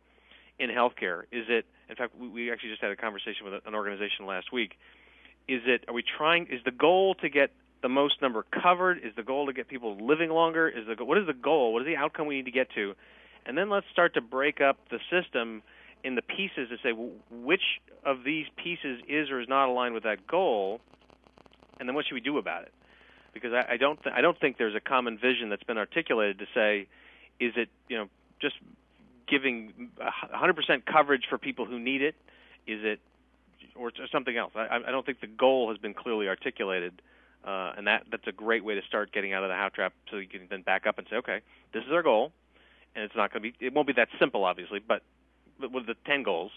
in 0.59 0.70
healthcare? 0.70 1.22
Is 1.32 1.46
it 1.48 1.66
in 1.92 1.96
fact 1.96 2.16
we, 2.18 2.50
actually 2.50 2.70
just 2.70 2.82
had 2.82 2.90
a 2.90 2.96
conversation 2.96 3.44
with 3.44 3.55
an 3.66 3.74
organization 3.74 4.26
last 4.26 4.53
week. 4.53 4.78
Is 5.46 5.62
it 5.66 5.84
are 5.88 5.94
we 5.94 6.03
trying 6.03 6.46
is 6.46 6.61
the 6.64 6.70
goal 6.70 7.14
to 7.16 7.28
get 7.28 7.50
the 7.82 7.88
most 7.88 8.22
number 8.22 8.44
covered? 8.62 8.98
Is 8.98 9.14
the 9.16 9.22
goal 9.22 9.46
to 9.46 9.53
get 9.53 9.68
people 9.68 9.96
living 10.00 10.30
longer? 10.30 10.68
Is 10.68 10.86
the 10.86 11.05
what 11.05 11.18
is 11.18 11.26
the 11.26 11.34
goal? 11.34 11.72
What 11.72 11.82
is 11.82 11.86
the 11.86 11.96
outcome 11.96 12.26
we 12.26 12.36
need 12.36 12.46
to 12.46 12.53
get 12.53 12.70
to? 12.74 12.94
And 13.44 13.59
then 13.59 13.68
let's 13.68 13.86
start 13.92 14.14
to 14.14 14.20
break 14.20 14.61
up 14.61 14.78
the 14.90 14.98
system 15.11 15.62
in 16.05 16.14
the 16.14 16.22
pieces 16.22 16.68
to 16.68 16.76
say 16.82 16.92
which 17.30 17.80
of 18.05 18.24
these 18.24 18.46
pieces 18.57 19.00
is 19.09 19.30
or 19.30 19.40
is 19.40 19.48
not 19.48 19.68
aligned 19.68 19.94
with 19.94 20.05
that 20.05 20.26
goal, 20.26 20.80
and 21.78 21.88
then 21.88 21.94
what 21.94 22.07
should 22.07 22.14
we 22.14 22.20
do 22.20 22.38
about 22.38 22.62
it? 22.62 22.72
Because 23.34 23.53
I, 23.53 23.74
I 23.74 23.76
don't 23.76 24.03
th- 24.03 24.14
I 24.16 24.20
don't 24.20 24.38
think 24.38 24.59
there's 24.59 24.74
a 24.74 24.80
common 24.80 25.18
vision 25.18 25.48
that's 25.48 25.62
been 25.64 25.78
articulated 25.78 26.38
to 26.38 26.46
say, 26.55 26.86
is 27.40 27.53
it 27.57 27.68
you 27.88 27.98
know 27.98 28.09
just 28.40 28.57
giving 29.32 29.90
100% 29.98 30.84
coverage 30.84 31.24
for 31.28 31.38
people 31.38 31.64
who 31.64 31.78
need 31.78 32.02
it? 32.02 32.14
Is 32.66 32.80
it 32.84 33.00
or, 33.74 33.90
something 34.12 34.36
else? 34.36 34.52
I, 34.54 34.80
I 34.86 34.90
don't 34.90 35.06
think 35.06 35.20
the 35.20 35.26
goal 35.26 35.70
has 35.70 35.78
been 35.78 35.94
clearly 35.94 36.28
articulated. 36.28 37.00
Uh, 37.42 37.72
and 37.76 37.88
that 37.88 38.04
that's 38.08 38.26
a 38.28 38.32
great 38.32 38.64
way 38.64 38.76
to 38.76 38.82
start 38.86 39.10
getting 39.10 39.32
out 39.32 39.42
of 39.42 39.48
the 39.48 39.56
how 39.56 39.68
trap, 39.68 39.92
so 40.10 40.18
you 40.18 40.28
can 40.28 40.42
then 40.48 40.62
back 40.62 40.86
up 40.86 40.98
and 40.98 41.08
say, 41.10 41.16
okay, 41.16 41.40
this 41.74 41.82
is 41.82 41.90
our 41.90 42.02
goal, 42.02 42.30
and 42.94 43.02
it's 43.02 43.16
not 43.16 43.32
going 43.32 43.42
to 43.42 43.50
be, 43.50 43.66
it 43.66 43.74
won't 43.74 43.88
be 43.88 43.94
that 43.94 44.06
simple, 44.20 44.44
obviously, 44.44 44.78
but 44.78 45.02
with 45.58 45.86
the 45.86 45.96
10 46.06 46.22
goals 46.22 46.52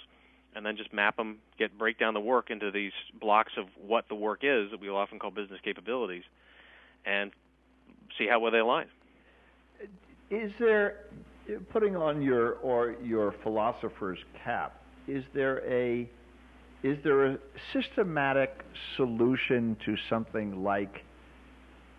and 0.55 0.65
then 0.65 0.77
just 0.77 0.93
map 0.93 1.17
them, 1.17 1.37
get 1.57 1.77
break 1.77 1.99
down 1.99 2.13
the 2.13 2.19
work 2.19 2.49
into 2.49 2.71
these 2.71 2.93
blocks 3.19 3.53
of 3.57 3.65
what 3.83 4.07
the 4.07 4.15
work 4.15 4.39
is 4.43 4.71
that 4.71 4.79
we 4.79 4.89
often 4.89 5.19
call 5.19 5.31
business 5.31 5.59
capabilities, 5.63 6.23
and 7.05 7.31
see 8.17 8.27
how 8.27 8.39
well 8.39 8.51
they 8.51 8.59
align. 8.59 8.85
Is 10.31 10.51
there, 10.59 11.05
putting 11.71 11.95
on 11.95 12.21
your 12.21 12.53
or 12.55 12.95
your 13.03 13.33
philosopher's 13.43 14.19
cap, 14.43 14.81
is 15.07 15.23
there 15.33 15.61
a 15.65 16.09
is 16.83 16.97
there 17.03 17.25
a 17.25 17.37
systematic 17.73 18.63
solution 18.95 19.75
to 19.85 19.95
something 20.07 20.63
like 20.63 21.03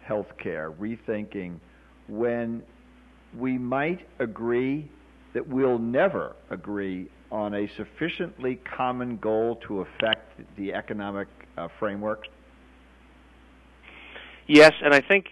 healthcare, 0.08 0.72
rethinking, 0.76 1.58
when 2.08 2.62
we 3.36 3.58
might 3.58 4.06
agree 4.20 4.88
that 5.34 5.46
we'll 5.46 5.78
never 5.78 6.36
agree 6.50 7.08
on 7.32 7.54
a 7.54 7.68
sufficiently 7.76 8.60
common 8.76 9.16
goal 9.16 9.58
to 9.66 9.80
affect 9.80 10.40
the 10.56 10.72
economic 10.72 11.26
uh, 11.58 11.66
framework? 11.80 12.22
Yes, 14.46 14.72
and 14.82 14.94
I 14.94 15.00
think 15.00 15.26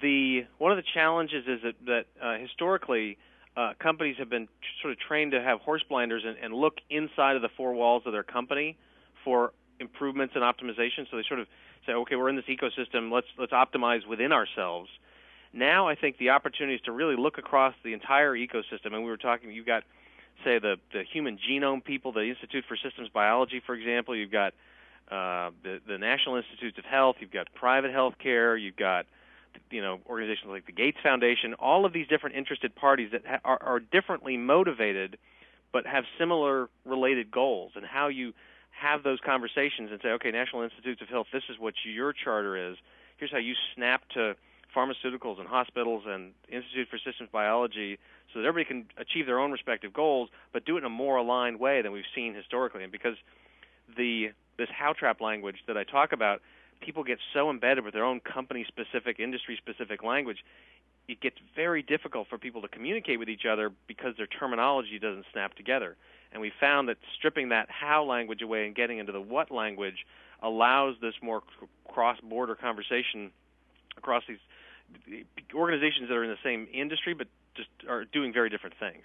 the 0.00 0.46
one 0.56 0.72
of 0.72 0.78
the 0.78 0.90
challenges 0.94 1.44
is 1.46 1.60
that, 1.62 1.74
that 1.84 2.04
uh, 2.22 2.38
historically 2.38 3.18
uh, 3.58 3.72
companies 3.80 4.16
have 4.18 4.30
been 4.30 4.46
sort 4.80 4.92
of 4.92 5.00
trained 5.00 5.32
to 5.32 5.42
have 5.42 5.60
horse 5.60 5.82
blinders 5.88 6.22
and, 6.24 6.36
and 6.40 6.54
look 6.54 6.74
inside 6.90 7.34
of 7.34 7.42
the 7.42 7.48
four 7.56 7.72
walls 7.72 8.04
of 8.06 8.12
their 8.12 8.22
company 8.22 8.76
for 9.24 9.52
improvements 9.80 10.34
and 10.36 10.44
optimization. 10.44 11.10
So 11.10 11.16
they 11.16 11.24
sort 11.26 11.40
of 11.40 11.48
say, 11.84 11.92
okay, 11.92 12.14
we're 12.14 12.28
in 12.28 12.36
this 12.36 12.44
ecosystem. 12.44 13.10
Let's 13.10 13.26
let's 13.36 13.52
optimize 13.52 14.06
within 14.06 14.30
ourselves. 14.30 14.88
Now 15.52 15.88
I 15.88 15.96
think 15.96 16.18
the 16.18 16.30
opportunity 16.30 16.76
is 16.76 16.82
to 16.82 16.92
really 16.92 17.16
look 17.16 17.36
across 17.38 17.74
the 17.82 17.94
entire 17.94 18.32
ecosystem. 18.34 18.92
And 18.92 19.02
we 19.02 19.10
were 19.10 19.16
talking, 19.16 19.50
you've 19.50 19.66
got, 19.66 19.82
say, 20.44 20.60
the, 20.60 20.76
the 20.92 21.02
human 21.02 21.36
genome 21.36 21.82
people, 21.82 22.12
the 22.12 22.28
Institute 22.28 22.64
for 22.68 22.76
Systems 22.76 23.08
Biology, 23.08 23.60
for 23.66 23.74
example. 23.74 24.14
You've 24.14 24.30
got 24.30 24.52
uh, 25.10 25.50
the, 25.64 25.80
the 25.88 25.98
National 25.98 26.36
Institutes 26.36 26.78
of 26.78 26.84
Health. 26.84 27.16
You've 27.18 27.32
got 27.32 27.52
private 27.54 27.90
health 27.90 28.14
care. 28.22 28.56
You've 28.56 28.76
got 28.76 29.06
you 29.70 29.82
know 29.82 30.00
organizations 30.06 30.50
like 30.50 30.66
the 30.66 30.72
Gates 30.72 30.98
Foundation. 31.02 31.54
All 31.54 31.84
of 31.84 31.92
these 31.92 32.06
different 32.08 32.36
interested 32.36 32.74
parties 32.74 33.10
that 33.12 33.22
ha- 33.26 33.40
are, 33.44 33.62
are 33.62 33.80
differently 33.80 34.36
motivated, 34.36 35.18
but 35.72 35.86
have 35.86 36.04
similar 36.18 36.68
related 36.84 37.30
goals. 37.30 37.72
And 37.76 37.84
how 37.84 38.08
you 38.08 38.32
have 38.70 39.02
those 39.02 39.18
conversations 39.24 39.90
and 39.90 40.00
say, 40.02 40.10
okay, 40.10 40.30
National 40.30 40.62
Institutes 40.62 41.02
of 41.02 41.08
Health, 41.08 41.26
this 41.32 41.42
is 41.50 41.58
what 41.58 41.74
your 41.84 42.12
charter 42.12 42.70
is. 42.70 42.76
Here's 43.16 43.32
how 43.32 43.38
you 43.38 43.54
snap 43.74 44.08
to 44.14 44.36
pharmaceuticals 44.74 45.40
and 45.40 45.48
hospitals 45.48 46.04
and 46.06 46.32
Institute 46.48 46.88
for 46.88 46.98
Systems 46.98 47.30
Biology 47.32 47.98
so 48.32 48.40
that 48.40 48.46
everybody 48.46 48.64
can 48.66 48.86
achieve 48.96 49.26
their 49.26 49.40
own 49.40 49.50
respective 49.50 49.92
goals, 49.92 50.28
but 50.52 50.64
do 50.64 50.76
it 50.76 50.80
in 50.80 50.84
a 50.84 50.90
more 50.90 51.16
aligned 51.16 51.58
way 51.58 51.82
than 51.82 51.92
we've 51.92 52.04
seen 52.14 52.34
historically. 52.34 52.82
And 52.82 52.92
because 52.92 53.16
the 53.96 54.28
this 54.58 54.68
how 54.70 54.92
trap 54.92 55.20
language 55.20 55.56
that 55.66 55.76
I 55.76 55.84
talk 55.84 56.12
about 56.12 56.42
people 56.80 57.04
get 57.04 57.18
so 57.32 57.50
embedded 57.50 57.84
with 57.84 57.94
their 57.94 58.04
own 58.04 58.20
company 58.20 58.64
specific, 58.66 59.20
industry 59.20 59.56
specific 59.56 60.02
language, 60.02 60.38
it 61.08 61.20
gets 61.20 61.36
very 61.56 61.82
difficult 61.82 62.28
for 62.28 62.38
people 62.38 62.62
to 62.62 62.68
communicate 62.68 63.18
with 63.18 63.28
each 63.28 63.46
other 63.50 63.70
because 63.86 64.14
their 64.16 64.26
terminology 64.26 64.98
doesn't 64.98 65.24
snap 65.32 65.54
together. 65.54 65.96
And 66.32 66.42
we 66.42 66.52
found 66.60 66.88
that 66.88 66.98
stripping 67.16 67.48
that 67.48 67.68
how 67.70 68.04
language 68.04 68.42
away 68.42 68.66
and 68.66 68.74
getting 68.74 68.98
into 68.98 69.12
the 69.12 69.20
what 69.20 69.50
language 69.50 70.06
allows 70.42 70.96
this 71.00 71.14
more 71.22 71.42
cross 71.88 72.18
border 72.20 72.54
conversation 72.54 73.30
across 73.96 74.22
these 74.28 74.38
organizations 75.54 76.08
that 76.08 76.14
are 76.14 76.24
in 76.24 76.30
the 76.30 76.36
same 76.44 76.68
industry 76.72 77.14
but 77.14 77.26
just 77.54 77.68
are 77.88 78.04
doing 78.04 78.32
very 78.32 78.50
different 78.50 78.76
things. 78.78 79.04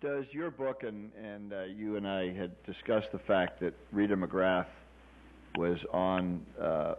Does 0.00 0.24
your 0.30 0.50
book 0.50 0.82
and 0.84 1.10
and 1.22 1.52
uh, 1.52 1.62
you 1.64 1.96
and 1.96 2.08
I 2.08 2.32
had 2.32 2.50
discussed 2.64 3.12
the 3.12 3.18
fact 3.18 3.60
that 3.60 3.74
Rita 3.92 4.16
McGrath 4.16 4.66
was 5.56 5.78
on 5.92 6.44
uh, 6.60 6.94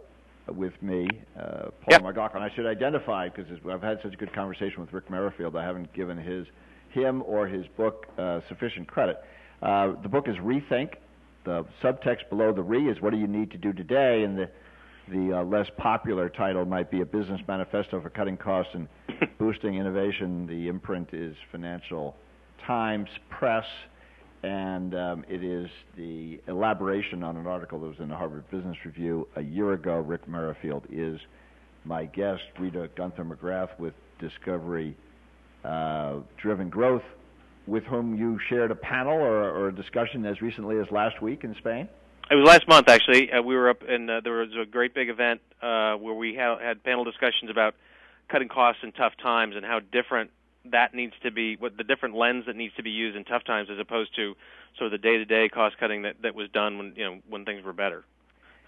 with 0.48 0.72
me, 0.82 1.08
uh, 1.38 1.42
Paul 1.42 1.70
yep. 1.90 2.02
McLaughlin. 2.02 2.42
I 2.42 2.54
should 2.54 2.66
identify 2.66 3.28
because 3.28 3.46
I've 3.70 3.82
had 3.82 3.98
such 4.02 4.14
a 4.14 4.16
good 4.16 4.32
conversation 4.34 4.80
with 4.80 4.92
Ric 4.92 5.10
Merrifield. 5.10 5.56
I 5.56 5.64
haven't 5.64 5.92
given 5.92 6.18
his 6.18 6.46
him 6.90 7.22
or 7.26 7.46
his 7.46 7.66
book 7.76 8.06
uh, 8.18 8.40
sufficient 8.48 8.86
credit. 8.86 9.16
Uh, 9.62 9.92
the 10.02 10.08
book 10.08 10.28
is 10.28 10.36
Rethink. 10.36 10.94
The 11.44 11.64
subtext 11.82 12.28
below 12.28 12.52
the 12.52 12.62
re 12.62 12.88
is 12.88 13.00
what 13.00 13.10
do 13.10 13.18
you 13.18 13.26
need 13.26 13.50
to 13.52 13.58
do 13.58 13.72
today, 13.72 14.22
and 14.24 14.38
the 14.38 14.48
the 15.08 15.38
uh, 15.38 15.44
less 15.44 15.66
popular 15.78 16.28
title 16.28 16.64
might 16.64 16.90
be 16.90 17.00
a 17.00 17.04
business 17.06 17.40
manifesto 17.48 18.00
for 18.00 18.08
cutting 18.10 18.36
costs 18.36 18.72
and 18.74 18.88
boosting 19.38 19.74
innovation. 19.74 20.46
The 20.46 20.68
imprint 20.68 21.12
is 21.12 21.34
Financial 21.50 22.14
Times 22.66 23.08
Press, 23.28 23.64
and 24.42 24.94
um, 24.94 25.24
it 25.28 25.44
is 25.44 25.68
the 25.96 26.40
elaboration 26.48 27.22
on 27.22 27.36
an 27.36 27.46
article 27.46 27.80
that 27.80 27.86
was 27.86 28.00
in 28.00 28.08
the 28.08 28.16
Harvard 28.16 28.50
Business 28.50 28.76
Review 28.84 29.28
a 29.36 29.42
year 29.42 29.72
ago. 29.72 29.98
Ric 29.98 30.26
Merrifield 30.26 30.84
is 30.90 31.20
my 31.84 32.06
guest. 32.06 32.42
Rita 32.58 32.90
Gunther 32.96 33.24
McGrath 33.24 33.78
with 33.78 33.94
Discovery 34.18 34.96
uh, 35.64 36.18
Driven 36.40 36.70
Growth, 36.70 37.04
with 37.66 37.84
whom 37.84 38.16
you 38.16 38.38
shared 38.48 38.72
a 38.72 38.74
panel 38.74 39.14
or, 39.14 39.50
or 39.50 39.68
a 39.68 39.74
discussion 39.74 40.26
as 40.26 40.42
recently 40.42 40.78
as 40.78 40.86
last 40.90 41.22
week 41.22 41.44
in 41.44 41.54
Spain. 41.56 41.88
It 42.30 42.34
was 42.34 42.46
last 42.46 42.66
month, 42.66 42.88
actually. 42.88 43.30
Uh, 43.30 43.42
we 43.42 43.54
were 43.54 43.68
up, 43.68 43.82
and 43.86 44.10
uh, 44.10 44.20
there 44.24 44.32
was 44.32 44.48
a 44.60 44.66
great 44.66 44.94
big 44.94 45.08
event 45.08 45.40
uh, 45.60 45.94
where 45.94 46.14
we 46.14 46.34
ha- 46.36 46.58
had 46.58 46.82
panel 46.82 47.04
discussions 47.04 47.50
about 47.50 47.74
cutting 48.28 48.48
costs 48.48 48.82
in 48.82 48.90
tough 48.92 49.12
times 49.22 49.54
and 49.54 49.64
how 49.64 49.80
different 49.80 50.30
that 50.70 50.94
needs 50.94 51.14
to 51.22 51.30
be, 51.30 51.56
what 51.56 51.76
the 51.76 51.84
different 51.84 52.14
lens 52.14 52.44
that 52.46 52.56
needs 52.56 52.74
to 52.76 52.82
be 52.82 52.90
used 52.90 53.16
in 53.16 53.24
tough 53.24 53.44
times, 53.44 53.68
as 53.70 53.78
opposed 53.78 54.14
to 54.16 54.34
sort 54.78 54.86
of 54.86 54.92
the 54.92 54.98
day-to-day 54.98 55.48
cost 55.48 55.76
cutting 55.78 56.02
that 56.02 56.16
that 56.22 56.34
was 56.34 56.48
done 56.50 56.78
when 56.78 56.92
you 56.96 57.04
know 57.04 57.18
when 57.28 57.44
things 57.44 57.64
were 57.64 57.72
better. 57.72 58.04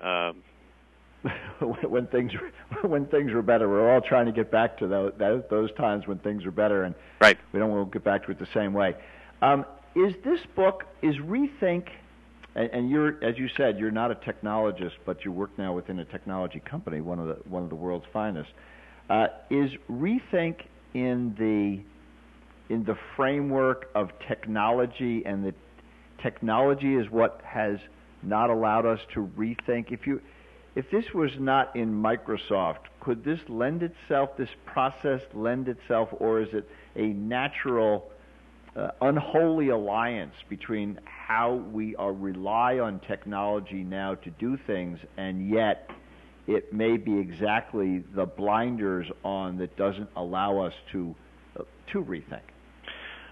Um, 0.03 0.43
when 1.61 2.07
things 2.09 2.33
when 2.83 3.07
things 3.07 3.33
were 3.33 3.43
better, 3.43 3.69
we're 3.69 3.93
all 3.93 4.01
trying 4.01 4.27
to 4.27 4.33
get 4.33 4.51
back 4.51 4.79
to 4.79 4.87
those, 4.87 5.43
those 5.51 5.73
times 5.75 6.07
when 6.07 6.19
things 6.19 6.45
were 6.45 6.51
better, 6.51 6.85
and 6.85 6.95
right. 7.21 7.39
we 7.53 7.61
don't 7.61 7.71
want 7.71 7.91
to 7.91 7.93
get 7.93 8.05
back 8.05 8.25
to 8.27 8.31
it 8.31 8.39
the 8.39 8.49
same 8.53 8.73
way. 8.73 8.95
Um, 9.41 9.65
is 9.95 10.15
this 10.25 10.41
book 10.55 10.85
is 11.03 11.17
rethink? 11.17 11.89
And, 12.57 12.71
and 12.71 12.91
you're, 12.91 13.23
as 13.25 13.37
you 13.37 13.49
said, 13.57 13.79
you're 13.79 13.91
not 13.91 14.13
a 14.13 14.15
technologist, 14.15 14.93
but 15.05 15.25
you 15.25 15.33
work 15.33 15.51
now 15.59 15.73
within 15.73 15.99
a 15.99 16.05
technology 16.05 16.61
company, 16.61 17.01
one 17.01 17.19
of 17.19 17.27
the 17.27 17.37
one 17.49 17.63
of 17.63 17.69
the 17.69 17.75
world's 17.75 18.07
finest. 18.13 18.51
Uh, 19.11 19.27
is 19.51 19.71
rethink 19.91 20.67
in 20.95 21.35
the 21.39 21.83
in 22.73 22.83
the 22.85 22.97
framework 23.17 23.91
of 23.95 24.11
technology, 24.27 25.23
and 25.27 25.45
the 25.45 25.55
technology 26.23 26.95
is 26.95 27.11
what 27.11 27.41
has 27.45 27.79
not 28.23 28.49
allowed 28.49 28.87
us 28.87 29.01
to 29.13 29.31
rethink. 29.37 29.93
If 29.93 30.07
you 30.07 30.21
if 30.75 30.91
this 30.91 31.05
was 31.15 31.31
not 31.39 31.75
in 31.77 31.93
Microsoft, 31.93 32.87
could 33.01 33.25
this 33.25 33.39
lend 33.49 33.83
itself, 33.83 34.31
this 34.37 34.49
process 34.67 35.21
lend 35.33 35.69
itself, 35.69 36.09
or 36.19 36.41
is 36.41 36.49
it 36.53 36.69
a 36.97 37.07
natural, 37.09 38.11
uh, 38.75 38.89
unholy 39.01 39.69
alliance 39.69 40.35
between 40.49 40.99
how 41.05 41.55
we 41.73 41.95
are 41.95 42.13
rely 42.13 42.81
on 42.81 42.99
technology 43.07 43.85
now 43.85 44.17
to 44.17 44.31
do 44.31 44.59
things, 44.67 44.99
and 45.17 45.49
yet 45.49 45.89
it 46.47 46.73
may 46.73 46.97
be 46.97 47.19
exactly 47.19 48.05
the 48.15 48.27
blinders 48.27 49.07
on 49.25 49.59
that 49.59 49.77
doesn't 49.77 50.11
allow 50.17 50.59
us 50.59 50.73
to 50.93 51.15
uh, 51.59 51.63
to 51.93 52.05
rethink. 52.05 52.41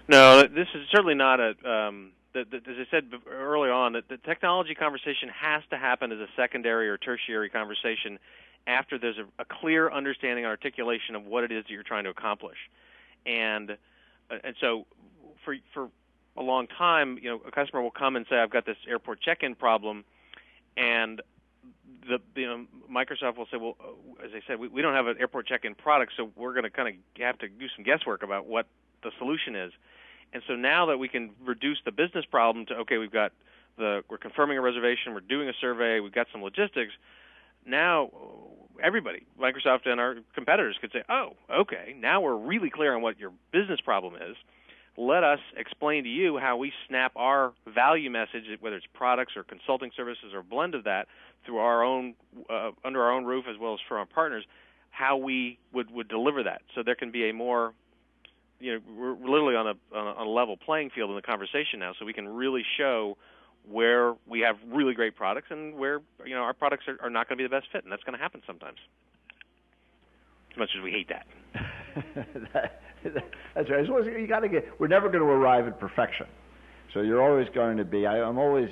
No, 0.07 0.43
this 0.43 0.67
is 0.73 0.87
certainly 0.91 1.15
not 1.15 1.39
a. 1.39 1.53
Um, 1.69 2.11
the, 2.33 2.45
the, 2.49 2.57
as 2.57 2.77
I 2.79 2.85
said 2.89 3.11
early 3.29 3.69
on, 3.69 3.93
that 3.93 4.09
the 4.09 4.17
technology 4.17 4.73
conversation 4.73 5.29
has 5.29 5.61
to 5.69 5.77
happen 5.77 6.11
as 6.11 6.17
a 6.17 6.27
secondary 6.35 6.89
or 6.89 6.97
tertiary 6.97 7.49
conversation 7.49 8.17
after 8.65 8.97
there's 8.97 9.17
a, 9.17 9.25
a 9.41 9.45
clear 9.45 9.91
understanding 9.91 10.45
and 10.45 10.49
articulation 10.49 11.15
of 11.15 11.25
what 11.25 11.43
it 11.43 11.51
is 11.51 11.63
that 11.65 11.69
you're 11.71 11.83
trying 11.83 12.05
to 12.05 12.09
accomplish, 12.09 12.57
and 13.25 13.71
uh, 14.31 14.37
and 14.43 14.55
so 14.59 14.85
for 15.45 15.55
for 15.73 15.89
a 16.35 16.41
long 16.41 16.65
time, 16.67 17.19
you 17.21 17.29
know, 17.29 17.41
a 17.47 17.51
customer 17.51 17.81
will 17.81 17.91
come 17.91 18.15
and 18.15 18.25
say, 18.29 18.37
"I've 18.37 18.49
got 18.49 18.65
this 18.65 18.77
airport 18.87 19.21
check-in 19.21 19.55
problem," 19.55 20.03
and 20.75 21.21
the 22.07 22.19
you 22.39 22.47
know 22.47 22.65
Microsoft 22.91 23.37
will 23.37 23.47
say, 23.51 23.57
"Well, 23.57 23.75
uh, 23.79 24.25
as 24.25 24.31
I 24.33 24.41
said, 24.47 24.59
we, 24.59 24.67
we 24.67 24.81
don't 24.81 24.93
have 24.93 25.07
an 25.07 25.17
airport 25.19 25.47
check-in 25.47 25.75
product, 25.75 26.13
so 26.17 26.31
we're 26.35 26.53
going 26.53 26.63
to 26.63 26.69
kind 26.69 26.89
of 26.89 26.95
have 27.21 27.37
to 27.39 27.47
do 27.47 27.67
some 27.75 27.83
guesswork 27.83 28.23
about 28.23 28.45
what 28.45 28.67
the 29.03 29.11
solution 29.17 29.55
is." 29.55 29.71
And 30.33 30.41
so 30.47 30.55
now 30.55 30.87
that 30.87 30.97
we 30.97 31.07
can 31.07 31.31
reduce 31.45 31.77
the 31.85 31.91
business 31.91 32.25
problem 32.25 32.65
to 32.67 32.75
okay, 32.77 32.97
we've 32.97 33.11
got 33.11 33.31
the 33.77 34.03
we're 34.09 34.17
confirming 34.17 34.57
a 34.57 34.61
reservation, 34.61 35.13
we're 35.13 35.21
doing 35.21 35.49
a 35.49 35.53
survey, 35.59 35.99
we've 35.99 36.13
got 36.13 36.27
some 36.31 36.41
logistics. 36.41 36.93
Now 37.65 38.09
everybody, 38.81 39.25
Microsoft 39.39 39.87
and 39.87 39.99
our 39.99 40.15
competitors 40.33 40.77
could 40.81 40.91
say, 40.91 41.03
"Oh, 41.09 41.33
okay, 41.49 41.95
now 41.99 42.21
we're 42.21 42.35
really 42.35 42.69
clear 42.69 42.95
on 42.95 43.01
what 43.01 43.19
your 43.19 43.31
business 43.51 43.79
problem 43.81 44.15
is." 44.15 44.35
Let 44.97 45.23
us 45.23 45.39
explain 45.57 46.03
to 46.03 46.09
you 46.09 46.37
how 46.37 46.57
we 46.57 46.71
snap 46.87 47.13
our 47.15 47.53
value 47.67 48.11
message, 48.11 48.43
whether 48.59 48.75
it's 48.75 48.85
products 48.93 49.33
or 49.35 49.43
consulting 49.43 49.91
services 49.95 50.33
or 50.33 50.39
a 50.39 50.43
blend 50.43 50.75
of 50.75 50.83
that, 50.83 51.07
through 51.45 51.57
our 51.57 51.83
own 51.83 52.13
uh, 52.49 52.71
under 52.85 53.01
our 53.03 53.11
own 53.11 53.25
roof 53.25 53.45
as 53.49 53.57
well 53.59 53.73
as 53.73 53.79
for 53.87 53.97
our 53.97 54.05
partners, 54.05 54.45
how 54.91 55.17
we 55.17 55.57
would 55.73 55.89
would 55.91 56.07
deliver 56.07 56.43
that. 56.43 56.61
So 56.75 56.83
there 56.83 56.95
can 56.95 57.11
be 57.11 57.29
a 57.29 57.33
more 57.33 57.73
you 58.59 58.73
know 58.73 58.79
we're 58.95 59.13
literally 59.13 59.55
on 59.55 59.67
a 59.67 59.95
on 59.97 60.27
a 60.27 60.29
level 60.29 60.57
playing 60.57 60.91
field 60.91 61.09
in 61.09 61.15
the 61.15 61.21
conversation 61.21 61.79
now, 61.79 61.93
so 61.97 62.05
we 62.05 62.13
can 62.13 62.27
really 62.27 62.63
show 62.77 63.17
where 63.69 64.13
we 64.27 64.41
have 64.41 64.57
really 64.67 64.93
great 64.93 65.15
products 65.15 65.47
and 65.49 65.75
where 65.75 66.01
you 66.23 66.35
know 66.35 66.41
our 66.41 66.53
products 66.53 66.85
are, 66.87 66.97
are 67.01 67.09
not 67.09 67.27
going 67.27 67.37
to 67.37 67.43
be 67.43 67.47
the 67.47 67.55
best 67.55 67.67
fit, 67.71 67.83
and 67.83 67.91
that's 67.91 68.03
going 68.03 68.17
to 68.17 68.21
happen 68.21 68.41
sometimes. 68.45 68.77
As 70.51 70.57
much 70.57 70.69
as 70.77 70.83
we 70.83 70.91
hate 70.91 71.09
that. 71.09 71.25
that 72.53 72.81
That's 73.55 73.69
right. 73.69 73.85
So 73.85 74.01
you 74.03 74.27
got 74.27 74.39
to 74.39 74.49
get. 74.49 74.67
We're 74.79 74.87
never 74.87 75.09
going 75.09 75.23
to 75.23 75.29
arrive 75.29 75.67
at 75.67 75.79
perfection. 75.79 76.27
So 76.93 77.01
you're 77.01 77.21
always 77.21 77.47
going 77.53 77.77
to 77.77 77.85
be. 77.85 78.05
I, 78.05 78.21
I'm 78.21 78.37
always 78.37 78.69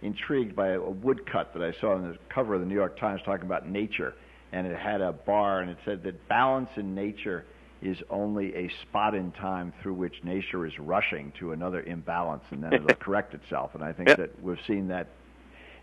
intrigued 0.00 0.56
by 0.56 0.70
a 0.70 0.80
woodcut 0.80 1.52
that 1.54 1.62
I 1.62 1.72
saw 1.80 1.94
on 1.94 2.02
the 2.02 2.18
cover 2.32 2.54
of 2.54 2.60
the 2.60 2.66
New 2.66 2.74
York 2.74 2.98
Times 2.98 3.20
talking 3.24 3.46
about 3.46 3.68
nature, 3.68 4.14
and 4.52 4.66
it 4.66 4.76
had 4.76 5.00
a 5.00 5.12
bar, 5.12 5.60
and 5.60 5.70
it 5.70 5.78
said 5.84 6.02
that 6.04 6.28
balance 6.28 6.70
in 6.76 6.94
nature 6.94 7.44
is 7.80 7.96
only 8.10 8.54
a 8.54 8.70
spot 8.82 9.14
in 9.14 9.32
time 9.32 9.72
through 9.82 9.94
which 9.94 10.14
nature 10.22 10.66
is 10.66 10.72
rushing 10.78 11.32
to 11.38 11.52
another 11.52 11.82
imbalance, 11.82 12.44
and 12.50 12.62
then 12.62 12.72
it'll 12.72 12.86
correct 13.00 13.34
itself. 13.34 13.72
And 13.74 13.82
I 13.82 13.92
think 13.92 14.08
that 14.08 14.30
we've 14.42 14.58
seen 14.66 14.88
that 14.88 15.08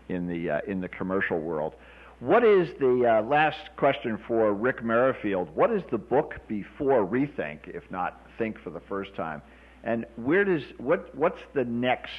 in 0.08 0.26
the 0.26 0.50
uh, 0.50 0.60
in 0.66 0.80
the 0.80 0.88
commercial 0.88 1.38
world. 1.38 1.74
What 2.20 2.44
is 2.44 2.68
the 2.78 3.06
uh, 3.06 3.22
last 3.22 3.70
question 3.78 4.18
for 4.28 4.52
Ric 4.52 4.84
Merrifield? 4.84 5.56
What 5.56 5.70
is 5.70 5.82
the 5.90 5.96
book 5.96 6.34
before 6.48 7.06
Rethink, 7.06 7.60
if 7.66 7.90
not 7.90 8.26
Think 8.36 8.60
for 8.60 8.68
the 8.68 8.80
first 8.80 9.14
time? 9.14 9.40
And 9.84 10.04
where 10.16 10.44
does 10.44 10.62
what 10.76 11.14
what's 11.16 11.40
the 11.54 11.64
next? 11.64 12.12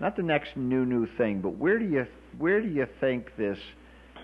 Not 0.00 0.16
the 0.16 0.22
next 0.22 0.56
new 0.56 0.86
new 0.86 1.06
thing, 1.18 1.42
but 1.42 1.50
where 1.56 1.78
do 1.78 1.84
you 1.84 2.06
where 2.38 2.62
do 2.62 2.68
you 2.68 2.86
think 3.00 3.36
this? 3.36 3.58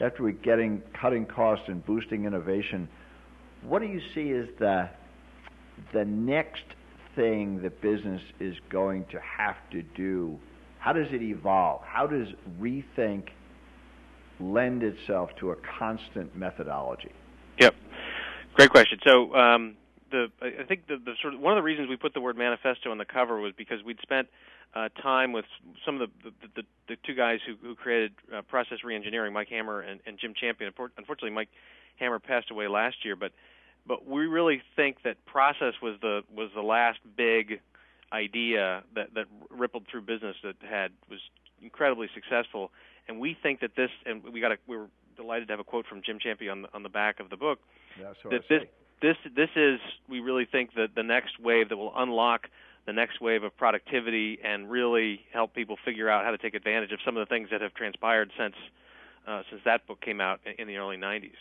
After 0.00 0.22
we 0.22 0.32
getting 0.32 0.82
cutting 0.98 1.26
costs 1.26 1.66
and 1.68 1.84
boosting 1.84 2.24
innovation, 2.24 2.88
what 3.62 3.80
do 3.80 3.88
you 3.88 4.00
see 4.14 4.32
as 4.32 4.48
the 4.58 4.88
the 5.92 6.06
next 6.06 6.64
thing 7.14 7.60
that 7.60 7.82
business 7.82 8.22
is 8.40 8.56
going 8.70 9.04
to 9.10 9.20
have 9.20 9.56
to 9.72 9.82
do? 9.82 10.38
How 10.78 10.94
does 10.94 11.08
it 11.12 11.20
evolve? 11.20 11.82
How 11.84 12.06
does 12.06 12.28
rethink? 12.58 13.28
Lend 14.40 14.82
itself 14.82 15.30
to 15.40 15.50
a 15.50 15.56
constant 15.78 16.36
methodology? 16.36 17.12
Yep, 17.60 17.74
great 18.54 18.70
question. 18.70 18.98
So 19.06 19.34
um, 19.34 19.76
the 20.10 20.30
I 20.40 20.64
think 20.64 20.86
the, 20.86 20.96
the 20.96 21.14
sort 21.20 21.34
of 21.34 21.40
one 21.40 21.52
of 21.52 21.56
the 21.56 21.62
reasons 21.62 21.88
we 21.88 21.96
put 21.96 22.14
the 22.14 22.20
word 22.20 22.36
manifesto 22.36 22.90
on 22.90 22.98
the 22.98 23.04
cover 23.04 23.40
was 23.40 23.52
because 23.56 23.82
we'd 23.84 24.00
spent 24.02 24.28
uh, 24.74 24.88
time 25.00 25.32
with 25.32 25.44
some 25.84 26.00
of 26.00 26.08
the 26.08 26.30
the, 26.30 26.48
the, 26.56 26.62
the 26.88 26.96
two 27.04 27.14
guys 27.14 27.40
who, 27.46 27.54
who 27.66 27.74
created 27.74 28.12
uh, 28.34 28.42
process 28.42 28.78
reengineering, 28.84 29.32
Mike 29.32 29.48
Hammer 29.48 29.80
and, 29.80 30.00
and 30.06 30.18
Jim 30.18 30.34
Champy. 30.34 30.66
Unfortunately, 30.66 31.30
Mike 31.30 31.50
Hammer 31.96 32.18
passed 32.18 32.50
away 32.50 32.68
last 32.68 33.04
year, 33.04 33.16
but 33.16 33.32
but 33.86 34.06
we 34.06 34.26
really 34.26 34.62
think 34.76 35.02
that 35.04 35.24
process 35.26 35.74
was 35.82 35.96
the 36.00 36.22
was 36.34 36.50
the 36.54 36.62
last 36.62 36.98
big 37.16 37.60
idea 38.12 38.82
that 38.94 39.14
that 39.14 39.26
rippled 39.50 39.86
through 39.90 40.02
business 40.02 40.36
that 40.42 40.56
had 40.60 40.92
was 41.10 41.20
incredibly 41.62 42.08
successful. 42.14 42.70
And 43.08 43.20
we 43.20 43.36
think 43.42 43.60
that 43.60 43.76
this, 43.76 43.90
and 44.06 44.22
we 44.24 44.40
got 44.40 44.52
a, 44.52 44.56
we 44.66 44.76
were 44.76 44.88
delighted 45.16 45.48
to 45.48 45.52
have 45.52 45.60
a 45.60 45.64
quote 45.64 45.86
from 45.86 46.02
Jim 46.04 46.18
Champy 46.18 46.50
on 46.50 46.62
the, 46.62 46.68
on 46.74 46.82
the 46.82 46.88
back 46.88 47.20
of 47.20 47.30
the 47.30 47.36
book. 47.36 47.58
That 48.30 48.42
this 48.48 48.62
this 49.00 49.16
this 49.36 49.50
is 49.56 49.80
we 50.08 50.20
really 50.20 50.46
think 50.50 50.74
that 50.74 50.94
the 50.94 51.02
next 51.02 51.38
wave 51.38 51.68
that 51.68 51.76
will 51.76 51.92
unlock 51.96 52.48
the 52.86 52.92
next 52.92 53.20
wave 53.20 53.42
of 53.42 53.56
productivity 53.56 54.38
and 54.44 54.70
really 54.70 55.20
help 55.32 55.54
people 55.54 55.76
figure 55.84 56.08
out 56.08 56.24
how 56.24 56.30
to 56.30 56.38
take 56.38 56.54
advantage 56.54 56.92
of 56.92 56.98
some 57.04 57.16
of 57.16 57.26
the 57.26 57.32
things 57.32 57.48
that 57.50 57.60
have 57.60 57.74
transpired 57.74 58.30
since 58.38 58.54
uh, 59.26 59.42
since 59.50 59.62
that 59.64 59.86
book 59.86 60.00
came 60.00 60.20
out 60.20 60.40
in 60.58 60.66
the 60.66 60.76
early 60.76 60.96
90s. 60.96 61.32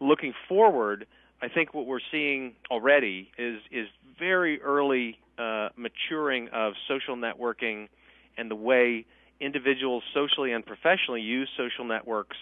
Looking 0.00 0.34
forward, 0.48 1.06
I 1.40 1.48
think 1.48 1.72
what 1.72 1.86
we're 1.86 2.00
seeing 2.10 2.54
already 2.70 3.30
is 3.38 3.60
is 3.70 3.88
very 4.18 4.60
early 4.62 5.18
uh, 5.38 5.70
maturing 5.76 6.48
of 6.48 6.74
social 6.88 7.16
networking 7.16 7.88
and 8.36 8.50
the 8.50 8.56
way 8.56 9.06
individuals 9.40 10.02
socially 10.12 10.52
and 10.52 10.64
professionally 10.64 11.20
use 11.20 11.48
social 11.56 11.84
networks 11.84 12.36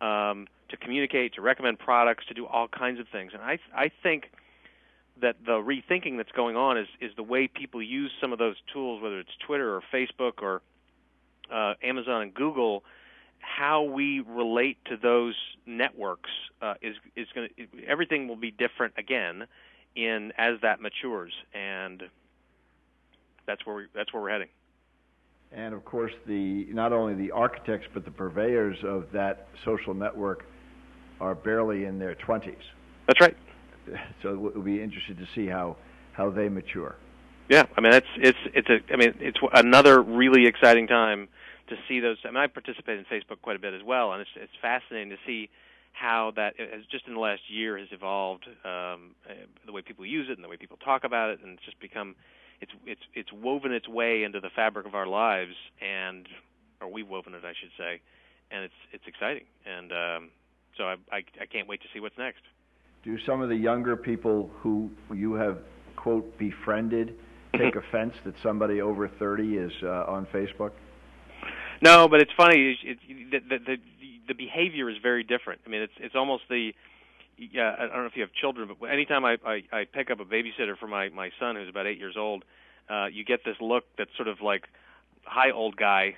um, 0.00 0.46
to 0.68 0.76
communicate, 0.76 1.34
to 1.34 1.40
recommend 1.40 1.78
products, 1.78 2.26
to 2.26 2.34
do 2.34 2.46
all 2.46 2.68
kinds 2.68 3.00
of 3.00 3.08
things. 3.08 3.32
And 3.32 3.42
I 3.42 3.58
I 3.74 3.90
think 4.02 4.30
that 5.20 5.36
the 5.44 5.52
rethinking 5.52 6.16
that's 6.16 6.32
going 6.32 6.56
on 6.56 6.76
is 6.78 6.88
is 7.00 7.12
the 7.16 7.22
way 7.22 7.48
people 7.48 7.82
use 7.82 8.10
some 8.20 8.32
of 8.32 8.38
those 8.38 8.56
tools, 8.72 9.02
whether 9.02 9.18
it's 9.18 9.36
Twitter 9.46 9.74
or 9.74 9.82
Facebook 9.92 10.42
or 10.42 10.62
uh, 11.50 11.74
Amazon 11.82 12.22
and 12.22 12.34
Google. 12.34 12.84
How 13.38 13.82
we 13.82 14.20
relate 14.20 14.78
to 14.86 14.96
those 14.96 15.36
networks 15.66 16.30
uh, 16.60 16.74
is 16.82 16.96
is 17.14 17.28
going 17.34 17.48
to 17.56 17.86
everything 17.86 18.28
will 18.28 18.36
be 18.36 18.50
different 18.50 18.94
again 18.96 19.46
in 19.94 20.32
as 20.36 20.60
that 20.62 20.80
matures, 20.80 21.32
and 21.54 22.02
that's 23.46 23.64
where 23.64 23.76
we 23.76 23.86
that's 23.94 24.12
where 24.12 24.22
we're 24.22 24.30
heading. 24.30 24.48
And 25.56 25.72
of 25.72 25.84
course, 25.86 26.12
the 26.26 26.66
not 26.70 26.92
only 26.92 27.14
the 27.14 27.32
architects 27.32 27.88
but 27.94 28.04
the 28.04 28.10
purveyors 28.10 28.76
of 28.84 29.06
that 29.12 29.48
social 29.64 29.94
network 29.94 30.44
are 31.18 31.34
barely 31.34 31.86
in 31.86 31.98
their 31.98 32.14
20s. 32.14 32.54
That's 33.08 33.20
right. 33.20 33.36
So 34.20 34.36
we'll 34.36 34.64
be 34.64 34.82
interested 34.82 35.16
to 35.18 35.28
see 35.32 35.46
how 35.46 35.76
how 36.12 36.28
they 36.28 36.48
mature. 36.48 36.96
Yeah, 37.48 37.64
I 37.76 37.80
mean 37.80 37.92
it's 37.92 38.06
it's 38.16 38.38
it's 38.52 38.68
a 38.68 38.92
I 38.92 38.96
mean 38.96 39.14
it's 39.20 39.38
another 39.52 40.02
really 40.02 40.46
exciting 40.46 40.88
time 40.88 41.28
to 41.68 41.76
see 41.86 42.00
those. 42.00 42.16
I 42.24 42.28
mean 42.28 42.38
I 42.38 42.48
participate 42.48 42.98
in 42.98 43.04
Facebook 43.04 43.40
quite 43.42 43.54
a 43.54 43.60
bit 43.60 43.74
as 43.74 43.82
well, 43.84 44.12
and 44.12 44.20
it's 44.20 44.30
it's 44.34 44.52
fascinating 44.60 45.10
to 45.10 45.18
see 45.24 45.48
how 45.92 46.32
that 46.34 46.54
has 46.58 46.84
just 46.90 47.06
in 47.06 47.14
the 47.14 47.20
last 47.20 47.42
year 47.48 47.78
has 47.78 47.88
evolved, 47.92 48.44
um, 48.64 49.14
the 49.64 49.72
way 49.72 49.80
people 49.82 50.04
use 50.04 50.26
it 50.28 50.36
and 50.36 50.44
the 50.44 50.48
way 50.48 50.56
people 50.56 50.76
talk 50.84 51.04
about 51.04 51.30
it, 51.30 51.38
and 51.42 51.54
it's 51.54 51.64
just 51.64 51.78
become 51.80 52.16
it's 52.60 52.72
it's 52.86 53.00
it's 53.14 53.32
woven 53.32 53.72
its 53.72 53.88
way 53.88 54.22
into 54.22 54.40
the 54.40 54.50
fabric 54.54 54.86
of 54.86 54.94
our 54.94 55.06
lives, 55.06 55.54
and 55.80 56.26
or 56.80 56.90
we've 56.90 57.08
woven 57.08 57.34
it, 57.34 57.44
I 57.44 57.52
should 57.60 57.70
say, 57.78 58.00
and 58.50 58.64
it's 58.64 58.74
it's 58.92 59.04
exciting, 59.06 59.44
and 59.66 59.92
um, 59.92 60.30
so 60.76 60.84
I, 60.84 60.96
I 61.12 61.16
I 61.40 61.46
can't 61.50 61.68
wait 61.68 61.80
to 61.82 61.88
see 61.92 62.00
what's 62.00 62.18
next. 62.18 62.40
Do 63.04 63.16
some 63.26 63.40
of 63.40 63.48
the 63.48 63.56
younger 63.56 63.96
people 63.96 64.50
who 64.60 64.90
you 65.14 65.34
have 65.34 65.58
quote 65.96 66.38
befriended 66.38 67.14
take 67.56 67.76
offense 67.88 68.14
that 68.24 68.34
somebody 68.42 68.80
over 68.80 69.08
thirty 69.08 69.56
is 69.56 69.72
uh, 69.82 70.04
on 70.08 70.26
Facebook? 70.26 70.72
No, 71.82 72.08
but 72.08 72.20
it's 72.20 72.32
funny. 72.36 72.74
It's, 72.82 72.98
it's, 73.00 73.48
the, 73.48 73.58
the 73.58 73.76
the 74.28 74.34
behavior 74.34 74.88
is 74.90 74.96
very 75.02 75.22
different. 75.22 75.60
I 75.66 75.70
mean, 75.70 75.82
it's 75.82 75.92
it's 75.98 76.14
almost 76.14 76.44
the 76.48 76.72
yeah, 77.38 77.74
I 77.78 77.82
don't 77.86 77.96
know 77.96 78.06
if 78.06 78.16
you 78.16 78.22
have 78.22 78.32
children, 78.32 78.68
but 78.80 78.86
anytime 78.86 79.24
I, 79.24 79.36
I, 79.44 79.62
I 79.72 79.84
pick 79.84 80.10
up 80.10 80.20
a 80.20 80.24
babysitter 80.24 80.76
for 80.78 80.86
my 80.86 81.08
my 81.10 81.30
son 81.38 81.56
who's 81.56 81.68
about 81.68 81.86
eight 81.86 81.98
years 81.98 82.16
old, 82.16 82.44
uh, 82.88 83.06
you 83.06 83.24
get 83.24 83.44
this 83.44 83.56
look 83.60 83.84
that's 83.98 84.10
sort 84.16 84.28
of 84.28 84.40
like, 84.40 84.64
"Hi, 85.24 85.50
old 85.50 85.76
guy." 85.76 86.16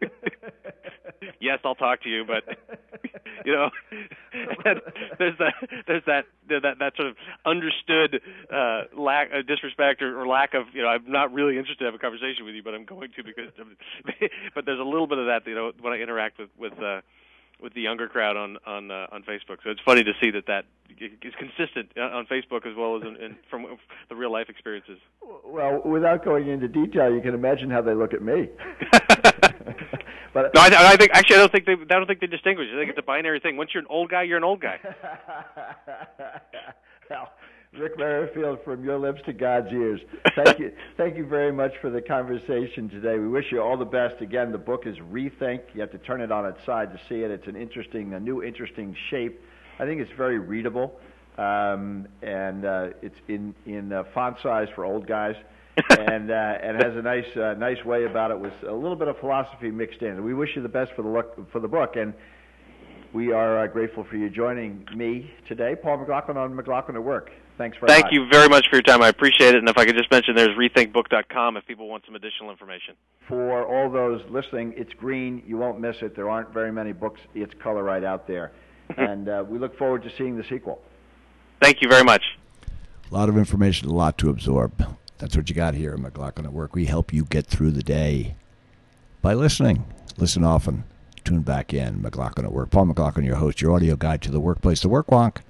yes, 1.40 1.58
I'll 1.64 1.74
talk 1.74 2.02
to 2.02 2.08
you, 2.10 2.24
but 2.26 2.44
you 3.46 3.52
know, 3.52 3.70
there's 5.18 5.38
that 5.38 5.54
there's 5.86 6.04
that 6.06 6.24
that 6.48 6.78
that 6.78 6.96
sort 6.96 7.08
of 7.08 7.16
understood 7.46 8.20
uh, 8.52 8.82
lack 8.94 9.30
uh, 9.32 9.40
disrespect 9.46 10.02
or, 10.02 10.20
or 10.20 10.26
lack 10.26 10.52
of 10.52 10.66
you 10.74 10.82
know 10.82 10.88
I'm 10.88 11.10
not 11.10 11.32
really 11.32 11.56
interested 11.56 11.78
to 11.80 11.86
have 11.86 11.94
a 11.94 11.98
conversation 11.98 12.44
with 12.44 12.54
you, 12.54 12.62
but 12.62 12.74
I'm 12.74 12.84
going 12.84 13.10
to 13.16 13.24
because. 13.24 13.52
but 14.54 14.66
there's 14.66 14.80
a 14.80 14.84
little 14.84 15.06
bit 15.06 15.18
of 15.18 15.26
that 15.26 15.46
you 15.46 15.54
know 15.54 15.72
when 15.80 15.94
I 15.94 15.96
interact 15.96 16.38
with 16.38 16.50
with. 16.58 16.74
Uh, 16.74 17.00
with 17.62 17.74
the 17.74 17.80
younger 17.80 18.08
crowd 18.08 18.36
on 18.36 18.58
on 18.66 18.90
uh, 18.90 19.06
on 19.12 19.22
Facebook. 19.22 19.58
So 19.64 19.70
it's 19.70 19.80
funny 19.84 20.04
to 20.04 20.12
see 20.20 20.30
that 20.32 20.46
that 20.46 20.64
is 21.00 21.32
consistent 21.38 21.90
uh, 21.96 22.00
on 22.00 22.26
Facebook 22.26 22.66
as 22.66 22.76
well 22.76 22.96
as 22.96 23.02
in, 23.02 23.16
in, 23.22 23.36
from 23.48 23.66
the 24.08 24.16
real 24.16 24.32
life 24.32 24.48
experiences. 24.48 24.98
Well, 25.44 25.80
without 25.84 26.24
going 26.24 26.48
into 26.48 26.68
detail, 26.68 27.12
you 27.12 27.20
can 27.20 27.34
imagine 27.34 27.70
how 27.70 27.82
they 27.82 27.94
look 27.94 28.12
at 28.12 28.22
me. 28.22 28.48
but 30.34 30.54
no, 30.54 30.60
I, 30.60 30.92
I 30.92 30.96
think 30.96 31.12
actually 31.14 31.36
I 31.36 31.40
don't 31.40 31.52
think 31.52 31.66
they 31.66 31.72
I 31.72 31.98
don't 31.98 32.06
think 32.06 32.20
they 32.20 32.26
distinguish. 32.26 32.68
I 32.72 32.78
think 32.78 32.90
it's 32.90 32.98
a 32.98 33.02
binary 33.02 33.40
thing. 33.40 33.56
Once 33.56 33.70
you're 33.72 33.82
an 33.82 33.90
old 33.90 34.10
guy, 34.10 34.22
you're 34.22 34.38
an 34.38 34.44
old 34.44 34.60
guy. 34.60 34.78
well, 37.10 37.32
Ric 37.78 37.96
Merrifield, 37.96 38.58
from 38.64 38.84
your 38.84 38.98
lips 38.98 39.22
to 39.24 39.32
God's 39.32 39.72
ears. 39.72 39.98
Thank 40.36 40.58
you, 40.58 40.72
thank 40.98 41.16
you 41.16 41.24
very 41.24 41.50
much 41.50 41.72
for 41.80 41.88
the 41.88 42.02
conversation 42.02 42.90
today. 42.90 43.18
We 43.18 43.28
wish 43.28 43.46
you 43.50 43.62
all 43.62 43.78
the 43.78 43.84
best. 43.86 44.20
Again, 44.20 44.52
the 44.52 44.58
book 44.58 44.86
is 44.86 44.98
Rethink. 44.98 45.62
You 45.72 45.80
have 45.80 45.90
to 45.92 45.98
turn 45.98 46.20
it 46.20 46.30
on 46.30 46.44
its 46.44 46.58
side 46.66 46.92
to 46.92 47.00
see 47.08 47.22
it. 47.22 47.30
It's 47.30 47.46
an 47.46 47.56
interesting, 47.56 48.12
a 48.12 48.20
new 48.20 48.42
interesting 48.42 48.94
shape. 49.08 49.40
I 49.78 49.86
think 49.86 50.02
it's 50.02 50.12
very 50.18 50.38
readable, 50.38 51.00
um, 51.38 52.06
and 52.20 52.66
uh, 52.66 52.88
it's 53.00 53.16
in 53.28 53.54
in 53.64 53.90
uh, 53.90 54.04
font 54.12 54.36
size 54.42 54.68
for 54.74 54.84
old 54.84 55.06
guys. 55.06 55.36
and 55.98 56.30
uh, 56.30 56.34
and 56.34 56.76
has 56.76 56.94
a 56.94 57.00
nice 57.00 57.36
uh, 57.38 57.54
nice 57.54 57.82
way 57.86 58.04
about 58.04 58.30
it 58.30 58.38
with 58.38 58.52
a 58.68 58.74
little 58.74 58.96
bit 58.96 59.08
of 59.08 59.18
philosophy 59.18 59.70
mixed 59.70 60.02
in. 60.02 60.22
We 60.22 60.34
wish 60.34 60.50
you 60.54 60.60
the 60.60 60.68
best 60.68 60.92
for 60.94 61.00
the 61.00 61.08
look, 61.08 61.50
for 61.50 61.60
the 61.60 61.68
book, 61.68 61.96
and 61.96 62.12
we 63.14 63.32
are 63.32 63.64
uh, 63.64 63.66
grateful 63.66 64.04
for 64.04 64.16
you 64.16 64.30
joining 64.30 64.86
me 64.94 65.30
today, 65.46 65.74
Paul 65.74 65.98
McLaughlin 65.98 66.38
on 66.38 66.54
McLaughlin 66.54 66.96
at 66.96 67.02
Work. 67.02 67.30
Thanks 67.62 67.78
very 67.78 67.92
Thank 67.92 68.06
much. 68.06 68.12
you 68.12 68.26
very 68.28 68.48
much 68.48 68.66
for 68.68 68.74
your 68.74 68.82
time. 68.82 69.02
I 69.02 69.08
appreciate 69.08 69.54
it. 69.54 69.58
And 69.58 69.68
if 69.68 69.78
I 69.78 69.84
could 69.84 69.94
just 69.94 70.10
mention, 70.10 70.34
there's 70.34 70.56
rethinkbook.com 70.58 71.56
if 71.56 71.64
people 71.64 71.88
want 71.88 72.04
some 72.04 72.16
additional 72.16 72.50
information. 72.50 72.96
For 73.28 73.64
all 73.64 73.88
those 73.88 74.20
listening, 74.28 74.74
it's 74.76 74.92
green. 74.94 75.44
You 75.46 75.58
won't 75.58 75.78
miss 75.78 75.94
it. 76.02 76.16
There 76.16 76.28
aren't 76.28 76.52
very 76.52 76.72
many 76.72 76.90
books. 76.90 77.20
It's 77.36 77.54
color 77.62 77.84
right 77.84 78.02
out 78.02 78.26
there. 78.26 78.50
and 78.96 79.28
uh, 79.28 79.44
we 79.48 79.60
look 79.60 79.78
forward 79.78 80.02
to 80.02 80.10
seeing 80.18 80.36
the 80.36 80.42
sequel. 80.42 80.82
Thank 81.60 81.82
you 81.82 81.88
very 81.88 82.02
much. 82.02 82.24
A 83.08 83.14
lot 83.14 83.28
of 83.28 83.38
information, 83.38 83.88
a 83.88 83.94
lot 83.94 84.18
to 84.18 84.28
absorb. 84.28 84.84
That's 85.18 85.36
what 85.36 85.48
you 85.48 85.54
got 85.54 85.74
here 85.74 85.92
at 85.92 86.00
McLaughlin 86.00 86.46
at 86.46 86.52
Work. 86.52 86.74
We 86.74 86.86
help 86.86 87.12
you 87.12 87.24
get 87.24 87.46
through 87.46 87.70
the 87.70 87.84
day 87.84 88.34
by 89.20 89.34
listening. 89.34 89.84
Listen 90.18 90.42
often. 90.42 90.82
Tune 91.22 91.42
back 91.42 91.72
in. 91.72 92.02
McLaughlin 92.02 92.44
at 92.44 92.52
Work. 92.52 92.70
Paul 92.70 92.86
McLaughlin, 92.86 93.24
your 93.24 93.36
host, 93.36 93.62
your 93.62 93.70
audio 93.70 93.94
guide 93.94 94.20
to 94.22 94.32
the 94.32 94.40
workplace, 94.40 94.80
the 94.80 94.88
work 94.88 95.06
wonk. 95.06 95.42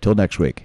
Till 0.00 0.14
next 0.14 0.38
week. 0.38 0.64